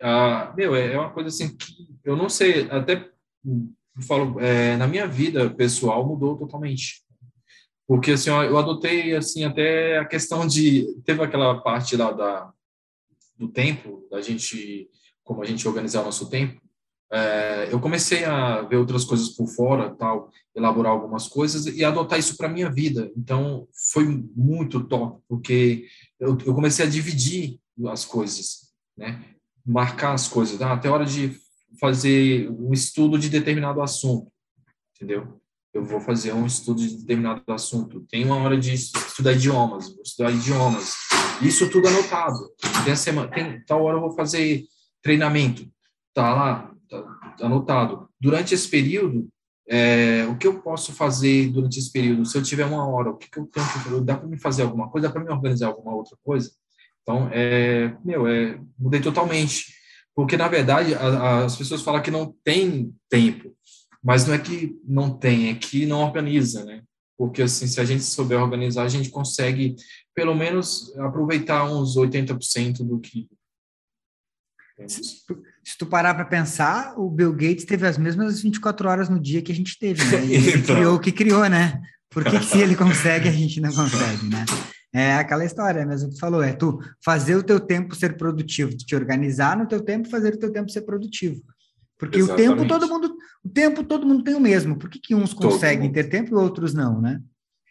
ah, 0.00 0.52
meu 0.56 0.74
é, 0.74 0.92
é 0.92 0.98
uma 0.98 1.12
coisa 1.12 1.28
assim 1.28 1.56
que 1.56 1.88
eu 2.04 2.16
não 2.16 2.28
sei 2.28 2.70
até 2.70 3.10
eu 3.44 4.02
falo 4.02 4.40
é, 4.40 4.76
na 4.76 4.86
minha 4.86 5.06
vida 5.06 5.50
pessoal 5.50 6.06
mudou 6.06 6.36
totalmente 6.36 7.03
porque 7.86 8.12
assim 8.12 8.30
eu 8.30 8.56
adotei 8.56 9.14
assim 9.14 9.44
até 9.44 9.98
a 9.98 10.04
questão 10.04 10.46
de 10.46 10.86
teve 11.04 11.22
aquela 11.22 11.60
parte 11.60 11.96
lá 11.96 12.12
da 12.12 12.52
do 13.36 13.48
tempo 13.48 14.06
da 14.10 14.20
gente 14.20 14.88
como 15.22 15.42
a 15.42 15.46
gente 15.46 15.66
organizar 15.66 16.02
o 16.02 16.04
nosso 16.04 16.28
tempo 16.28 16.64
é, 17.14 17.68
eu 17.72 17.78
comecei 17.78 18.24
a 18.24 18.62
ver 18.62 18.76
outras 18.76 19.04
coisas 19.04 19.28
por 19.28 19.46
fora, 19.46 19.94
tal, 19.94 20.30
elaborar 20.52 20.90
algumas 20.90 21.28
coisas 21.28 21.64
e 21.66 21.84
adotar 21.84 22.18
isso 22.18 22.36
para 22.36 22.48
minha 22.48 22.68
vida. 22.68 23.08
Então, 23.16 23.68
foi 23.92 24.04
muito 24.34 24.82
top, 24.82 25.22
porque 25.28 25.86
eu, 26.18 26.36
eu, 26.44 26.52
comecei 26.52 26.84
a 26.84 26.88
dividir 26.88 27.60
as 27.86 28.04
coisas, 28.04 28.72
né? 28.96 29.24
Marcar 29.64 30.12
as 30.12 30.26
coisas. 30.26 30.60
Ah, 30.60 30.72
até 30.72 30.90
hora 30.90 31.04
de 31.06 31.38
fazer 31.80 32.50
um 32.50 32.72
estudo 32.72 33.16
de 33.16 33.28
determinado 33.28 33.80
assunto, 33.80 34.28
entendeu? 34.96 35.40
Eu 35.74 35.84
vou 35.84 36.00
fazer 36.00 36.32
um 36.32 36.46
estudo 36.46 36.80
de 36.80 36.96
determinado 36.98 37.42
assunto. 37.48 38.06
Tem 38.08 38.24
uma 38.24 38.36
hora 38.36 38.56
de 38.56 38.72
estudar 38.72 39.32
idiomas, 39.32 39.92
vou 39.92 40.02
estudar 40.02 40.30
idiomas. 40.30 40.94
Isso 41.42 41.68
tudo 41.68 41.88
anotado. 41.88 42.38
Tem 42.84 42.92
a 42.92 42.96
semana, 42.96 43.28
tem 43.28 43.64
tal 43.64 43.82
hora 43.82 43.96
eu 43.96 44.00
vou 44.00 44.14
fazer 44.14 44.62
treinamento. 45.02 45.68
Tá 46.14 46.32
lá, 46.32 46.74
Tá 46.88 47.46
anotado. 47.46 48.08
Durante 48.20 48.54
esse 48.54 48.68
período, 48.68 49.28
é, 49.68 50.26
o 50.26 50.36
que 50.36 50.46
eu 50.46 50.60
posso 50.60 50.92
fazer 50.92 51.48
durante 51.48 51.78
esse 51.78 51.90
período? 51.90 52.24
Se 52.24 52.36
eu 52.36 52.42
tiver 52.42 52.64
uma 52.64 52.86
hora, 52.86 53.10
o 53.10 53.16
que, 53.16 53.30
que 53.30 53.38
eu 53.38 53.46
tenho 53.46 53.66
que 53.66 53.78
fazer? 53.78 54.00
Dá 54.02 54.16
para 54.16 54.28
me 54.28 54.38
fazer 54.38 54.62
alguma 54.62 54.88
coisa? 54.88 55.08
Dá 55.08 55.12
para 55.12 55.24
me 55.24 55.30
organizar 55.30 55.68
alguma 55.68 55.94
outra 55.94 56.16
coisa? 56.22 56.50
Então, 57.02 57.28
é, 57.32 57.96
meu, 58.04 58.26
é, 58.26 58.58
mudei 58.78 59.00
totalmente. 59.00 59.74
Porque, 60.14 60.36
na 60.36 60.48
verdade, 60.48 60.94
a, 60.94 61.00
a, 61.00 61.44
as 61.44 61.56
pessoas 61.56 61.82
falam 61.82 62.02
que 62.02 62.10
não 62.10 62.34
tem 62.44 62.94
tempo. 63.08 63.52
Mas 64.04 64.26
não 64.26 64.34
é 64.34 64.38
que 64.38 64.78
não 64.84 65.10
tem, 65.10 65.48
é 65.48 65.54
que 65.54 65.86
não 65.86 66.00
organiza, 66.00 66.64
né? 66.64 66.82
Porque, 67.16 67.42
assim, 67.42 67.66
se 67.66 67.80
a 67.80 67.84
gente 67.84 68.02
souber 68.02 68.40
organizar, 68.40 68.82
a 68.82 68.88
gente 68.88 69.08
consegue, 69.08 69.76
pelo 70.14 70.34
menos, 70.34 70.94
aproveitar 70.98 71.64
uns 71.64 71.96
80% 71.96 72.86
do 72.86 72.98
que 72.98 73.26
se 75.64 75.78
tu 75.78 75.86
parar 75.86 76.14
para 76.14 76.24
pensar, 76.24 76.98
o 76.98 77.08
Bill 77.08 77.32
Gates 77.32 77.64
teve 77.64 77.86
as 77.86 77.96
mesmas 77.96 78.42
24 78.42 78.88
horas 78.88 79.08
no 79.08 79.20
dia 79.20 79.40
que 79.40 79.52
a 79.52 79.54
gente 79.54 79.78
teve, 79.78 80.04
né? 80.04 80.24
E 80.26 80.34
ele 80.34 80.58
então... 80.58 80.74
criou 80.74 80.96
o 80.96 81.00
que 81.00 81.12
criou, 81.12 81.48
né? 81.48 81.80
Por 82.10 82.24
que, 82.24 82.38
que 82.38 82.44
se 82.44 82.58
ele 82.58 82.74
consegue, 82.76 83.28
a 83.28 83.32
gente 83.32 83.60
não 83.60 83.72
consegue, 83.72 84.28
né? 84.28 84.44
É 84.92 85.14
aquela 85.14 85.44
história 85.44 85.84
mesmo 85.84 86.08
que 86.08 86.14
tu 86.14 86.20
falou, 86.20 86.42
é 86.42 86.52
tu 86.52 86.78
fazer 87.04 87.34
o 87.34 87.42
teu 87.42 87.58
tempo 87.58 87.96
ser 87.96 88.16
produtivo, 88.16 88.76
tu 88.76 88.84
te 88.84 88.94
organizar 88.94 89.56
no 89.56 89.66
teu 89.66 89.80
tempo, 89.80 90.08
fazer 90.08 90.34
o 90.34 90.38
teu 90.38 90.52
tempo 90.52 90.70
ser 90.70 90.82
produtivo. 90.82 91.42
Porque 91.98 92.18
Exatamente. 92.18 92.48
o 92.48 92.56
tempo 92.56 92.68
todo 92.68 92.88
mundo, 92.88 93.16
o 93.44 93.48
tempo 93.48 93.84
todo 93.84 94.06
mundo 94.06 94.24
tem 94.24 94.34
o 94.34 94.40
mesmo. 94.40 94.76
Por 94.76 94.90
que, 94.90 94.98
que 94.98 95.14
uns 95.14 95.32
conseguem 95.32 95.90
ter 95.92 96.04
tempo 96.04 96.32
e 96.32 96.34
outros 96.34 96.74
não, 96.74 97.00
né? 97.00 97.20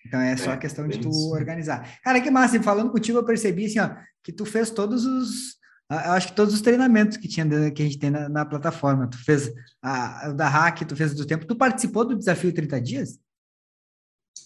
Então 0.06 0.20
é 0.20 0.36
só 0.36 0.52
é, 0.52 0.58
questão 0.58 0.88
de 0.88 1.00
tu 1.00 1.10
isso. 1.10 1.32
organizar. 1.32 2.00
Cara, 2.04 2.20
que 2.22 2.32
massa, 2.32 2.62
falando 2.62 2.92
contigo 2.92 3.18
eu 3.18 3.26
percebi 3.26 3.66
assim, 3.66 3.80
ó, 3.80 3.90
que 4.22 4.32
tu 4.32 4.46
fez 4.46 4.70
todos 4.70 5.06
os 5.06 5.58
eu 5.90 6.14
acho 6.14 6.28
que 6.28 6.36
todos 6.36 6.54
os 6.54 6.62
treinamentos 6.62 7.18
que, 7.18 7.28
tinha, 7.28 7.46
que 7.72 7.82
a 7.82 7.86
gente 7.86 8.00
tem 8.00 8.10
na, 8.10 8.28
na 8.28 8.46
plataforma. 8.46 9.08
Tu 9.08 9.18
fez 9.24 9.52
a, 9.82 10.32
da 10.32 10.48
hack, 10.48 10.84
tu 10.86 10.96
fez 10.96 11.14
do 11.14 11.26
tempo. 11.26 11.46
Tu 11.46 11.56
participou 11.56 12.06
do 12.06 12.18
desafio 12.18 12.54
30 12.54 12.82
dias? 12.82 13.20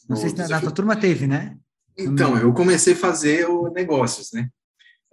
Não 0.09 0.17
o 0.17 0.19
sei 0.19 0.29
se 0.29 0.35
desafio... 0.35 0.55
na 0.55 0.61
tua 0.61 0.71
turma 0.71 0.95
teve, 0.95 1.27
né? 1.27 1.57
Então, 1.97 2.37
eu 2.37 2.53
comecei 2.53 2.93
a 2.93 2.97
fazer 2.97 3.47
o 3.47 3.71
negócios, 3.71 4.31
né? 4.33 4.49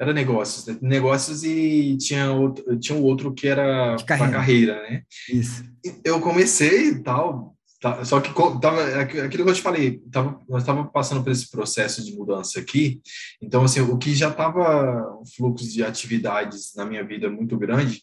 Era 0.05 0.12
negócios, 0.12 0.67
né? 0.67 0.77
negócios 0.83 1.45
e 1.45 1.97
tinha 1.97 2.31
outro, 2.31 2.79
tinha 2.79 2.97
um 2.97 3.03
outro 3.03 3.33
que 3.33 3.49
era 3.49 3.97
carreira. 4.07 4.33
carreira, 4.33 4.83
né? 4.83 5.03
Isso. 5.29 5.64
Eu 6.05 6.21
comecei 6.21 6.90
e 6.90 7.03
tal, 7.03 7.55
Tá, 7.85 8.03
só 8.03 8.19
que 8.19 8.33
tava, 8.62 8.83
aquilo 9.03 9.45
que 9.45 9.51
eu 9.51 9.53
te 9.53 9.61
falei, 9.61 9.99
tava, 10.11 10.40
nós 10.49 10.62
estávamos 10.62 10.90
passando 10.90 11.23
por 11.23 11.31
esse 11.31 11.51
processo 11.51 12.03
de 12.03 12.17
mudança 12.17 12.59
aqui, 12.59 13.03
então, 13.43 13.62
assim, 13.62 13.83
o 13.83 13.99
que 13.99 14.14
já 14.14 14.31
estava 14.31 15.21
um 15.21 15.27
fluxo 15.27 15.71
de 15.71 15.85
atividades 15.85 16.72
na 16.74 16.87
minha 16.87 17.05
vida 17.05 17.28
muito 17.28 17.59
grande, 17.59 18.03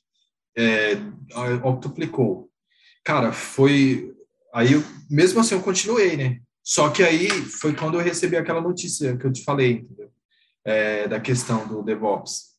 é, 0.55 0.97
octuplicou. 1.63 2.47
Cara, 3.03 3.31
foi. 3.31 4.13
Aí, 4.53 4.73
eu, 4.73 4.83
mesmo 5.09 5.39
assim, 5.39 5.55
eu 5.55 5.63
continuei, 5.63 6.15
né? 6.15 6.37
Só 6.63 6.91
que 6.91 7.01
aí 7.01 7.27
foi 7.27 7.73
quando 7.73 7.95
eu 7.95 8.03
recebi 8.03 8.37
aquela 8.37 8.61
notícia 8.61 9.17
que 9.17 9.25
eu 9.25 9.33
te 9.33 9.43
falei, 9.43 9.71
entendeu? 9.71 10.10
É, 10.63 11.07
da 11.07 11.19
questão 11.19 11.67
do 11.67 11.81
DevOps. 11.81 12.51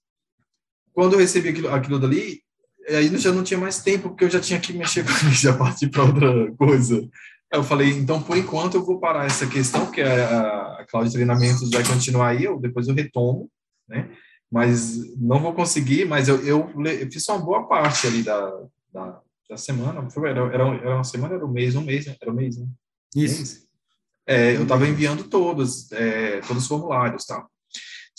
Quando 0.92 1.14
eu 1.14 1.20
recebi 1.20 1.50
aquilo, 1.50 1.68
aquilo 1.68 1.98
dali, 1.98 2.42
aí 2.88 3.16
já 3.18 3.32
não 3.32 3.44
tinha 3.44 3.58
mais 3.58 3.82
tempo, 3.82 4.10
porque 4.10 4.24
eu 4.24 4.30
já 4.30 4.40
tinha 4.40 4.60
que 4.60 4.72
mexer 4.72 5.04
com 5.06 5.28
isso, 5.28 5.42
já 5.42 5.56
partir 5.56 5.88
para 5.88 6.04
outra 6.04 6.52
coisa. 6.56 6.96
Aí 7.52 7.58
eu 7.58 7.62
falei, 7.62 7.90
então, 7.90 8.22
por 8.22 8.36
enquanto, 8.36 8.74
eu 8.74 8.84
vou 8.84 8.98
parar 8.98 9.26
essa 9.26 9.46
questão, 9.46 9.84
porque 9.84 10.00
a, 10.00 10.78
a 10.80 10.86
Cloud 10.90 11.10
Treinamentos 11.10 11.70
vai 11.70 11.84
continuar 11.84 12.28
aí, 12.28 12.44
eu, 12.44 12.58
depois 12.58 12.88
eu 12.88 12.94
retomo, 12.94 13.50
né? 13.88 14.10
Mas 14.50 15.16
não 15.18 15.40
vou 15.40 15.54
conseguir, 15.54 16.04
mas 16.06 16.28
eu, 16.28 16.36
eu, 16.44 16.70
eu 16.84 17.10
fiz 17.10 17.26
uma 17.28 17.38
boa 17.38 17.66
parte 17.66 18.06
ali 18.06 18.22
da, 18.22 18.50
da, 18.92 19.20
da 19.48 19.56
semana, 19.56 20.06
era, 20.16 20.40
era, 20.52 20.64
era 20.76 20.94
uma 20.94 21.04
semana, 21.04 21.34
era 21.34 21.46
um 21.46 21.50
mês, 21.50 21.74
um 21.74 21.82
mês, 21.82 22.06
né? 22.06 22.16
era 22.20 22.30
um 22.30 22.34
mês, 22.34 22.58
né? 22.58 22.66
Isso. 23.14 23.36
Mês. 23.36 23.62
É, 24.26 24.56
eu 24.56 24.62
estava 24.62 24.86
enviando 24.86 25.24
todos, 25.24 25.90
é, 25.92 26.40
todos 26.40 26.62
os 26.62 26.68
formulários, 26.68 27.24
tal. 27.24 27.50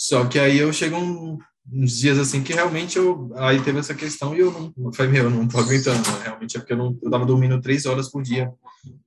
Só 0.03 0.25
que 0.25 0.37
aí 0.37 0.57
eu 0.57 0.73
chego 0.73 0.97
um, 0.97 1.37
uns 1.71 1.97
dias 1.97 2.19
assim 2.19 2.43
que 2.43 2.51
realmente 2.51 2.97
eu 2.97 3.31
aí 3.37 3.63
teve 3.63 3.79
essa 3.79 3.95
questão 3.95 4.35
e 4.35 4.39
eu 4.39 4.51
não 4.75 4.91
foi 4.91 5.07
meu, 5.07 5.23
eu 5.23 5.29
não 5.29 5.47
tô 5.47 5.57
aguentando, 5.57 5.99
né? 6.11 6.23
realmente 6.23 6.57
é 6.57 6.59
porque 6.59 6.73
eu 6.73 6.77
não 6.77 6.99
eu 7.01 7.09
tava 7.09 7.25
dormindo 7.25 7.61
três 7.61 7.85
horas 7.85 8.11
por 8.11 8.21
dia. 8.21 8.51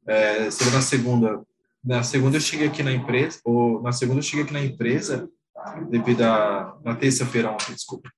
É, 0.06 0.44
na 0.72 0.80
segunda, 0.80 1.42
na 1.84 2.02
segunda 2.02 2.38
eu 2.38 2.40
cheguei 2.40 2.66
aqui 2.66 2.82
na 2.82 2.92
empresa, 2.92 3.40
ou 3.44 3.82
na 3.82 3.92
segunda 3.92 4.20
eu 4.20 4.22
cheguei 4.22 4.44
aqui 4.44 4.54
na 4.54 4.64
empresa 4.64 5.28
devido 5.90 6.22
a 6.22 6.78
na 6.82 6.96
terça-feira 6.96 7.50
ontem, 7.50 7.74
desculpa. 7.74 8.10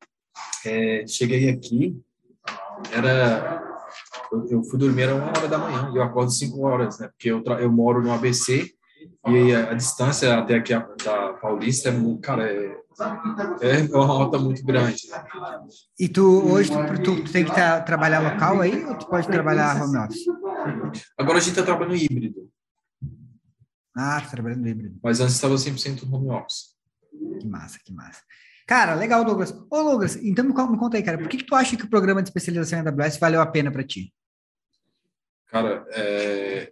É, 0.65 1.05
cheguei 1.09 1.49
aqui 1.49 2.01
era 2.93 3.61
eu, 4.31 4.47
eu, 4.51 4.63
fui 4.63 4.79
dormir 4.79 5.03
era 5.03 5.17
uma 5.17 5.27
hora 5.27 5.49
da 5.49 5.59
manhã 5.59 5.91
e 5.93 5.97
eu 5.97 6.03
acordo 6.05 6.31
cinco 6.31 6.65
horas, 6.65 6.97
né? 7.01 7.09
Porque 7.09 7.29
eu 7.29 7.43
eu 7.59 7.73
moro 7.73 8.01
no 8.01 8.13
ABC 8.13 8.73
e 9.31 9.55
a, 9.55 9.71
a 9.71 9.75
distância 9.75 10.39
até 10.39 10.57
aqui 10.57 10.73
a, 10.73 10.81
da 11.05 11.35
Paulista 11.35 11.89
é, 11.89 11.93
cara, 12.23 12.51
é 12.51 12.79
é 13.61 13.83
uma 13.95 14.07
rota 14.07 14.39
muito 14.39 14.65
grande. 14.65 15.09
Né? 15.09 15.25
E 15.99 16.09
tu 16.09 16.51
hoje 16.51 16.71
tu, 16.71 17.03
tu, 17.03 17.25
tu 17.25 17.33
tem 17.33 17.45
que 17.45 17.53
tra 17.53 17.81
trabalhar 17.81 18.21
local 18.21 18.61
aí 18.61 18.85
ou 18.85 18.97
tu 18.97 19.07
pode 19.07 19.29
trabalhar 19.29 19.81
home 19.81 19.97
office? 19.99 20.25
Agora 21.17 21.39
a 21.39 21.41
gente 21.41 21.51
está 21.51 21.63
trabalhando 21.63 21.97
híbrido. 21.97 22.51
Ah, 23.97 24.21
tá 24.21 24.31
trabalhando 24.31 24.67
híbrido. 24.67 24.99
Mas 25.03 25.21
antes 25.21 25.35
estava 25.35 25.55
100% 25.55 26.13
home 26.13 26.31
office. 26.31 26.77
Que 27.41 27.47
massa, 27.47 27.79
que 27.85 27.93
massa. 27.93 28.23
Cara, 28.67 28.95
legal, 28.95 29.25
Douglas. 29.25 29.53
Ô, 29.71 29.83
Douglas, 29.83 30.17
então 30.17 30.45
me, 30.45 30.53
me 30.53 30.79
conta 30.79 30.97
aí, 30.97 31.03
cara, 31.03 31.19
por 31.19 31.29
que, 31.29 31.39
que 31.39 31.47
tu 31.47 31.55
acha 31.55 31.77
que 31.77 31.85
o 31.85 31.91
programa 31.91 32.23
de 32.23 32.29
especialização 32.29 32.81
em 32.81 32.87
AWS 32.87 33.17
valeu 33.19 33.41
a 33.41 33.47
pena 33.47 33.71
para 33.71 33.85
ti? 33.85 34.13
Cara, 35.47 35.87
é, 35.93 36.71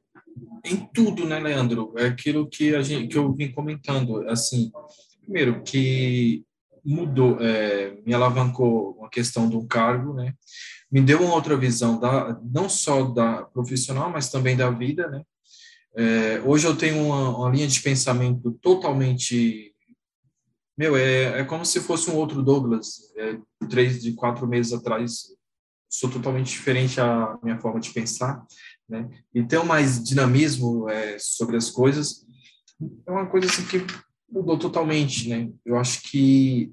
em 0.67 0.77
tudo, 0.93 1.27
né, 1.27 1.39
Leandro? 1.39 1.95
É 1.97 2.07
aquilo 2.07 2.49
que, 2.49 2.75
a 2.75 2.83
gente, 2.83 3.09
que 3.09 3.19
eu 3.19 3.33
vim 3.33 3.53
comentando. 3.53 4.29
Assim, 4.29 4.71
primeiro, 5.23 5.63
que 5.63 6.45
mudou, 6.85 7.39
é, 7.41 7.97
me 8.07 8.15
alavancou 8.15 8.97
uma 8.99 9.09
questão 9.09 9.49
do 9.49 9.67
cargo, 9.67 10.15
né? 10.15 10.35
Me 10.91 11.01
deu 11.01 11.21
uma 11.21 11.35
outra 11.35 11.57
visão, 11.57 11.99
da, 11.99 12.41
não 12.45 12.69
só 12.69 13.03
da 13.03 13.43
profissional, 13.43 14.09
mas 14.11 14.31
também 14.31 14.57
da 14.57 14.71
vida, 14.71 15.09
né? 15.09 15.23
É, 15.97 16.41
hoje 16.45 16.67
eu 16.67 16.77
tenho 16.77 17.03
uma, 17.07 17.37
uma, 17.37 17.51
linha 17.51 17.67
de 17.67 17.81
pensamento 17.81 18.53
totalmente. 18.61 19.75
Meu, 20.77 20.95
é, 20.95 21.41
é 21.41 21.45
como 21.45 21.65
se 21.65 21.81
fosse 21.81 22.11
um 22.11 22.17
outro 22.17 22.43
Douglas, 22.43 23.13
é, 23.17 23.39
três, 23.69 24.03
de 24.03 24.13
quatro 24.13 24.47
meses 24.47 24.73
atrás. 24.73 25.35
Sou 25.89 26.11
totalmente 26.11 26.51
diferente 26.51 27.01
a 27.01 27.39
minha 27.43 27.59
forma 27.59 27.81
de 27.81 27.91
pensar, 27.91 28.45
né? 28.89 29.09
E 29.35 29.43
ter 29.43 29.63
mais 29.65 30.03
dinamismo 30.03 30.89
é, 30.89 31.19
sobre 31.19 31.57
as 31.57 31.71
coisas 31.71 32.27
é 33.07 33.11
uma 33.11 33.27
coisa 33.27 33.47
assim 33.47 33.65
que 33.67 33.85
mudou 34.31 34.59
totalmente, 34.59 35.29
né? 35.29 35.51
Eu 35.65 35.77
acho 35.77 36.03
que 36.03 36.73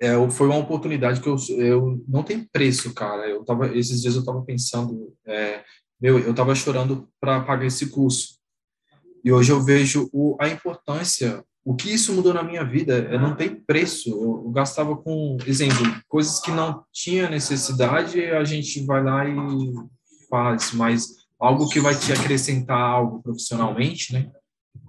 é, 0.00 0.12
foi 0.30 0.46
uma 0.46 0.58
oportunidade 0.58 1.20
que 1.20 1.28
eu, 1.28 1.36
eu 1.58 2.02
não 2.08 2.22
tem 2.22 2.44
preço, 2.44 2.94
cara. 2.94 3.28
Eu 3.28 3.44
tava 3.44 3.76
esses 3.76 4.00
dias 4.00 4.14
eu 4.14 4.24
tava 4.24 4.42
pensando, 4.42 5.14
é, 5.26 5.64
meu, 6.00 6.18
eu 6.18 6.34
tava 6.34 6.54
chorando 6.54 7.08
para 7.20 7.42
pagar 7.42 7.66
esse 7.66 7.90
curso. 7.90 8.38
E 9.22 9.30
hoje 9.30 9.52
eu 9.52 9.60
vejo 9.60 10.08
o, 10.12 10.36
a 10.40 10.48
importância, 10.48 11.44
o 11.62 11.74
que 11.74 11.92
isso 11.92 12.14
mudou 12.14 12.32
na 12.32 12.42
minha 12.42 12.64
vida, 12.64 12.96
é, 12.96 13.18
não 13.18 13.36
tem 13.36 13.54
preço. 13.54 14.08
Eu, 14.08 14.44
eu 14.46 14.50
gastava 14.50 14.96
com, 14.96 15.36
exemplo, 15.46 15.84
coisas 16.08 16.40
que 16.40 16.50
não 16.50 16.84
tinha 16.92 17.28
necessidade, 17.28 18.24
a 18.24 18.44
gente 18.44 18.84
vai 18.86 19.02
lá 19.02 19.28
e 19.28 19.34
faz, 20.30 20.72
mas 20.72 21.08
algo 21.38 21.68
que 21.68 21.80
vai 21.80 21.98
te 21.98 22.12
acrescentar 22.12 22.78
algo 22.78 23.22
profissionalmente, 23.22 24.12
né? 24.12 24.30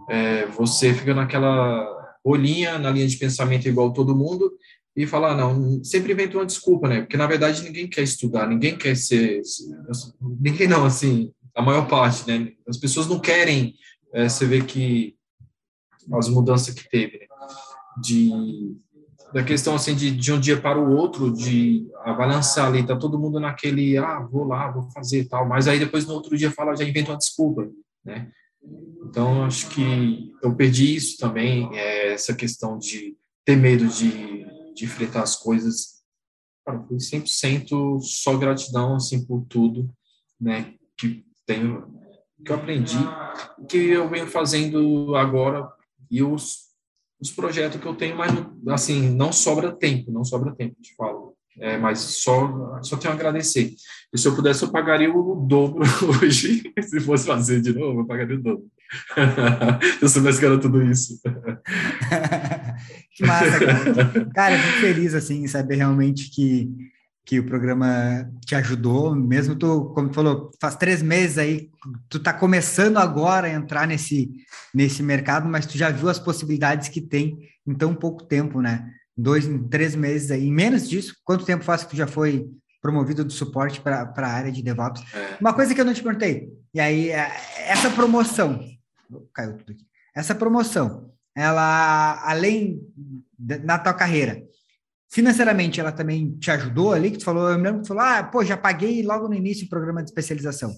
é, 0.09 0.45
você 0.47 0.93
fica 0.93 1.13
naquela 1.13 1.87
bolinha, 2.23 2.77
na 2.77 2.91
linha 2.91 3.07
de 3.07 3.17
pensamento 3.17 3.67
igual 3.67 3.93
todo 3.93 4.15
mundo, 4.15 4.51
e 4.93 5.07
falar, 5.07 5.31
ah, 5.31 5.35
não, 5.35 5.81
sempre 5.83 6.11
inventa 6.11 6.37
uma 6.37 6.45
desculpa, 6.45 6.87
né? 6.87 7.01
Porque, 7.01 7.15
na 7.15 7.25
verdade, 7.25 7.63
ninguém 7.63 7.87
quer 7.87 8.01
estudar, 8.01 8.45
ninguém 8.45 8.77
quer 8.77 8.95
ser... 8.97 9.41
Ninguém 10.21 10.67
não, 10.67 10.85
assim, 10.85 11.31
a 11.55 11.61
maior 11.61 11.87
parte, 11.87 12.27
né? 12.27 12.51
As 12.67 12.77
pessoas 12.77 13.07
não 13.07 13.17
querem, 13.17 13.73
é, 14.13 14.27
você 14.27 14.45
vê 14.45 14.61
que 14.61 15.15
as 16.13 16.27
mudanças 16.27 16.75
que 16.75 16.89
teve, 16.89 17.19
né? 17.19 17.25
De, 18.01 18.75
da 19.33 19.43
questão, 19.43 19.75
assim, 19.75 19.95
de, 19.95 20.11
de 20.11 20.33
um 20.33 20.39
dia 20.39 20.59
para 20.59 20.79
o 20.79 20.95
outro, 20.95 21.31
de 21.31 21.87
balançar 22.17 22.67
ali, 22.67 22.85
tá 22.85 22.95
todo 22.95 23.19
mundo 23.19 23.39
naquele, 23.39 23.97
ah, 23.97 24.19
vou 24.19 24.43
lá, 24.43 24.69
vou 24.69 24.89
fazer 24.91 25.25
tal, 25.25 25.47
mas 25.47 25.67
aí 25.67 25.79
depois 25.79 26.05
no 26.05 26.13
outro 26.13 26.37
dia 26.37 26.51
fala, 26.51 26.75
já 26.75 26.83
inventa 26.83 27.11
uma 27.11 27.17
desculpa, 27.17 27.69
né? 28.03 28.31
Então, 29.03 29.43
acho 29.43 29.69
que 29.69 30.31
eu 30.43 30.55
perdi 30.55 30.95
isso 30.95 31.17
também, 31.17 31.69
é, 31.73 32.13
essa 32.13 32.33
questão 32.33 32.77
de 32.77 33.17
ter 33.43 33.55
medo 33.55 33.87
de, 33.87 34.45
de 34.75 34.85
enfrentar 34.85 35.23
as 35.23 35.35
coisas. 35.35 36.01
Cara, 36.65 36.83
foi 36.83 36.97
100% 36.97 37.99
só 38.01 38.37
gratidão, 38.37 38.95
assim, 38.95 39.25
por 39.25 39.45
tudo, 39.49 39.89
né, 40.39 40.75
que 40.97 41.25
tenho, 41.45 41.91
que 42.45 42.51
eu 42.51 42.55
aprendi, 42.55 42.97
que 43.67 43.77
eu 43.77 44.07
venho 44.07 44.27
fazendo 44.27 45.15
agora 45.15 45.67
e 46.09 46.21
os, 46.21 46.70
os 47.21 47.31
projetos 47.31 47.79
que 47.79 47.85
eu 47.85 47.95
tenho, 47.95 48.17
mas, 48.17 48.31
assim, 48.69 49.09
não 49.09 49.31
sobra 49.31 49.71
tempo, 49.71 50.11
não 50.11 50.25
sobra 50.25 50.55
tempo, 50.55 50.75
te 50.81 50.95
falo. 50.95 51.35
É, 51.59 51.77
mas 51.77 51.99
só, 51.99 52.81
só 52.81 52.97
tenho 52.97 53.13
a 53.13 53.15
agradecer. 53.15 53.73
E 54.13 54.17
se 54.17 54.27
eu 54.27 54.35
pudesse, 54.35 54.63
eu 54.63 54.71
pagaria 54.71 55.13
o 55.13 55.35
dobro 55.35 55.83
hoje. 56.23 56.63
se 56.81 56.99
fosse 57.01 57.27
fazer 57.27 57.61
de 57.61 57.73
novo, 57.73 58.01
eu 58.01 58.05
pagaria 58.05 58.37
o 58.37 58.41
dobro. 58.41 58.65
eu 60.01 60.09
soubesse 60.09 60.39
que 60.39 60.45
era 60.45 60.59
tudo 60.59 60.81
isso. 60.81 61.19
que 63.15 63.25
massa, 63.25 63.59
cara. 63.59 64.29
Cara, 64.33 64.55
eu 64.55 64.59
fico 64.59 64.79
feliz, 64.79 65.13
assim, 65.13 65.45
saber 65.47 65.75
realmente 65.75 66.29
que, 66.31 66.69
que 67.25 67.39
o 67.39 67.45
programa 67.45 68.29
te 68.45 68.55
ajudou, 68.55 69.15
mesmo 69.15 69.55
tu, 69.55 69.91
como 69.93 70.09
tu 70.09 70.15
falou, 70.15 70.51
faz 70.59 70.75
três 70.75 71.01
meses 71.01 71.37
aí, 71.37 71.69
tu 72.09 72.19
tá 72.19 72.33
começando 72.33 72.97
agora 72.97 73.47
a 73.47 73.53
entrar 73.53 73.87
nesse, 73.87 74.31
nesse 74.73 75.03
mercado, 75.03 75.47
mas 75.47 75.65
tu 75.65 75.77
já 75.77 75.89
viu 75.89 76.09
as 76.09 76.19
possibilidades 76.19 76.89
que 76.89 76.99
tem 76.99 77.37
em 77.65 77.73
tão 77.75 77.93
pouco 77.93 78.23
tempo, 78.23 78.59
né? 78.59 78.91
Dois, 79.15 79.47
três 79.69 79.95
meses 79.95 80.31
aí, 80.31 80.49
menos 80.49 80.89
disso, 80.89 81.15
quanto 81.23 81.45
tempo 81.45 81.63
faz 81.63 81.83
que 81.83 81.91
tu 81.91 81.95
já 81.95 82.07
foi 82.07 82.49
promovido 82.81 83.23
do 83.23 83.31
suporte 83.31 83.79
para 83.79 84.11
a 84.15 84.27
área 84.27 84.51
de 84.51 84.63
DevOps? 84.63 85.03
É. 85.13 85.37
Uma 85.39 85.53
coisa 85.53 85.75
que 85.75 85.79
eu 85.79 85.85
não 85.85 85.93
te 85.93 86.01
perguntei, 86.01 86.49
e 86.73 86.79
aí, 86.79 87.09
é, 87.11 87.31
essa 87.67 87.89
promoção, 87.91 88.59
caiu 89.33 89.57
tudo 89.57 89.73
aqui. 89.73 89.85
Essa 90.15 90.33
promoção, 90.33 91.11
ela, 91.35 92.21
além 92.25 92.81
de, 93.37 93.59
na 93.59 93.77
tua 93.77 93.93
carreira, 93.93 94.41
financeiramente, 95.11 95.79
ela 95.79 95.91
também 95.91 96.37
te 96.37 96.49
ajudou 96.51 96.93
ali? 96.93 97.11
Que 97.11 97.17
tu 97.17 97.25
falou, 97.25 97.49
eu 97.49 97.57
me 97.57 97.63
lembro 97.63 97.81
que 97.81 97.85
tu 97.85 97.89
falou, 97.89 98.03
ah, 98.03 98.23
pô, 98.23 98.43
já 98.43 98.57
paguei 98.57 99.03
logo 99.03 99.27
no 99.27 99.35
início 99.35 99.65
o 99.65 99.69
programa 99.69 100.01
de 100.01 100.09
especialização. 100.09 100.73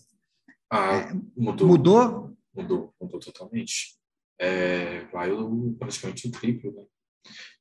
Ah, 0.71 0.97
é, 0.97 1.13
mudou. 1.35 1.67
Mudou? 1.67 2.37
Mudou, 2.53 2.93
mudou 2.99 3.19
totalmente. 3.19 3.95
É, 4.39 5.05
vai 5.05 5.29
praticamente 5.77 6.27
o 6.27 6.31
triplo, 6.31 6.71
né? 6.73 6.83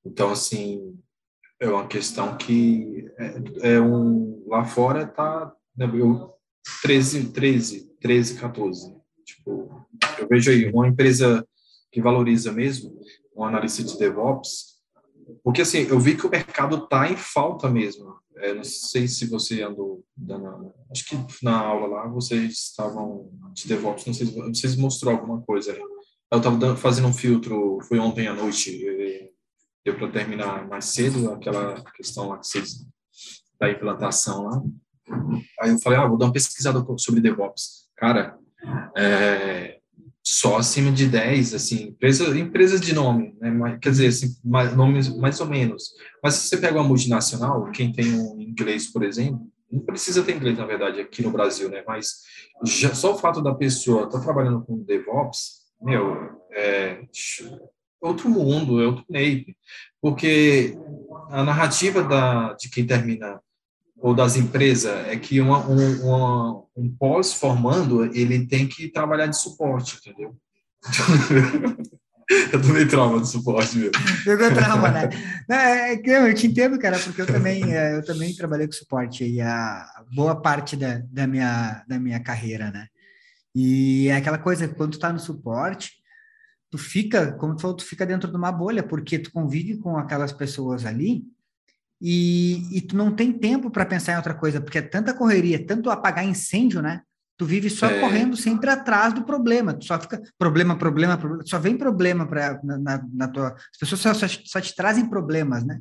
Então, 0.04 0.30
assim, 0.30 0.98
é 1.60 1.68
uma 1.68 1.86
questão 1.86 2.36
que 2.36 3.06
é, 3.62 3.74
é 3.74 3.80
um 3.80 4.44
lá 4.48 4.64
fora 4.64 5.06
tá 5.06 5.54
né, 5.76 5.88
eu 5.94 6.34
13 6.82 7.32
13 7.32 7.96
13 8.00 8.40
14 8.40 8.96
tipo 9.24 9.86
eu 10.18 10.26
vejo 10.28 10.50
aí 10.50 10.68
uma 10.70 10.88
empresa 10.88 11.46
que 11.92 12.00
valoriza 12.00 12.50
mesmo, 12.50 12.98
um 13.36 13.44
analista 13.44 13.84
de 13.84 13.98
DevOps, 13.98 14.71
porque 15.42 15.62
assim, 15.62 15.86
eu 15.88 15.98
vi 15.98 16.16
que 16.16 16.26
o 16.26 16.30
mercado 16.30 16.76
está 16.76 17.10
em 17.10 17.16
falta 17.16 17.68
mesmo. 17.68 18.14
É, 18.36 18.54
não 18.54 18.64
sei 18.64 19.06
se 19.06 19.26
você 19.26 19.62
andou 19.62 20.04
dando, 20.16 20.72
acho 20.90 21.04
que 21.04 21.16
na 21.44 21.56
aula 21.56 21.86
lá 21.86 22.08
vocês 22.08 22.52
estavam 22.52 23.30
de 23.52 23.68
DevOps, 23.68 24.06
não 24.06 24.14
sei 24.14 24.26
se 24.26 24.32
vocês 24.34 24.76
mostrou 24.76 25.12
alguma 25.12 25.40
coisa. 25.42 25.78
Eu 26.30 26.38
estava 26.38 26.76
fazendo 26.76 27.08
um 27.08 27.12
filtro, 27.12 27.78
foi 27.82 27.98
ontem 27.98 28.26
à 28.26 28.34
noite, 28.34 28.84
deu 29.84 29.96
para 29.96 30.10
terminar 30.10 30.66
mais 30.66 30.86
cedo 30.86 31.30
aquela 31.30 31.82
questão 31.92 32.28
lá 32.28 32.38
que 32.38 32.46
vocês 32.46 32.84
da 33.60 33.70
implantação 33.70 34.44
lá. 34.44 34.62
Aí 35.60 35.70
eu 35.70 35.78
falei, 35.78 35.98
ah, 35.98 36.06
vou 36.06 36.18
dar 36.18 36.26
uma 36.26 36.32
pesquisada 36.32 36.84
sobre 36.98 37.20
DevOps. 37.20 37.88
Cara, 37.96 38.36
é, 38.96 39.78
só 40.24 40.56
acima 40.56 40.92
de 40.92 41.08
10, 41.08 41.54
assim, 41.54 41.88
empresa, 41.88 42.38
empresas 42.38 42.80
de 42.80 42.94
nome, 42.94 43.36
né? 43.40 43.78
quer 43.80 43.90
dizer, 43.90 44.06
assim, 44.06 44.36
mais, 44.44 44.74
nomes 44.76 45.08
mais 45.16 45.40
ou 45.40 45.46
menos. 45.46 45.94
Mas 46.22 46.34
se 46.34 46.48
você 46.48 46.56
pega 46.58 46.78
uma 46.78 46.86
multinacional, 46.86 47.70
quem 47.72 47.92
tem 47.92 48.14
um 48.14 48.40
inglês, 48.40 48.92
por 48.92 49.02
exemplo, 49.02 49.50
não 49.70 49.80
precisa 49.80 50.22
ter 50.22 50.36
inglês, 50.36 50.56
na 50.56 50.66
verdade, 50.66 51.00
aqui 51.00 51.22
no 51.22 51.32
Brasil, 51.32 51.68
né? 51.70 51.82
Mas 51.86 52.22
já, 52.64 52.94
só 52.94 53.14
o 53.14 53.18
fato 53.18 53.42
da 53.42 53.54
pessoa 53.54 54.04
estar 54.04 54.18
tá 54.18 54.24
trabalhando 54.24 54.62
com 54.62 54.84
DevOps, 54.84 55.62
meu, 55.80 56.30
é 56.52 57.00
outro 58.00 58.28
mundo, 58.28 58.80
é 58.80 58.86
outro 58.86 59.04
naipe. 59.08 59.56
Porque 60.00 60.76
a 61.30 61.42
narrativa 61.42 62.02
da, 62.02 62.52
de 62.52 62.68
quem 62.68 62.86
termina 62.86 63.40
ou 63.96 64.14
das 64.14 64.36
empresas 64.36 65.06
é 65.06 65.16
que 65.16 65.40
uma, 65.40 65.66
um, 65.68 66.02
uma, 66.02 66.64
um 66.76 66.96
pós-formando 66.98 68.04
ele 68.06 68.46
tem 68.46 68.66
que 68.66 68.88
trabalhar 68.88 69.26
de 69.26 69.36
suporte, 69.36 69.98
entendeu? 69.98 70.36
eu 72.52 72.60
tomei 72.60 72.86
trauma 72.86 73.20
de 73.20 73.28
suporte 73.28 73.78
mesmo. 73.78 73.92
Pegou 74.24 74.52
trauma, 74.52 74.90
né? 74.90 75.08
É, 75.48 75.94
é 75.94 76.30
eu 76.30 76.34
te 76.34 76.46
entendo, 76.46 76.78
cara, 76.78 76.98
porque 76.98 77.22
eu 77.22 77.26
também, 77.26 77.72
é, 77.74 77.96
eu 77.96 78.04
também 78.04 78.34
trabalhei 78.34 78.66
com 78.66 78.72
suporte 78.72 79.24
aí 79.24 79.40
a 79.40 79.86
boa 80.14 80.40
parte 80.40 80.76
da, 80.76 81.00
da, 81.10 81.26
minha, 81.26 81.84
da 81.86 81.98
minha 81.98 82.20
carreira, 82.20 82.70
né? 82.70 82.86
E 83.54 84.08
é 84.08 84.16
aquela 84.16 84.38
coisa, 84.38 84.66
quando 84.66 84.92
tu 84.92 84.98
tá 84.98 85.12
no 85.12 85.20
suporte, 85.20 85.92
tu 86.70 86.78
fica, 86.78 87.32
como 87.32 87.54
tu 87.54 87.60
falou, 87.62 87.76
tu 87.76 87.84
fica 87.84 88.06
dentro 88.06 88.30
de 88.30 88.36
uma 88.36 88.50
bolha, 88.50 88.82
porque 88.82 89.18
tu 89.18 89.30
convive 89.30 89.76
com 89.76 89.96
aquelas 89.98 90.32
pessoas 90.32 90.86
ali 90.86 91.24
e, 92.04 92.76
e 92.76 92.80
tu 92.80 92.96
não 92.96 93.14
tem 93.14 93.32
tempo 93.32 93.70
para 93.70 93.86
pensar 93.86 94.14
em 94.14 94.16
outra 94.16 94.34
coisa, 94.34 94.60
porque 94.60 94.78
é 94.78 94.82
tanta 94.82 95.14
correria, 95.14 95.64
tanto 95.64 95.88
apagar 95.88 96.24
incêndio, 96.24 96.82
né? 96.82 97.02
Tu 97.38 97.46
vive 97.46 97.70
só 97.70 97.86
é. 97.86 98.00
correndo 98.00 98.36
sempre 98.36 98.68
atrás 98.70 99.14
do 99.14 99.22
problema. 99.22 99.72
Tu 99.72 99.84
só 99.84 99.98
fica 100.00 100.20
problema, 100.36 100.76
problema, 100.76 101.16
problema. 101.16 101.44
Só 101.46 101.60
vem 101.60 101.76
problema 101.76 102.26
para 102.26 102.60
na, 102.64 102.78
na, 102.78 103.04
na, 103.14 103.28
tua. 103.28 103.54
As 103.54 103.78
pessoas 103.78 104.00
só, 104.00 104.14
só, 104.14 104.26
só, 104.44 104.60
te 104.60 104.74
trazem 104.74 105.08
problemas, 105.08 105.64
né? 105.64 105.80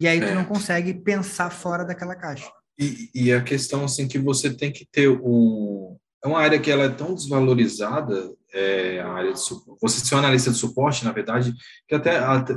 E 0.00 0.06
aí 0.06 0.20
tu 0.20 0.26
é. 0.26 0.34
não 0.34 0.44
consegue 0.44 0.94
pensar 0.94 1.50
fora 1.50 1.84
daquela 1.84 2.14
caixa. 2.14 2.48
E, 2.78 3.10
e, 3.12 3.32
a 3.32 3.42
questão 3.42 3.84
assim 3.84 4.06
que 4.06 4.18
você 4.18 4.54
tem 4.54 4.70
que 4.70 4.86
ter 4.86 5.08
um 5.08 5.96
é 6.22 6.28
uma 6.28 6.38
área 6.38 6.60
que 6.60 6.70
ela 6.70 6.84
é 6.84 6.88
tão 6.88 7.14
desvalorizada, 7.14 8.32
é, 8.52 9.00
a 9.00 9.08
área 9.08 9.32
de 9.32 9.40
suporte. 9.40 9.80
Você 9.82 10.00
ser 10.00 10.14
um 10.14 10.18
analista 10.18 10.50
de 10.50 10.56
suporte, 10.56 11.04
na 11.04 11.12
verdade, 11.12 11.52
que 11.86 11.94
até, 11.94 12.18
até 12.18 12.54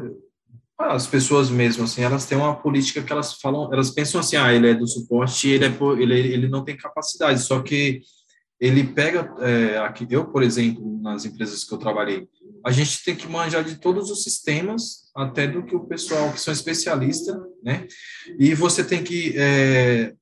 as 0.90 1.08
pessoas 1.08 1.50
mesmo 1.50 1.84
assim 1.84 2.02
elas 2.02 2.26
têm 2.26 2.38
uma 2.38 2.56
política 2.56 3.02
que 3.02 3.12
elas 3.12 3.34
falam 3.34 3.72
elas 3.74 3.92
pensam 3.92 4.20
assim 4.20 4.36
ah 4.36 4.54
ele 4.54 4.70
é 4.70 4.74
do 4.74 4.88
suporte 4.88 5.50
ele 5.50 5.66
é 5.66 5.78
ele 6.00 6.34
ele 6.34 6.48
não 6.48 6.64
tem 6.64 6.78
capacidade 6.78 7.42
só 7.42 7.62
que 7.62 8.02
ele 8.60 8.84
pega 8.84 9.34
é, 9.40 9.78
aqui 9.80 10.08
eu 10.10 10.26
por 10.26 10.44
exemplo 10.44 11.00
nas 11.02 11.26
empresas 11.26 11.64
que 11.64 11.74
eu 11.74 11.78
trabalhei 11.78 12.28
a 12.66 12.72
gente 12.72 13.04
tem 13.04 13.16
que 13.16 13.28
manjar 13.28 13.64
de 13.64 13.80
todos 13.80 14.12
os 14.12 14.24
sistemas 14.24 15.12
até 15.16 15.48
do 15.48 15.64
que 15.64 15.76
o 15.76 15.86
pessoal 15.86 16.32
que 16.32 16.40
são 16.40 16.54
especialistas 16.54 17.36
né? 17.64 17.88
E 18.40 18.54
você 18.54 18.84
tem 18.84 19.04
que 19.04 19.34
é, 19.36 20.14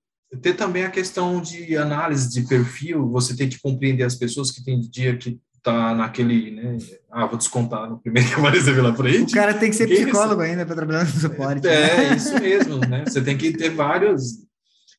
ter 0.41 0.53
também 0.53 0.83
a 0.83 0.91
questão 0.91 1.41
de 1.41 1.75
análise 1.75 2.29
de 2.29 2.47
perfil 2.47 3.09
você 3.09 3.35
tem 3.35 3.49
que 3.49 3.59
compreender 3.59 4.03
as 4.03 4.15
pessoas 4.15 4.51
que 4.51 4.63
tem 4.63 4.79
dia 4.79 5.17
que 5.17 5.39
tá 5.63 5.93
naquele, 5.93 6.51
né? 6.51 6.77
Ah, 7.11 7.25
vou 7.25 7.37
descontar 7.37 7.89
no 7.89 7.99
primeiro 7.99 8.29
que 8.29 8.35
aparecer 8.35 8.75
pela 8.75 8.95
frente. 8.95 9.31
O 9.31 9.35
cara 9.35 9.53
tem 9.53 9.69
que 9.69 9.75
ser 9.75 9.87
psicólogo 9.87 10.41
ainda 10.41 10.65
para 10.65 10.75
trabalhar 10.75 11.03
no 11.03 11.11
suporte. 11.11 11.67
É, 11.67 11.97
né? 11.97 12.15
isso 12.15 12.39
mesmo, 12.39 12.77
né? 12.77 13.03
Você 13.05 13.21
tem 13.21 13.37
que 13.37 13.51
ter 13.53 13.69
vários. 13.69 14.47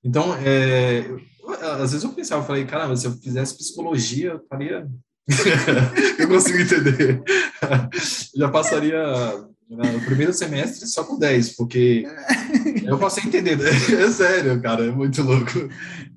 Então, 0.05 0.35
é, 0.37 1.05
às 1.81 1.93
vezes 1.93 2.05
eu 2.05 2.11
pensava, 2.13 2.43
eu 2.43 2.47
falei, 2.47 2.65
caramba, 2.65 2.97
se 2.97 3.07
eu 3.07 3.13
fizesse 3.13 3.57
psicologia, 3.57 4.31
eu 4.31 4.41
faria. 4.49 4.89
eu 6.19 6.29
consigo 6.29 6.59
entender. 6.59 7.23
Já 8.35 8.49
passaria 8.49 8.99
né, 9.71 9.97
o 9.97 10.05
primeiro 10.05 10.33
semestre 10.33 10.87
só 10.89 11.05
com 11.05 11.19
10, 11.19 11.57
porque 11.57 12.05
eu 12.85 12.99
passei 12.99 13.23
a 13.23 13.27
entender. 13.27 13.57
Né? 13.57 13.71
É 13.71 14.11
sério, 14.11 14.61
cara, 14.61 14.87
é 14.87 14.91
muito 14.91 15.23
louco. 15.23 15.69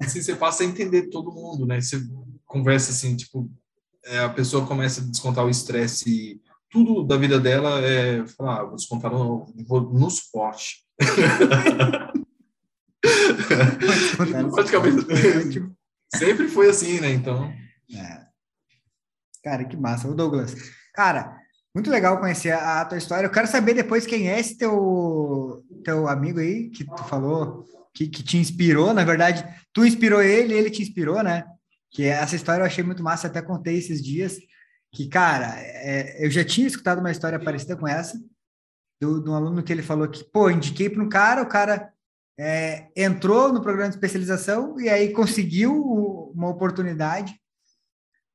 Assim, 0.02 0.22
você 0.22 0.36
passa 0.36 0.64
a 0.64 0.66
entender 0.66 1.10
todo 1.10 1.32
mundo, 1.32 1.66
né? 1.66 1.80
Você 1.80 2.02
conversa 2.46 2.92
assim, 2.92 3.16
tipo, 3.16 3.50
é, 4.06 4.20
a 4.20 4.30
pessoa 4.30 4.66
começa 4.66 5.02
a 5.02 5.04
descontar 5.04 5.46
o 5.46 5.50
estresse, 5.50 6.42
tudo 6.70 7.04
da 7.04 7.18
vida 7.18 7.40
dela 7.40 7.80
é 7.82 8.26
falar, 8.28 8.62
ah, 8.62 8.64
vou 8.66 8.76
descontar 8.76 9.12
no, 9.12 9.46
no 9.92 10.10
suporte. 10.10 10.84
Praticamente. 14.52 15.06
Sempre 16.16 16.48
foi 16.48 16.70
assim, 16.70 17.00
né? 17.00 17.12
Então. 17.12 17.54
É. 17.96 18.24
Cara, 19.44 19.66
que 19.66 19.78
massa. 19.78 20.08
O 20.08 20.16
Douglas. 20.16 20.56
Cara, 20.94 21.38
muito 21.76 21.90
legal 21.90 22.20
conhecer 22.20 22.52
a, 22.52 22.82
a, 22.82 22.86
tua 22.86 22.98
história. 22.98 23.28
Eu 23.28 23.32
quero 23.32 23.48
saber 23.48 23.74
depois 23.74 24.06
quem 24.06 24.30
é 24.30 24.40
esse 24.40 24.58
teu, 24.58 25.64
teu 25.84 26.08
amigo 26.08 26.40
aí 26.40 26.70
que 26.70 26.86
tu 26.86 27.04
falou, 27.04 27.66
que, 27.94 28.08
que 28.08 28.24
te 28.24 28.38
inspirou. 28.38 28.94
Na 28.94 29.04
verdade, 29.04 29.46
tu 29.74 29.86
inspirou 29.86 30.22
ele, 30.22 30.54
ele 30.54 30.70
te 30.70 30.82
inspirou, 30.82 31.22
né? 31.22 31.44
Que 31.94 32.04
essa 32.04 32.36
história 32.36 32.64
eu 32.64 32.66
achei 32.66 32.84
muito 32.84 33.04
massa, 33.04 33.28
até 33.28 33.42
contei 33.42 33.78
esses 33.78 34.04
dias, 34.04 34.38
que, 34.92 35.08
cara, 35.08 35.54
é, 35.60 36.26
eu 36.26 36.30
já 36.30 36.44
tinha 36.44 36.68
escutado 36.68 37.00
uma 37.00 37.12
história 37.12 37.40
parecida 37.40 37.78
com 37.78 37.88
essa, 37.88 38.20
do, 39.00 39.24
de 39.24 39.30
um 39.30 39.36
aluno 39.36 39.64
que 39.64 39.72
ele 39.72 39.84
falou 39.84 40.08
que, 40.08 40.24
pô, 40.24 40.50
indiquei 40.50 40.90
para 40.90 41.04
um 41.04 41.10
cara, 41.10 41.44
o 41.44 41.48
cara 41.48 41.94
é, 42.38 42.88
entrou 42.96 43.54
no 43.54 43.62
programa 43.62 43.90
de 43.90 43.96
especialização 43.96 44.80
e 44.80 44.90
aí 44.90 45.14
conseguiu 45.14 45.76
uma 46.34 46.50
oportunidade, 46.50 47.40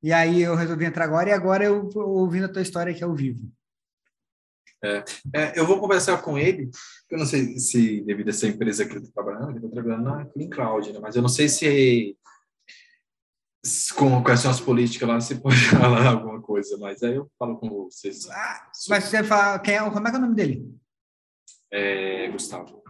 e 0.01 0.13
aí 0.13 0.41
eu 0.41 0.55
resolvi 0.55 0.85
entrar 0.85 1.05
agora, 1.05 1.31
e 1.31 1.33
agora 1.33 1.65
eu 1.65 1.89
ouvindo 1.97 2.45
a 2.45 2.53
tua 2.53 2.63
história 2.63 2.93
aqui 2.93 3.03
ao 3.03 3.15
vivo. 3.15 3.51
É, 4.85 5.05
é, 5.35 5.59
eu 5.59 5.67
vou 5.67 5.81
conversar 5.81 6.23
com 6.23 6.39
ele, 6.39 6.71
eu 7.11 7.19
não 7.19 7.27
sei 7.27 7.59
se 7.59 8.01
devido 8.03 8.29
a 8.29 8.31
essa 8.31 8.47
empresa 8.47 8.85
que 8.85 8.93
ele 8.93 9.01
está 9.01 9.23
trabalhando, 9.23 9.51
ele 9.51 9.59
está 9.59 9.69
trabalhando 9.69 10.05
na 10.05 10.25
Clean 10.27 10.49
Cloud, 10.49 10.93
né? 10.93 10.99
mas 11.01 11.17
eu 11.17 11.23
não 11.23 11.29
sei 11.29 11.49
se 11.49 12.17
com 13.97 14.23
quais 14.23 14.41
são 14.41 14.51
as 14.51 14.61
políticas 14.61 15.09
lá, 15.09 15.21
você 15.21 15.35
pode 15.41 15.57
falar 15.69 16.07
alguma 16.07 16.41
coisa, 16.41 16.77
mas 16.79 17.03
aí 17.03 17.17
eu 17.17 17.31
falo 17.39 17.57
com 17.57 17.69
vocês. 17.69 18.29
Ah, 18.31 18.71
mas 18.89 19.05
você 19.05 19.23
fala, 19.25 19.59
quem 19.59 19.75
é, 19.75 19.91
como 19.91 20.07
é 20.07 20.11
que 20.11 20.17
é 20.17 20.19
o 20.19 20.23
nome 20.23 20.35
dele? 20.35 20.79
É 21.71 22.29
Gustavo. 22.31 22.83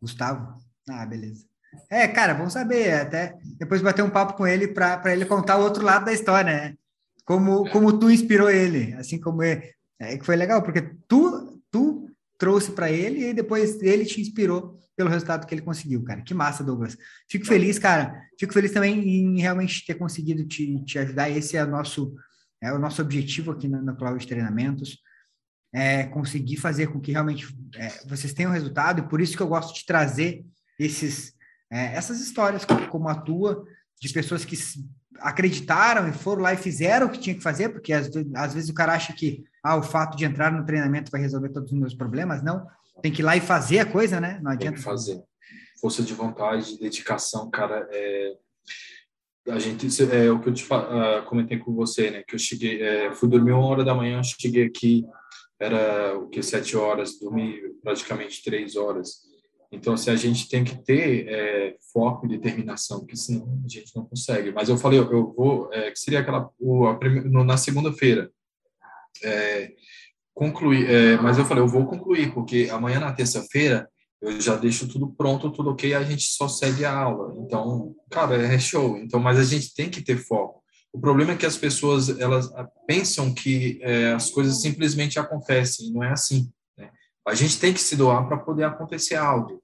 Gustavo? 0.00 0.58
Ah, 0.88 1.06
beleza. 1.06 1.46
É, 1.90 2.06
cara, 2.08 2.34
vamos 2.34 2.52
saber, 2.52 2.92
até 2.92 3.38
depois 3.58 3.82
bater 3.82 4.02
um 4.02 4.10
papo 4.10 4.34
com 4.34 4.46
ele 4.46 4.68
para 4.68 5.12
ele 5.12 5.24
contar 5.24 5.58
o 5.58 5.62
outro 5.62 5.82
lado 5.82 6.04
da 6.04 6.12
história, 6.12 6.52
né? 6.52 6.76
Como, 7.24 7.66
é. 7.66 7.70
como 7.70 7.98
tu 7.98 8.10
inspirou 8.10 8.50
ele, 8.50 8.92
assim 8.94 9.20
como 9.20 9.42
ele. 9.42 9.72
É 9.98 10.18
que 10.18 10.24
foi 10.24 10.36
legal, 10.36 10.62
porque 10.62 10.82
tu, 11.06 11.62
tu 11.70 12.10
trouxe 12.42 12.72
para 12.72 12.90
ele 12.90 13.28
e 13.28 13.32
depois 13.32 13.80
ele 13.80 14.04
te 14.04 14.20
inspirou 14.20 14.76
pelo 14.96 15.08
resultado 15.08 15.46
que 15.46 15.54
ele 15.54 15.62
conseguiu, 15.62 16.02
cara. 16.02 16.22
Que 16.22 16.34
massa, 16.34 16.64
Douglas. 16.64 16.98
Fico 17.30 17.46
feliz, 17.46 17.78
cara. 17.78 18.20
Fico 18.36 18.52
feliz 18.52 18.72
também 18.72 18.98
em 18.98 19.40
realmente 19.40 19.86
ter 19.86 19.94
conseguido 19.94 20.44
te, 20.44 20.82
te 20.84 20.98
ajudar. 20.98 21.30
Esse 21.30 21.56
é 21.56 21.62
o 21.62 21.68
nosso, 21.68 22.16
é 22.60 22.72
o 22.72 22.80
nosso 22.80 23.00
objetivo 23.00 23.52
aqui 23.52 23.68
na, 23.68 23.80
na 23.80 23.94
Cloud 23.94 24.26
Treinamentos. 24.26 24.98
É 25.72 26.02
conseguir 26.02 26.56
fazer 26.56 26.88
com 26.88 27.00
que 27.00 27.12
realmente 27.12 27.46
é, 27.76 27.88
vocês 28.08 28.32
tenham 28.34 28.50
resultado, 28.50 28.98
e 28.98 29.08
por 29.08 29.20
isso 29.20 29.36
que 29.36 29.42
eu 29.42 29.48
gosto 29.48 29.72
de 29.72 29.86
trazer 29.86 30.44
esses, 30.76 31.34
é, 31.70 31.94
essas 31.94 32.20
histórias 32.20 32.64
como, 32.64 32.88
como 32.88 33.08
a 33.08 33.14
tua, 33.14 33.64
de 34.00 34.12
pessoas 34.12 34.44
que 34.44 34.56
acreditaram 35.20 36.08
e 36.08 36.12
foram 36.12 36.42
lá 36.42 36.52
e 36.52 36.56
fizeram 36.56 37.06
o 37.06 37.10
que 37.10 37.18
tinha 37.18 37.34
que 37.34 37.42
fazer, 37.42 37.68
porque 37.70 37.92
às, 37.92 38.10
às 38.34 38.54
vezes 38.54 38.70
o 38.70 38.74
cara 38.74 38.94
acha 38.94 39.12
que 39.12 39.44
ah, 39.62 39.76
o 39.76 39.82
fato 39.82 40.16
de 40.16 40.24
entrar 40.24 40.52
no 40.52 40.64
treinamento 40.64 41.10
vai 41.10 41.20
resolver 41.20 41.50
todos 41.50 41.72
os 41.72 41.78
meus 41.78 41.94
problemas. 41.94 42.42
Não, 42.42 42.66
tem 43.00 43.12
que 43.12 43.22
ir 43.22 43.24
lá 43.24 43.36
e 43.36 43.40
fazer 43.40 43.80
a 43.80 43.86
coisa, 43.86 44.20
né? 44.20 44.40
Não 44.42 44.50
adianta. 44.50 44.74
Tem 44.74 44.82
que 44.82 44.82
fazer. 44.82 45.22
Força 45.80 46.02
de 46.02 46.14
vontade, 46.14 46.78
dedicação, 46.78 47.50
cara, 47.50 47.88
é... 47.90 48.36
A 49.48 49.58
gente, 49.58 49.88
é 50.04 50.30
o 50.30 50.38
que 50.38 50.50
eu 50.50 50.54
te 50.54 50.64
uh, 50.64 51.24
comentei 51.26 51.58
com 51.58 51.74
você, 51.74 52.12
né? 52.12 52.22
Que 52.22 52.36
eu 52.36 52.38
cheguei, 52.38 52.80
é, 52.80 53.12
fui 53.12 53.28
dormir 53.28 53.50
uma 53.50 53.66
hora 53.66 53.84
da 53.84 53.92
manhã, 53.92 54.22
cheguei 54.22 54.66
aqui, 54.66 55.04
era 55.58 56.16
o 56.16 56.28
que, 56.28 56.40
sete 56.44 56.76
horas, 56.76 57.18
dormi 57.18 57.60
praticamente 57.82 58.40
três 58.42 58.76
horas. 58.76 59.31
Então, 59.72 59.94
assim, 59.94 60.10
a 60.10 60.16
gente 60.16 60.48
tem 60.50 60.62
que 60.62 60.76
ter 60.84 61.26
é, 61.28 61.76
foco 61.92 62.26
e 62.26 62.28
determinação, 62.28 63.00
porque 63.00 63.16
senão 63.16 63.62
a 63.64 63.68
gente 63.68 63.96
não 63.96 64.04
consegue. 64.04 64.52
Mas 64.52 64.68
eu 64.68 64.76
falei, 64.76 64.98
eu 64.98 65.32
vou, 65.32 65.72
é, 65.72 65.90
que 65.90 65.98
seria 65.98 66.20
aquela, 66.20 66.50
o, 66.60 66.86
a, 66.86 66.98
na 67.44 67.56
segunda-feira, 67.56 68.30
é, 69.24 69.72
concluir, 70.34 70.88
é, 70.88 71.16
mas 71.16 71.38
eu 71.38 71.44
falei, 71.46 71.62
eu 71.62 71.68
vou 71.68 71.86
concluir, 71.86 72.34
porque 72.34 72.68
amanhã 72.70 73.00
na 73.00 73.12
terça-feira 73.12 73.88
eu 74.20 74.40
já 74.40 74.56
deixo 74.56 74.86
tudo 74.86 75.10
pronto, 75.10 75.50
tudo 75.50 75.70
ok, 75.70 75.94
a 75.94 76.04
gente 76.04 76.22
só 76.24 76.46
segue 76.46 76.84
a 76.84 76.94
aula. 76.94 77.34
Então, 77.38 77.94
cara, 78.10 78.36
é 78.36 78.58
show. 78.58 78.96
Então, 78.98 79.18
mas 79.18 79.38
a 79.38 79.42
gente 79.42 79.74
tem 79.74 79.90
que 79.90 80.02
ter 80.02 80.16
foco. 80.16 80.62
O 80.92 81.00
problema 81.00 81.32
é 81.32 81.36
que 81.36 81.46
as 81.46 81.56
pessoas 81.56 82.20
elas 82.20 82.52
pensam 82.86 83.32
que 83.32 83.80
é, 83.82 84.12
as 84.12 84.30
coisas 84.30 84.60
simplesmente 84.60 85.18
acontecem, 85.18 85.90
não 85.92 86.04
é 86.04 86.12
assim. 86.12 86.52
Né? 86.76 86.90
A 87.26 87.34
gente 87.34 87.58
tem 87.58 87.72
que 87.72 87.80
se 87.80 87.96
doar 87.96 88.28
para 88.28 88.36
poder 88.36 88.64
acontecer 88.64 89.16
algo. 89.16 89.61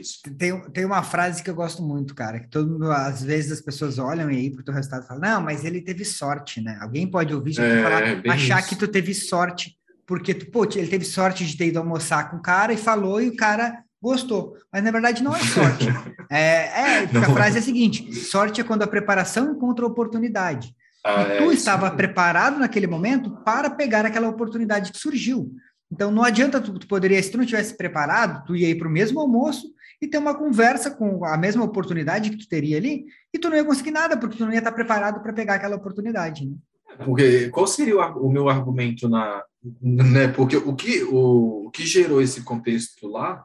Isso. 0.00 0.22
Tem, 0.36 0.60
tem 0.70 0.84
uma 0.84 1.02
frase 1.02 1.42
que 1.42 1.48
eu 1.48 1.54
gosto 1.54 1.82
muito, 1.82 2.14
cara, 2.14 2.38
que 2.38 2.48
todo 2.48 2.70
mundo, 2.70 2.90
às 2.90 3.22
vezes 3.22 3.52
as 3.52 3.60
pessoas 3.60 3.98
olham 3.98 4.30
e 4.30 4.36
aí 4.36 4.50
pro 4.50 4.62
teu 4.62 4.74
resultado 4.74 5.06
falam, 5.06 5.22
não, 5.22 5.40
mas 5.40 5.64
ele 5.64 5.80
teve 5.80 6.04
sorte, 6.04 6.60
né? 6.60 6.78
Alguém 6.82 7.06
pode 7.06 7.34
ouvir 7.34 7.58
é, 7.58 7.82
falar, 7.82 8.34
achar 8.34 8.60
isso. 8.60 8.68
que 8.68 8.76
tu 8.76 8.86
teve 8.86 9.14
sorte, 9.14 9.74
porque 10.06 10.34
tu, 10.34 10.50
pô, 10.50 10.64
ele 10.64 10.86
teve 10.86 11.04
sorte 11.04 11.46
de 11.46 11.56
ter 11.56 11.68
ido 11.68 11.78
almoçar 11.78 12.30
com 12.30 12.36
o 12.36 12.42
cara 12.42 12.74
e 12.74 12.76
falou 12.76 13.22
e 13.22 13.28
o 13.28 13.36
cara 13.36 13.82
gostou. 14.02 14.56
Mas 14.70 14.82
na 14.84 14.90
verdade 14.90 15.22
não 15.22 15.34
é 15.34 15.40
sorte. 15.40 15.86
é, 16.28 16.40
é 16.40 16.98
a 17.04 17.30
frase 17.32 17.56
é 17.56 17.60
a 17.60 17.62
seguinte: 17.62 18.12
sorte 18.14 18.60
é 18.60 18.64
quando 18.64 18.82
a 18.82 18.86
preparação 18.86 19.52
encontra 19.52 19.84
a 19.84 19.88
oportunidade. 19.88 20.74
Ah, 21.04 21.22
e 21.22 21.38
tu 21.38 21.50
é 21.50 21.54
estava 21.54 21.90
preparado 21.90 22.58
naquele 22.58 22.86
momento 22.86 23.30
para 23.44 23.70
pegar 23.70 24.04
aquela 24.04 24.28
oportunidade 24.28 24.92
que 24.92 24.98
surgiu. 24.98 25.52
Então 25.92 26.10
não 26.10 26.24
adianta 26.24 26.60
tu, 26.60 26.78
tu 26.78 26.88
poderia, 26.88 27.22
se 27.22 27.30
tu 27.30 27.38
não 27.38 27.44
tivesse 27.44 27.76
preparado, 27.76 28.44
tu 28.46 28.56
ia 28.56 28.70
ir 28.70 28.76
para 28.76 28.88
o 28.88 28.90
mesmo 28.90 29.20
almoço 29.20 29.68
e 30.00 30.08
ter 30.08 30.18
uma 30.18 30.34
conversa 30.34 30.90
com 30.90 31.24
a 31.24 31.36
mesma 31.36 31.62
oportunidade 31.62 32.30
que 32.30 32.38
tu 32.38 32.48
teria 32.48 32.78
ali, 32.78 33.04
e 33.32 33.38
tu 33.38 33.48
não 33.48 33.56
ia 33.56 33.64
conseguir 33.64 33.92
nada, 33.92 34.16
porque 34.16 34.36
tu 34.36 34.44
não 34.44 34.52
ia 34.52 34.58
estar 34.58 34.72
preparado 34.72 35.22
para 35.22 35.32
pegar 35.32 35.54
aquela 35.54 35.76
oportunidade. 35.76 36.46
Né? 36.46 36.56
porque 37.04 37.48
qual 37.50 37.66
seria 37.66 37.96
o, 37.96 38.26
o 38.26 38.30
meu 38.30 38.48
argumento 38.48 39.08
na, 39.08 39.42
né? 39.80 40.28
Porque 40.28 40.56
o 40.56 40.74
que 40.74 41.02
o, 41.04 41.66
o 41.66 41.70
que 41.70 41.86
gerou 41.86 42.20
esse 42.20 42.42
contexto 42.42 43.08
lá 43.08 43.44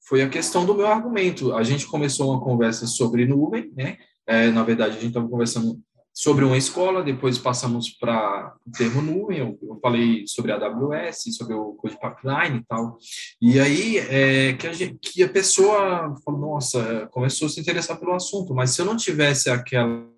foi 0.00 0.22
a 0.22 0.28
questão 0.28 0.64
do 0.64 0.74
meu 0.74 0.86
argumento. 0.86 1.54
A 1.54 1.62
gente 1.62 1.86
começou 1.86 2.30
uma 2.30 2.40
conversa 2.40 2.86
sobre 2.86 3.26
nuvem, 3.26 3.70
né? 3.76 3.98
É, 4.26 4.50
na 4.50 4.62
verdade, 4.62 4.92
a 4.92 5.00
gente 5.00 5.08
estava 5.08 5.28
conversando 5.28 5.80
sobre 6.18 6.44
uma 6.44 6.56
escola, 6.56 7.00
depois 7.00 7.38
passamos 7.38 7.90
para 7.90 8.52
o 8.66 8.72
termo 8.72 9.00
nuvem, 9.00 9.38
eu, 9.38 9.56
eu, 9.62 9.78
falei 9.80 10.24
sobre 10.26 10.50
a 10.50 10.56
AWS, 10.56 11.36
sobre 11.36 11.54
o 11.54 11.74
Code 11.74 11.96
Pipeline 11.96 12.58
e 12.58 12.64
tal, 12.64 12.98
e 13.40 13.60
aí 13.60 13.98
é, 13.98 14.52
que, 14.54 14.66
a 14.66 14.72
gente, 14.72 14.98
que 15.00 15.22
a 15.22 15.28
pessoa 15.28 16.12
falou, 16.24 16.40
nossa, 16.40 17.06
começou 17.12 17.46
a 17.46 17.48
se 17.48 17.60
interessar 17.60 18.00
pelo 18.00 18.14
assunto, 18.14 18.52
mas 18.52 18.70
se 18.72 18.80
eu 18.80 18.84
não 18.84 18.96
tivesse 18.96 19.48
aquela 19.48 20.10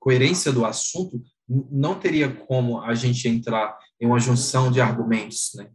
coerência 0.00 0.50
do 0.50 0.66
assunto, 0.66 1.22
não 1.70 1.94
teria 1.94 2.28
como 2.28 2.80
a 2.80 2.92
gente 2.96 3.28
entrar 3.28 3.78
em 4.00 4.06
uma 4.06 4.18
junção 4.18 4.72
de 4.72 4.80
argumentos, 4.80 5.52
né? 5.54 5.68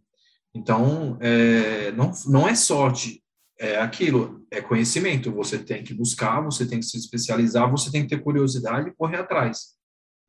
Então, 0.53 1.17
é, 1.21 1.93
não, 1.93 2.11
não 2.27 2.49
é 2.49 2.53
sorte, 2.53 3.23
é 3.59 3.77
aquilo, 3.77 4.45
é 4.49 4.61
conhecimento. 4.61 5.31
Você 5.33 5.59
tem 5.59 5.83
que 5.83 5.93
buscar, 5.93 6.41
você 6.41 6.65
tem 6.65 6.79
que 6.79 6.85
se 6.85 6.97
especializar, 6.97 7.69
você 7.69 7.91
tem 7.91 8.03
que 8.03 8.15
ter 8.15 8.23
curiosidade 8.23 8.89
e 8.89 8.93
correr 8.93 9.17
atrás. 9.17 9.77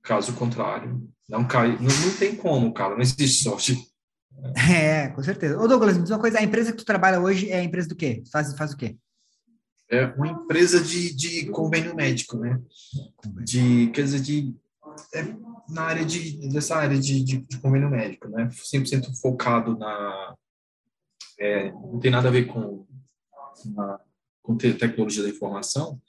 Caso 0.03 0.33
contrário, 0.35 1.09
não 1.29 1.47
cai, 1.47 1.77
não, 1.77 1.83
não 1.83 2.17
tem 2.19 2.35
como, 2.35 2.73
cara, 2.73 2.95
não 2.95 3.03
existe 3.03 3.45
sorte. 3.45 3.79
É, 4.73 5.09
com 5.09 5.23
certeza. 5.23 5.59
Ô 5.59 5.69
Douglas, 5.69 5.97
me 5.99 6.03
diz 6.03 6.11
uma 6.11 6.19
coisa, 6.19 6.39
a 6.39 6.43
empresa 6.43 6.73
que 6.73 6.79
tu 6.79 6.85
trabalha 6.85 7.21
hoje 7.21 7.51
é 7.51 7.59
a 7.59 7.63
empresa 7.63 7.89
do 7.89 7.97
quê? 7.97 8.23
Faz, 8.33 8.57
faz 8.57 8.73
o 8.73 8.77
quê? 8.77 8.97
É 9.91 10.07
uma 10.07 10.29
empresa 10.29 10.83
de, 10.83 11.15
de 11.15 11.51
convênio 11.51 11.95
médico, 11.95 12.39
né? 12.39 12.59
De, 13.45 13.89
quer 13.89 14.03
dizer, 14.03 14.21
de, 14.21 14.55
é 15.15 15.25
na 15.69 15.83
área 15.83 16.07
de, 16.07 16.49
dessa 16.49 16.77
área 16.77 16.99
de, 16.99 17.23
de, 17.23 17.39
de 17.39 17.59
convênio 17.59 17.91
médico, 17.91 18.29
né? 18.29 18.49
100% 18.49 19.21
focado 19.21 19.77
na... 19.77 20.35
É, 21.39 21.71
não 21.73 21.99
tem 21.99 22.11
nada 22.11 22.29
a 22.29 22.33
ver 22.33 22.47
com 22.47 22.87
na, 23.67 24.01
com 24.43 24.57
tecnologia 24.57 25.23
da 25.23 25.29
informação, 25.29 26.01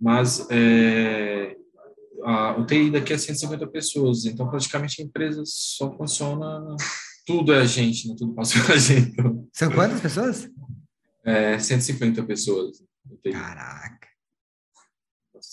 mas 0.00 0.46
é, 0.50 1.56
a, 2.24 2.58
o 2.58 2.66
TI 2.66 2.90
daqui 2.90 3.12
é 3.12 3.18
150 3.18 3.66
pessoas, 3.68 4.24
então 4.24 4.48
praticamente 4.48 5.00
a 5.00 5.04
empresa 5.04 5.42
só 5.44 5.94
funciona, 5.96 6.76
tudo 7.26 7.52
é 7.52 7.58
a 7.58 7.64
gente, 7.64 8.08
né? 8.08 8.14
tudo 8.18 8.34
passa 8.34 8.60
pela 8.64 8.78
gente. 8.78 9.10
Então, 9.10 9.48
São 9.52 9.70
quantas 9.70 10.00
pessoas? 10.00 10.50
É, 11.24 11.58
150 11.58 12.24
pessoas. 12.24 12.82
Caraca. 13.30 14.08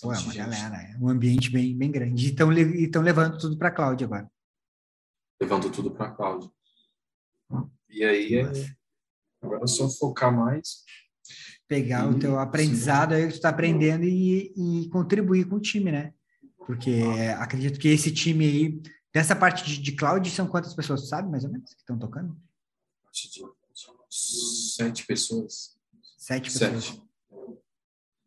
Pô, 0.01 0.13
é 0.13 0.17
uma 0.17 0.23
gente. 0.23 0.37
galera, 0.37 0.75
é 0.75 0.97
um 0.97 1.09
ambiente 1.09 1.49
bem, 1.49 1.75
bem 1.77 1.91
grande. 1.91 2.27
E 2.27 2.83
estão 2.83 3.01
levando 3.01 3.37
tudo 3.37 3.57
para 3.57 3.69
a 3.69 3.71
cloud 3.71 4.03
agora. 4.03 4.29
Levando 5.41 5.71
tudo 5.71 5.91
para 5.91 6.07
a 6.07 6.11
cloud. 6.11 6.49
E 7.89 8.03
aí, 8.03 8.35
é, 8.35 8.51
agora 9.41 9.63
é 9.63 9.67
só 9.67 9.89
focar 9.89 10.35
mais 10.35 10.83
pegar 11.67 12.07
o 12.07 12.17
teu 12.17 12.39
aprendizado 12.39 13.13
aí 13.13 13.23
que 13.23 13.33
tu 13.33 13.35
está 13.35 13.49
aprendendo 13.49 14.05
e, 14.05 14.53
e, 14.55 14.89
contribuir 14.89 15.45
com 15.45 15.55
o 15.55 15.61
time, 15.61 15.91
né? 15.91 16.13
Porque 16.65 17.01
acredito 17.37 17.79
que 17.79 17.87
esse 17.89 18.11
time 18.11 18.45
aí, 18.45 18.81
dessa 19.13 19.35
parte 19.35 19.63
de, 19.65 19.81
de 19.81 19.91
cloud, 19.93 20.29
são 20.29 20.47
quantas 20.47 20.73
pessoas, 20.73 21.07
sabe, 21.07 21.29
mais 21.29 21.43
ou 21.43 21.51
menos, 21.51 21.73
que 21.73 21.79
estão 21.79 21.97
tocando? 21.97 22.37
Sete 23.11 25.05
pessoas. 25.05 25.77
Sete 26.17 26.51
pessoas. 26.51 26.83
Sete. 26.83 27.03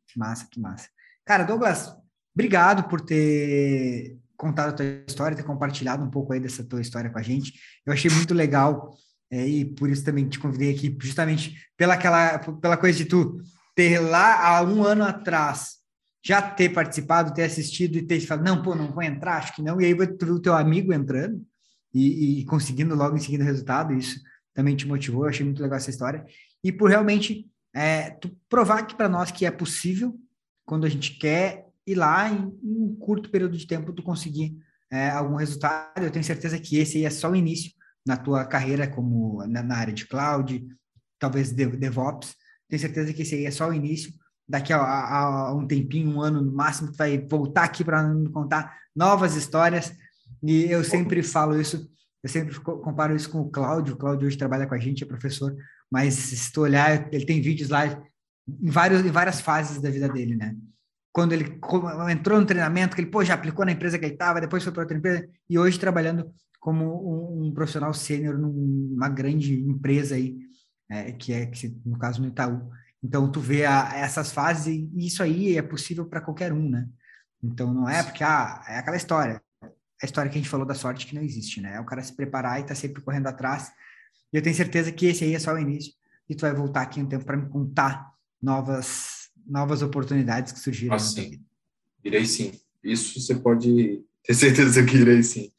Que 0.07 0.19
massa, 0.19 0.49
que 0.51 0.61
massa. 0.61 0.89
Cara, 1.25 1.45
Douglas, 1.45 1.95
obrigado 2.35 2.89
por 2.89 3.01
ter 3.01 4.19
contado 4.37 4.71
a 4.71 4.73
tua 4.73 4.87
história, 5.07 5.37
ter 5.37 5.43
compartilhado 5.45 6.03
um 6.03 6.11
pouco 6.11 6.33
aí 6.33 6.41
dessa 6.41 6.65
tua 6.65 6.81
história 6.81 7.11
com 7.11 7.19
a 7.19 7.23
gente. 7.23 7.53
Eu 7.87 7.93
achei 7.93 8.11
muito 8.11 8.35
legal 8.35 8.97
é, 9.31 9.47
e 9.47 9.65
por 9.65 9.89
isso 9.89 10.05
também 10.05 10.29
te 10.29 10.39
convidei 10.39 10.75
aqui, 10.75 10.97
justamente 11.01 11.57
pela, 11.77 11.95
aquela, 11.95 12.39
pela 12.39 12.77
coisa 12.77 12.99
de 12.99 13.05
tu 13.05 13.41
ter 13.75 14.01
lá 14.01 14.47
há 14.47 14.63
um 14.63 14.83
ano 14.83 15.05
atrás 15.05 15.81
já 16.23 16.43
ter 16.43 16.71
participado, 16.71 17.33
ter 17.33 17.45
assistido 17.45 17.97
e 17.97 18.03
ter 18.03 18.21
falado, 18.21 18.45
não, 18.45 18.63
pô, 18.63 18.75
não 18.75 18.93
vou 18.93 19.03
entrar, 19.03 19.39
acho 19.39 19.55
que 19.55 19.63
não, 19.63 19.81
e 19.81 19.87
aí 19.87 20.17
tu 20.19 20.27
o 20.35 20.41
teu 20.41 20.55
amigo 20.55 20.93
entrando 20.93 21.43
e, 21.95 22.41
e, 22.41 22.45
conseguindo 22.45 22.95
logo 22.95 23.17
em 23.17 23.21
seguida 23.21 23.43
o 23.43 23.47
resultado, 23.47 23.95
isso 23.95 24.21
também 24.53 24.77
te 24.77 24.87
motivou, 24.87 25.25
eu 25.25 25.31
achei 25.31 25.45
muito 25.45 25.63
legal 25.63 25.79
essa 25.79 25.91
história, 25.91 26.25
e 26.63 26.71
por 26.71 26.91
realmente 26.91 27.49
é, 27.75 28.11
tu 28.11 28.37
provar 28.49 28.81
aqui 28.81 28.95
para 28.95 29.09
nós 29.09 29.31
que 29.31 29.47
é 29.47 29.51
possível, 29.51 30.15
quando 30.67 30.85
a 30.85 30.89
gente 30.89 31.19
quer 31.19 31.67
ir 31.87 31.95
lá 31.95 32.29
em, 32.29 32.53
em 32.63 32.83
um 32.83 32.95
curto 32.95 33.31
período 33.31 33.57
de 33.57 33.67
tempo 33.67 33.93
tu 33.93 34.03
conseguir 34.03 34.57
é, 34.91 35.09
algum 35.11 35.37
resultado, 35.37 36.03
eu 36.03 36.11
tenho 36.11 36.25
certeza 36.25 36.59
que 36.59 36.77
esse 36.77 36.99
aí 36.99 37.05
é 37.07 37.11
só 37.11 37.31
o 37.31 37.37
início, 37.37 37.73
na 38.07 38.17
tua 38.17 38.45
carreira 38.45 38.89
como 38.89 39.47
na, 39.47 39.63
na 39.63 39.77
área 39.77 39.93
de 39.93 40.07
cloud, 40.07 40.67
talvez 41.19 41.53
DevOps. 41.53 42.35
Tenho 42.69 42.81
certeza 42.81 43.13
que 43.13 43.23
esse 43.23 43.35
aí 43.35 43.47
é 43.47 43.51
só 43.51 43.69
o 43.69 43.75
início. 43.75 44.13
Daqui 44.49 44.73
a, 44.73 44.79
a, 44.79 45.49
a 45.49 45.55
um 45.55 45.67
tempinho, 45.67 46.11
um 46.11 46.21
ano 46.21 46.41
no 46.43 46.53
máximo, 46.53 46.91
tu 46.91 46.97
vai 46.97 47.19
voltar 47.19 47.65
aqui 47.65 47.85
para 47.85 48.03
contar 48.33 48.77
novas 48.95 49.37
histórias. 49.37 49.93
E 50.43 50.65
eu 50.65 50.83
sempre 50.83 51.23
falo 51.23 51.61
isso, 51.61 51.89
eu 52.23 52.29
sempre 52.29 52.59
comparo 52.61 53.15
isso 53.15 53.31
com 53.31 53.41
o 53.41 53.51
Cláudio. 53.51 53.95
O 53.95 53.97
Cláudio 53.97 54.27
hoje 54.27 54.39
trabalha 54.39 54.67
com 54.67 54.75
a 54.75 54.79
gente, 54.79 55.05
é 55.05 55.07
professor, 55.07 55.55
mas 55.91 56.15
se 56.15 56.53
tu 56.53 56.63
olhar, 56.63 57.09
ele 57.13 57.27
tem 57.27 57.41
vídeos 57.41 57.69
lá 57.69 57.87
em, 57.87 58.71
vários, 58.71 59.05
em 59.05 59.11
várias 59.11 59.41
fases 59.41 59.81
da 59.81 59.91
vida 59.91 60.09
dele, 60.09 60.37
né? 60.37 60.57
Quando 61.13 61.33
ele 61.33 61.59
entrou 62.11 62.41
no 62.41 62.47
treinamento, 62.47 62.95
que 62.95 63.03
ele 63.03 63.11
pô, 63.11 63.25
já 63.25 63.35
aplicou 63.35 63.65
na 63.65 63.73
empresa 63.73 63.99
que 63.99 64.05
ele 64.05 64.15
estava, 64.15 64.41
depois 64.41 64.63
foi 64.63 64.73
para 64.73 64.83
outra 64.83 64.97
empresa, 64.97 65.29
e 65.49 65.59
hoje 65.59 65.79
trabalhando 65.79 66.33
como 66.61 67.47
um, 67.47 67.53
profissional 67.53 67.93
sênior 67.95 68.39
numa 68.39 69.09
grande 69.09 69.59
empresa 69.59 70.15
aí, 70.15 70.39
é, 70.91 71.11
que 71.13 71.33
é, 71.33 71.47
que, 71.47 71.75
no 71.85 71.99
caso, 71.99 72.21
no 72.21 72.29
Itaú. 72.29 72.71
Então, 73.03 73.33
tu 73.33 73.41
vê 73.41 73.65
a, 73.65 73.97
essas 73.97 74.31
fases 74.31 74.67
e 74.67 75.07
isso 75.07 75.23
aí 75.23 75.57
é 75.57 75.63
possível 75.63 76.05
para 76.05 76.21
qualquer 76.21 76.53
um, 76.53 76.69
né? 76.69 76.87
Então, 77.43 77.73
não 77.73 77.89
é 77.89 78.03
porque, 78.03 78.23
ah, 78.23 78.63
é 78.69 78.79
aquela 78.79 78.99
história. 78.99 79.43
A 80.03 80.05
história 80.05 80.31
que 80.31 80.37
a 80.37 80.41
gente 80.41 80.51
falou 80.51 80.67
da 80.67 80.75
sorte 80.75 81.07
que 81.07 81.15
não 81.15 81.23
existe, 81.23 81.61
né? 81.61 81.77
É 81.77 81.81
o 81.81 81.87
cara 81.87 82.03
se 82.03 82.15
preparar 82.15 82.61
e 82.61 82.65
tá 82.65 82.75
sempre 82.75 83.03
correndo 83.03 83.27
atrás. 83.27 83.73
E 84.33 84.37
eu 84.37 84.43
tenho 84.43 84.55
certeza 84.55 84.93
que 84.93 85.07
esse 85.07 85.25
aí 85.25 85.35
é 85.35 85.39
só 85.39 85.55
o 85.55 85.59
início. 85.59 85.93
E 86.29 86.35
tu 86.35 86.43
vai 86.43 86.55
voltar 86.55 86.83
aqui 86.83 87.01
um 87.01 87.09
tempo 87.09 87.25
para 87.25 87.37
me 87.37 87.49
contar 87.49 88.13
novas, 88.41 89.31
novas 89.47 89.81
oportunidades 89.81 90.53
que 90.53 90.61
surgiram. 90.61 90.95
Ah, 90.95 90.99
sim. 90.99 91.43
Irei 92.05 92.27
sim. 92.27 92.53
Isso 92.85 93.21
você 93.21 93.35
pode 93.35 94.03
ter 94.23 94.35
certeza 94.35 94.85
que 94.85 94.97
irei 94.97 95.23
sim. 95.23 95.51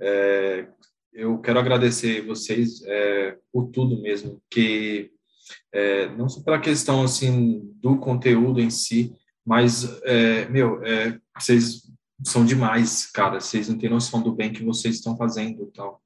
É, 0.00 0.66
eu 1.12 1.38
quero 1.38 1.58
agradecer 1.58 2.24
vocês 2.24 2.82
é, 2.86 3.36
por 3.52 3.68
tudo 3.68 4.00
mesmo, 4.00 4.40
que 4.50 5.10
é, 5.72 6.08
não 6.16 6.28
só 6.28 6.42
pela 6.42 6.60
questão 6.60 7.02
assim 7.02 7.60
do 7.80 7.96
conteúdo 7.98 8.60
em 8.60 8.70
si, 8.70 9.12
mas 9.44 9.84
é, 10.04 10.48
meu, 10.48 10.82
é, 10.84 11.18
vocês 11.38 11.82
são 12.24 12.44
demais, 12.44 13.06
cara. 13.06 13.40
Vocês 13.40 13.68
não 13.68 13.78
têm 13.78 13.90
noção 13.90 14.22
do 14.22 14.34
bem 14.34 14.52
que 14.52 14.64
vocês 14.64 14.96
estão 14.96 15.16
fazendo, 15.16 15.70
tal. 15.74 16.02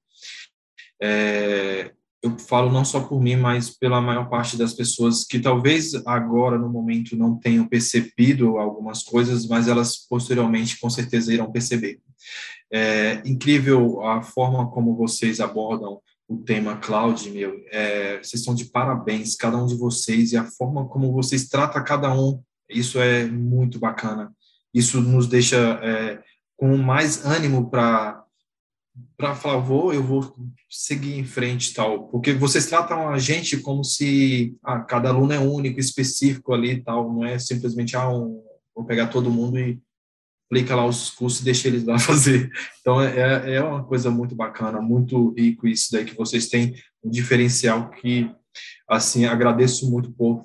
É, 1.02 1.92
eu 2.22 2.38
falo 2.38 2.72
não 2.72 2.84
só 2.84 3.00
por 3.00 3.20
mim, 3.20 3.36
mas 3.36 3.68
pela 3.68 4.00
maior 4.00 4.30
parte 4.30 4.56
das 4.56 4.72
pessoas 4.72 5.24
que 5.24 5.38
talvez 5.38 5.94
agora 6.06 6.56
no 6.56 6.70
momento 6.70 7.16
não 7.16 7.38
tenham 7.38 7.68
percebido 7.68 8.56
algumas 8.56 9.02
coisas, 9.02 9.46
mas 9.46 9.68
elas 9.68 10.06
posteriormente 10.08 10.80
com 10.80 10.88
certeza 10.88 11.34
irão 11.34 11.52
perceber. 11.52 12.00
É 12.76 13.22
incrível 13.24 14.04
a 14.04 14.20
forma 14.20 14.68
como 14.68 14.96
vocês 14.96 15.38
abordam 15.38 16.00
o 16.26 16.38
tema 16.38 16.76
cloud, 16.78 17.30
meu. 17.30 17.62
É, 17.70 18.16
vocês 18.16 18.40
estão 18.40 18.52
de 18.52 18.64
parabéns, 18.64 19.36
cada 19.36 19.56
um 19.56 19.66
de 19.66 19.76
vocês, 19.76 20.32
e 20.32 20.36
a 20.36 20.44
forma 20.44 20.88
como 20.88 21.12
vocês 21.12 21.48
tratam 21.48 21.84
cada 21.84 22.12
um, 22.12 22.42
isso 22.68 22.98
é 22.98 23.26
muito 23.26 23.78
bacana. 23.78 24.32
Isso 24.74 25.00
nos 25.00 25.28
deixa 25.28 25.56
é, 25.84 26.20
com 26.56 26.76
mais 26.76 27.24
ânimo 27.24 27.70
para 27.70 28.24
para 29.16 29.34
falar, 29.34 29.58
vou, 29.58 29.92
eu 29.92 30.02
vou 30.02 30.34
seguir 30.70 31.18
em 31.18 31.24
frente 31.24 31.74
tal, 31.74 32.08
porque 32.08 32.32
vocês 32.32 32.66
tratam 32.66 33.08
a 33.08 33.18
gente 33.18 33.56
como 33.56 33.82
se 33.82 34.56
ah, 34.62 34.80
cada 34.80 35.08
aluno 35.08 35.32
é 35.32 35.38
único, 35.38 35.80
específico 35.80 36.52
ali 36.52 36.80
tal, 36.80 37.12
não 37.12 37.24
é 37.24 37.36
simplesmente 37.38 37.96
ah, 37.96 38.08
um, 38.08 38.40
vou 38.74 38.84
pegar 38.84 39.08
todo 39.08 39.30
mundo 39.30 39.58
e 39.58 39.80
aplica 40.46 40.76
lá 40.76 40.86
os 40.86 41.10
cursos 41.10 41.40
e 41.40 41.44
deixa 41.44 41.68
eles 41.68 41.84
lá 41.84 41.98
fazer. 42.00 42.50
Então, 42.80 43.00
é, 43.00 43.54
é 43.54 43.62
uma 43.62 43.84
coisa 43.84 44.10
muito 44.10 44.34
bacana, 44.34 44.80
muito 44.80 45.32
rico 45.36 45.66
isso 45.66 45.92
daí 45.92 46.04
que 46.04 46.16
vocês 46.16 46.48
têm, 46.48 46.74
um 47.02 47.10
diferencial 47.10 47.90
que, 47.90 48.30
assim, 48.88 49.24
agradeço 49.24 49.90
muito 49.90 50.12
por, 50.12 50.42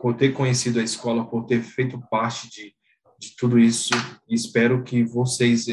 por 0.00 0.14
ter 0.14 0.32
conhecido 0.32 0.80
a 0.80 0.82
escola, 0.82 1.24
por 1.24 1.44
ter 1.44 1.62
feito 1.62 2.00
parte 2.10 2.50
de, 2.50 2.74
de 3.18 3.36
tudo 3.36 3.58
isso 3.58 3.94
e 4.28 4.34
espero 4.34 4.82
que 4.82 5.04
vocês 5.04 5.66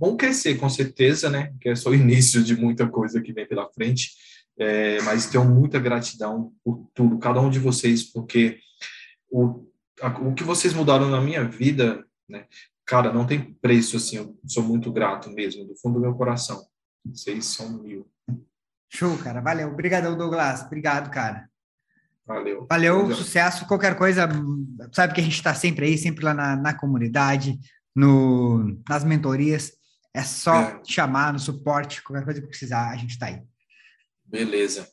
vão 0.00 0.16
crescer 0.16 0.56
com 0.56 0.68
certeza, 0.68 1.28
né? 1.28 1.52
Que 1.60 1.68
é 1.68 1.74
só 1.74 1.90
o 1.90 1.94
início 1.96 2.42
de 2.42 2.56
muita 2.56 2.88
coisa 2.88 3.20
que 3.20 3.32
vem 3.32 3.46
pela 3.46 3.70
frente, 3.70 4.12
é, 4.58 5.00
mas 5.02 5.26
tenho 5.26 5.44
muita 5.44 5.78
gratidão 5.78 6.52
por 6.64 6.88
tudo, 6.94 7.18
cada 7.18 7.40
um 7.40 7.50
de 7.50 7.58
vocês, 7.58 8.02
porque 8.02 8.58
o, 9.30 9.66
a, 10.00 10.08
o 10.20 10.34
que 10.34 10.42
vocês 10.42 10.72
mudaram 10.72 11.10
na 11.10 11.20
minha 11.20 11.44
vida, 11.44 12.02
né? 12.26 12.46
Cara, 12.86 13.12
não 13.12 13.26
tem 13.26 13.54
preço, 13.54 13.96
assim, 13.96 14.16
eu 14.16 14.38
sou 14.46 14.62
muito 14.62 14.92
grato 14.92 15.30
mesmo, 15.30 15.64
do 15.64 15.76
fundo 15.76 15.94
do 15.94 16.00
meu 16.00 16.14
coração. 16.14 16.64
Vocês 17.04 17.44
são 17.46 17.82
mil. 17.82 18.06
Show, 18.88 19.18
cara. 19.18 19.40
Valeu. 19.40 19.68
Obrigadão, 19.68 20.16
Douglas. 20.16 20.62
Obrigado, 20.62 21.10
cara. 21.10 21.48
Valeu. 22.26 22.66
Valeu, 22.68 23.14
sucesso. 23.14 23.66
Qualquer 23.66 23.96
coisa, 23.96 24.28
sabe 24.92 25.14
que 25.14 25.20
a 25.20 25.24
gente 25.24 25.34
está 25.34 25.54
sempre 25.54 25.86
aí, 25.86 25.98
sempre 25.98 26.24
lá 26.24 26.34
na, 26.34 26.56
na 26.56 26.74
comunidade, 26.74 27.58
no, 27.94 28.82
nas 28.88 29.04
mentorias. 29.04 29.72
É 30.14 30.22
só 30.22 30.62
é. 30.62 30.80
chamar 30.84 31.32
no 31.32 31.38
suporte, 31.38 32.02
qualquer 32.02 32.24
coisa 32.24 32.40
que 32.40 32.46
precisar, 32.46 32.90
a 32.90 32.96
gente 32.96 33.10
está 33.10 33.26
aí. 33.26 33.42
Beleza. 34.24 34.88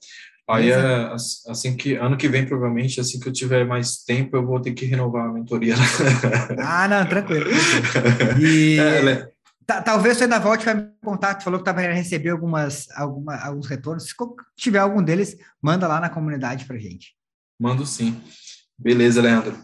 Aí, 0.50 0.70
é, 0.70 1.14
assim 1.48 1.76
que 1.78 1.96
ano 1.96 2.18
que 2.18 2.28
vem, 2.28 2.46
provavelmente, 2.46 3.00
assim 3.00 3.18
que 3.20 3.30
eu 3.30 3.34
tiver 3.34 3.66
mais 3.66 4.04
tempo, 4.04 4.36
eu 4.36 4.46
vou 4.46 4.60
ter 4.60 4.74
que 4.74 4.86
renovar 4.86 5.30
a 5.30 5.34
mentoria. 5.34 5.76
Ah, 6.60 6.88
não, 6.88 7.06
tranquilo. 7.06 7.50
E 8.42 8.78
é, 8.78 9.32
talvez 9.66 10.18
você 10.18 10.26
ainda 10.26 10.40
volte 10.40 10.66
para 10.66 10.76
me 10.76 10.90
contar, 11.04 11.40
falou 11.42 11.60
que 11.60 11.70
estava 11.70 11.82
receber 11.94 12.30
algumas, 12.30 12.88
alguma, 12.92 13.38
alguns 13.38 13.68
retornos. 13.68 14.04
Se 14.04 14.14
tiver 14.58 14.80
algum 14.80 15.02
deles, 15.02 15.38
manda 15.62 15.88
lá 15.88 16.02
na 16.02 16.10
comunidade 16.10 16.66
para 16.66 16.78
gente. 16.78 17.16
Mando 17.60 17.86
sim. 17.86 18.22
Beleza, 18.78 19.22
Leandro. 19.22 19.58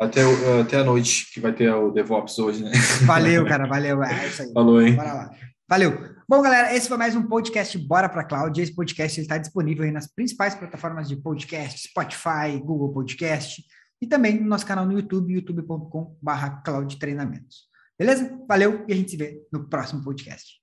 Até, 0.00 0.22
até 0.60 0.78
a 0.78 0.84
noite, 0.84 1.30
que 1.32 1.40
vai 1.40 1.52
ter 1.52 1.70
o 1.72 1.90
DevOps 1.90 2.38
hoje, 2.38 2.62
né? 2.62 2.70
Valeu, 3.04 3.44
cara, 3.46 3.66
valeu. 3.68 4.02
É 4.02 4.26
isso 4.26 4.42
aí. 4.42 4.52
Falou, 4.52 4.80
hein? 4.80 4.94
Bora 4.94 5.12
lá. 5.12 5.30
Valeu. 5.68 6.15
Bom, 6.28 6.42
galera, 6.42 6.74
esse 6.74 6.88
foi 6.88 6.96
mais 6.96 7.14
um 7.14 7.22
podcast 7.22 7.78
Bora 7.78 8.08
para 8.08 8.24
Cloud. 8.24 8.60
Esse 8.60 8.74
podcast 8.74 9.20
está 9.20 9.38
disponível 9.38 9.84
aí 9.84 9.92
nas 9.92 10.12
principais 10.12 10.56
plataformas 10.56 11.08
de 11.08 11.14
podcast, 11.14 11.86
Spotify, 11.88 12.58
Google 12.60 12.92
Podcast 12.92 13.64
e 14.02 14.08
também 14.08 14.40
no 14.40 14.48
nosso 14.48 14.66
canal 14.66 14.84
no 14.84 14.94
YouTube, 14.94 15.32
youtube.com/cloud 15.32 16.98
treinamentos. 16.98 17.68
Beleza? 17.96 18.44
Valeu 18.48 18.84
e 18.88 18.92
a 18.92 18.96
gente 18.96 19.12
se 19.12 19.16
vê 19.16 19.40
no 19.52 19.68
próximo 19.68 20.02
podcast. 20.02 20.60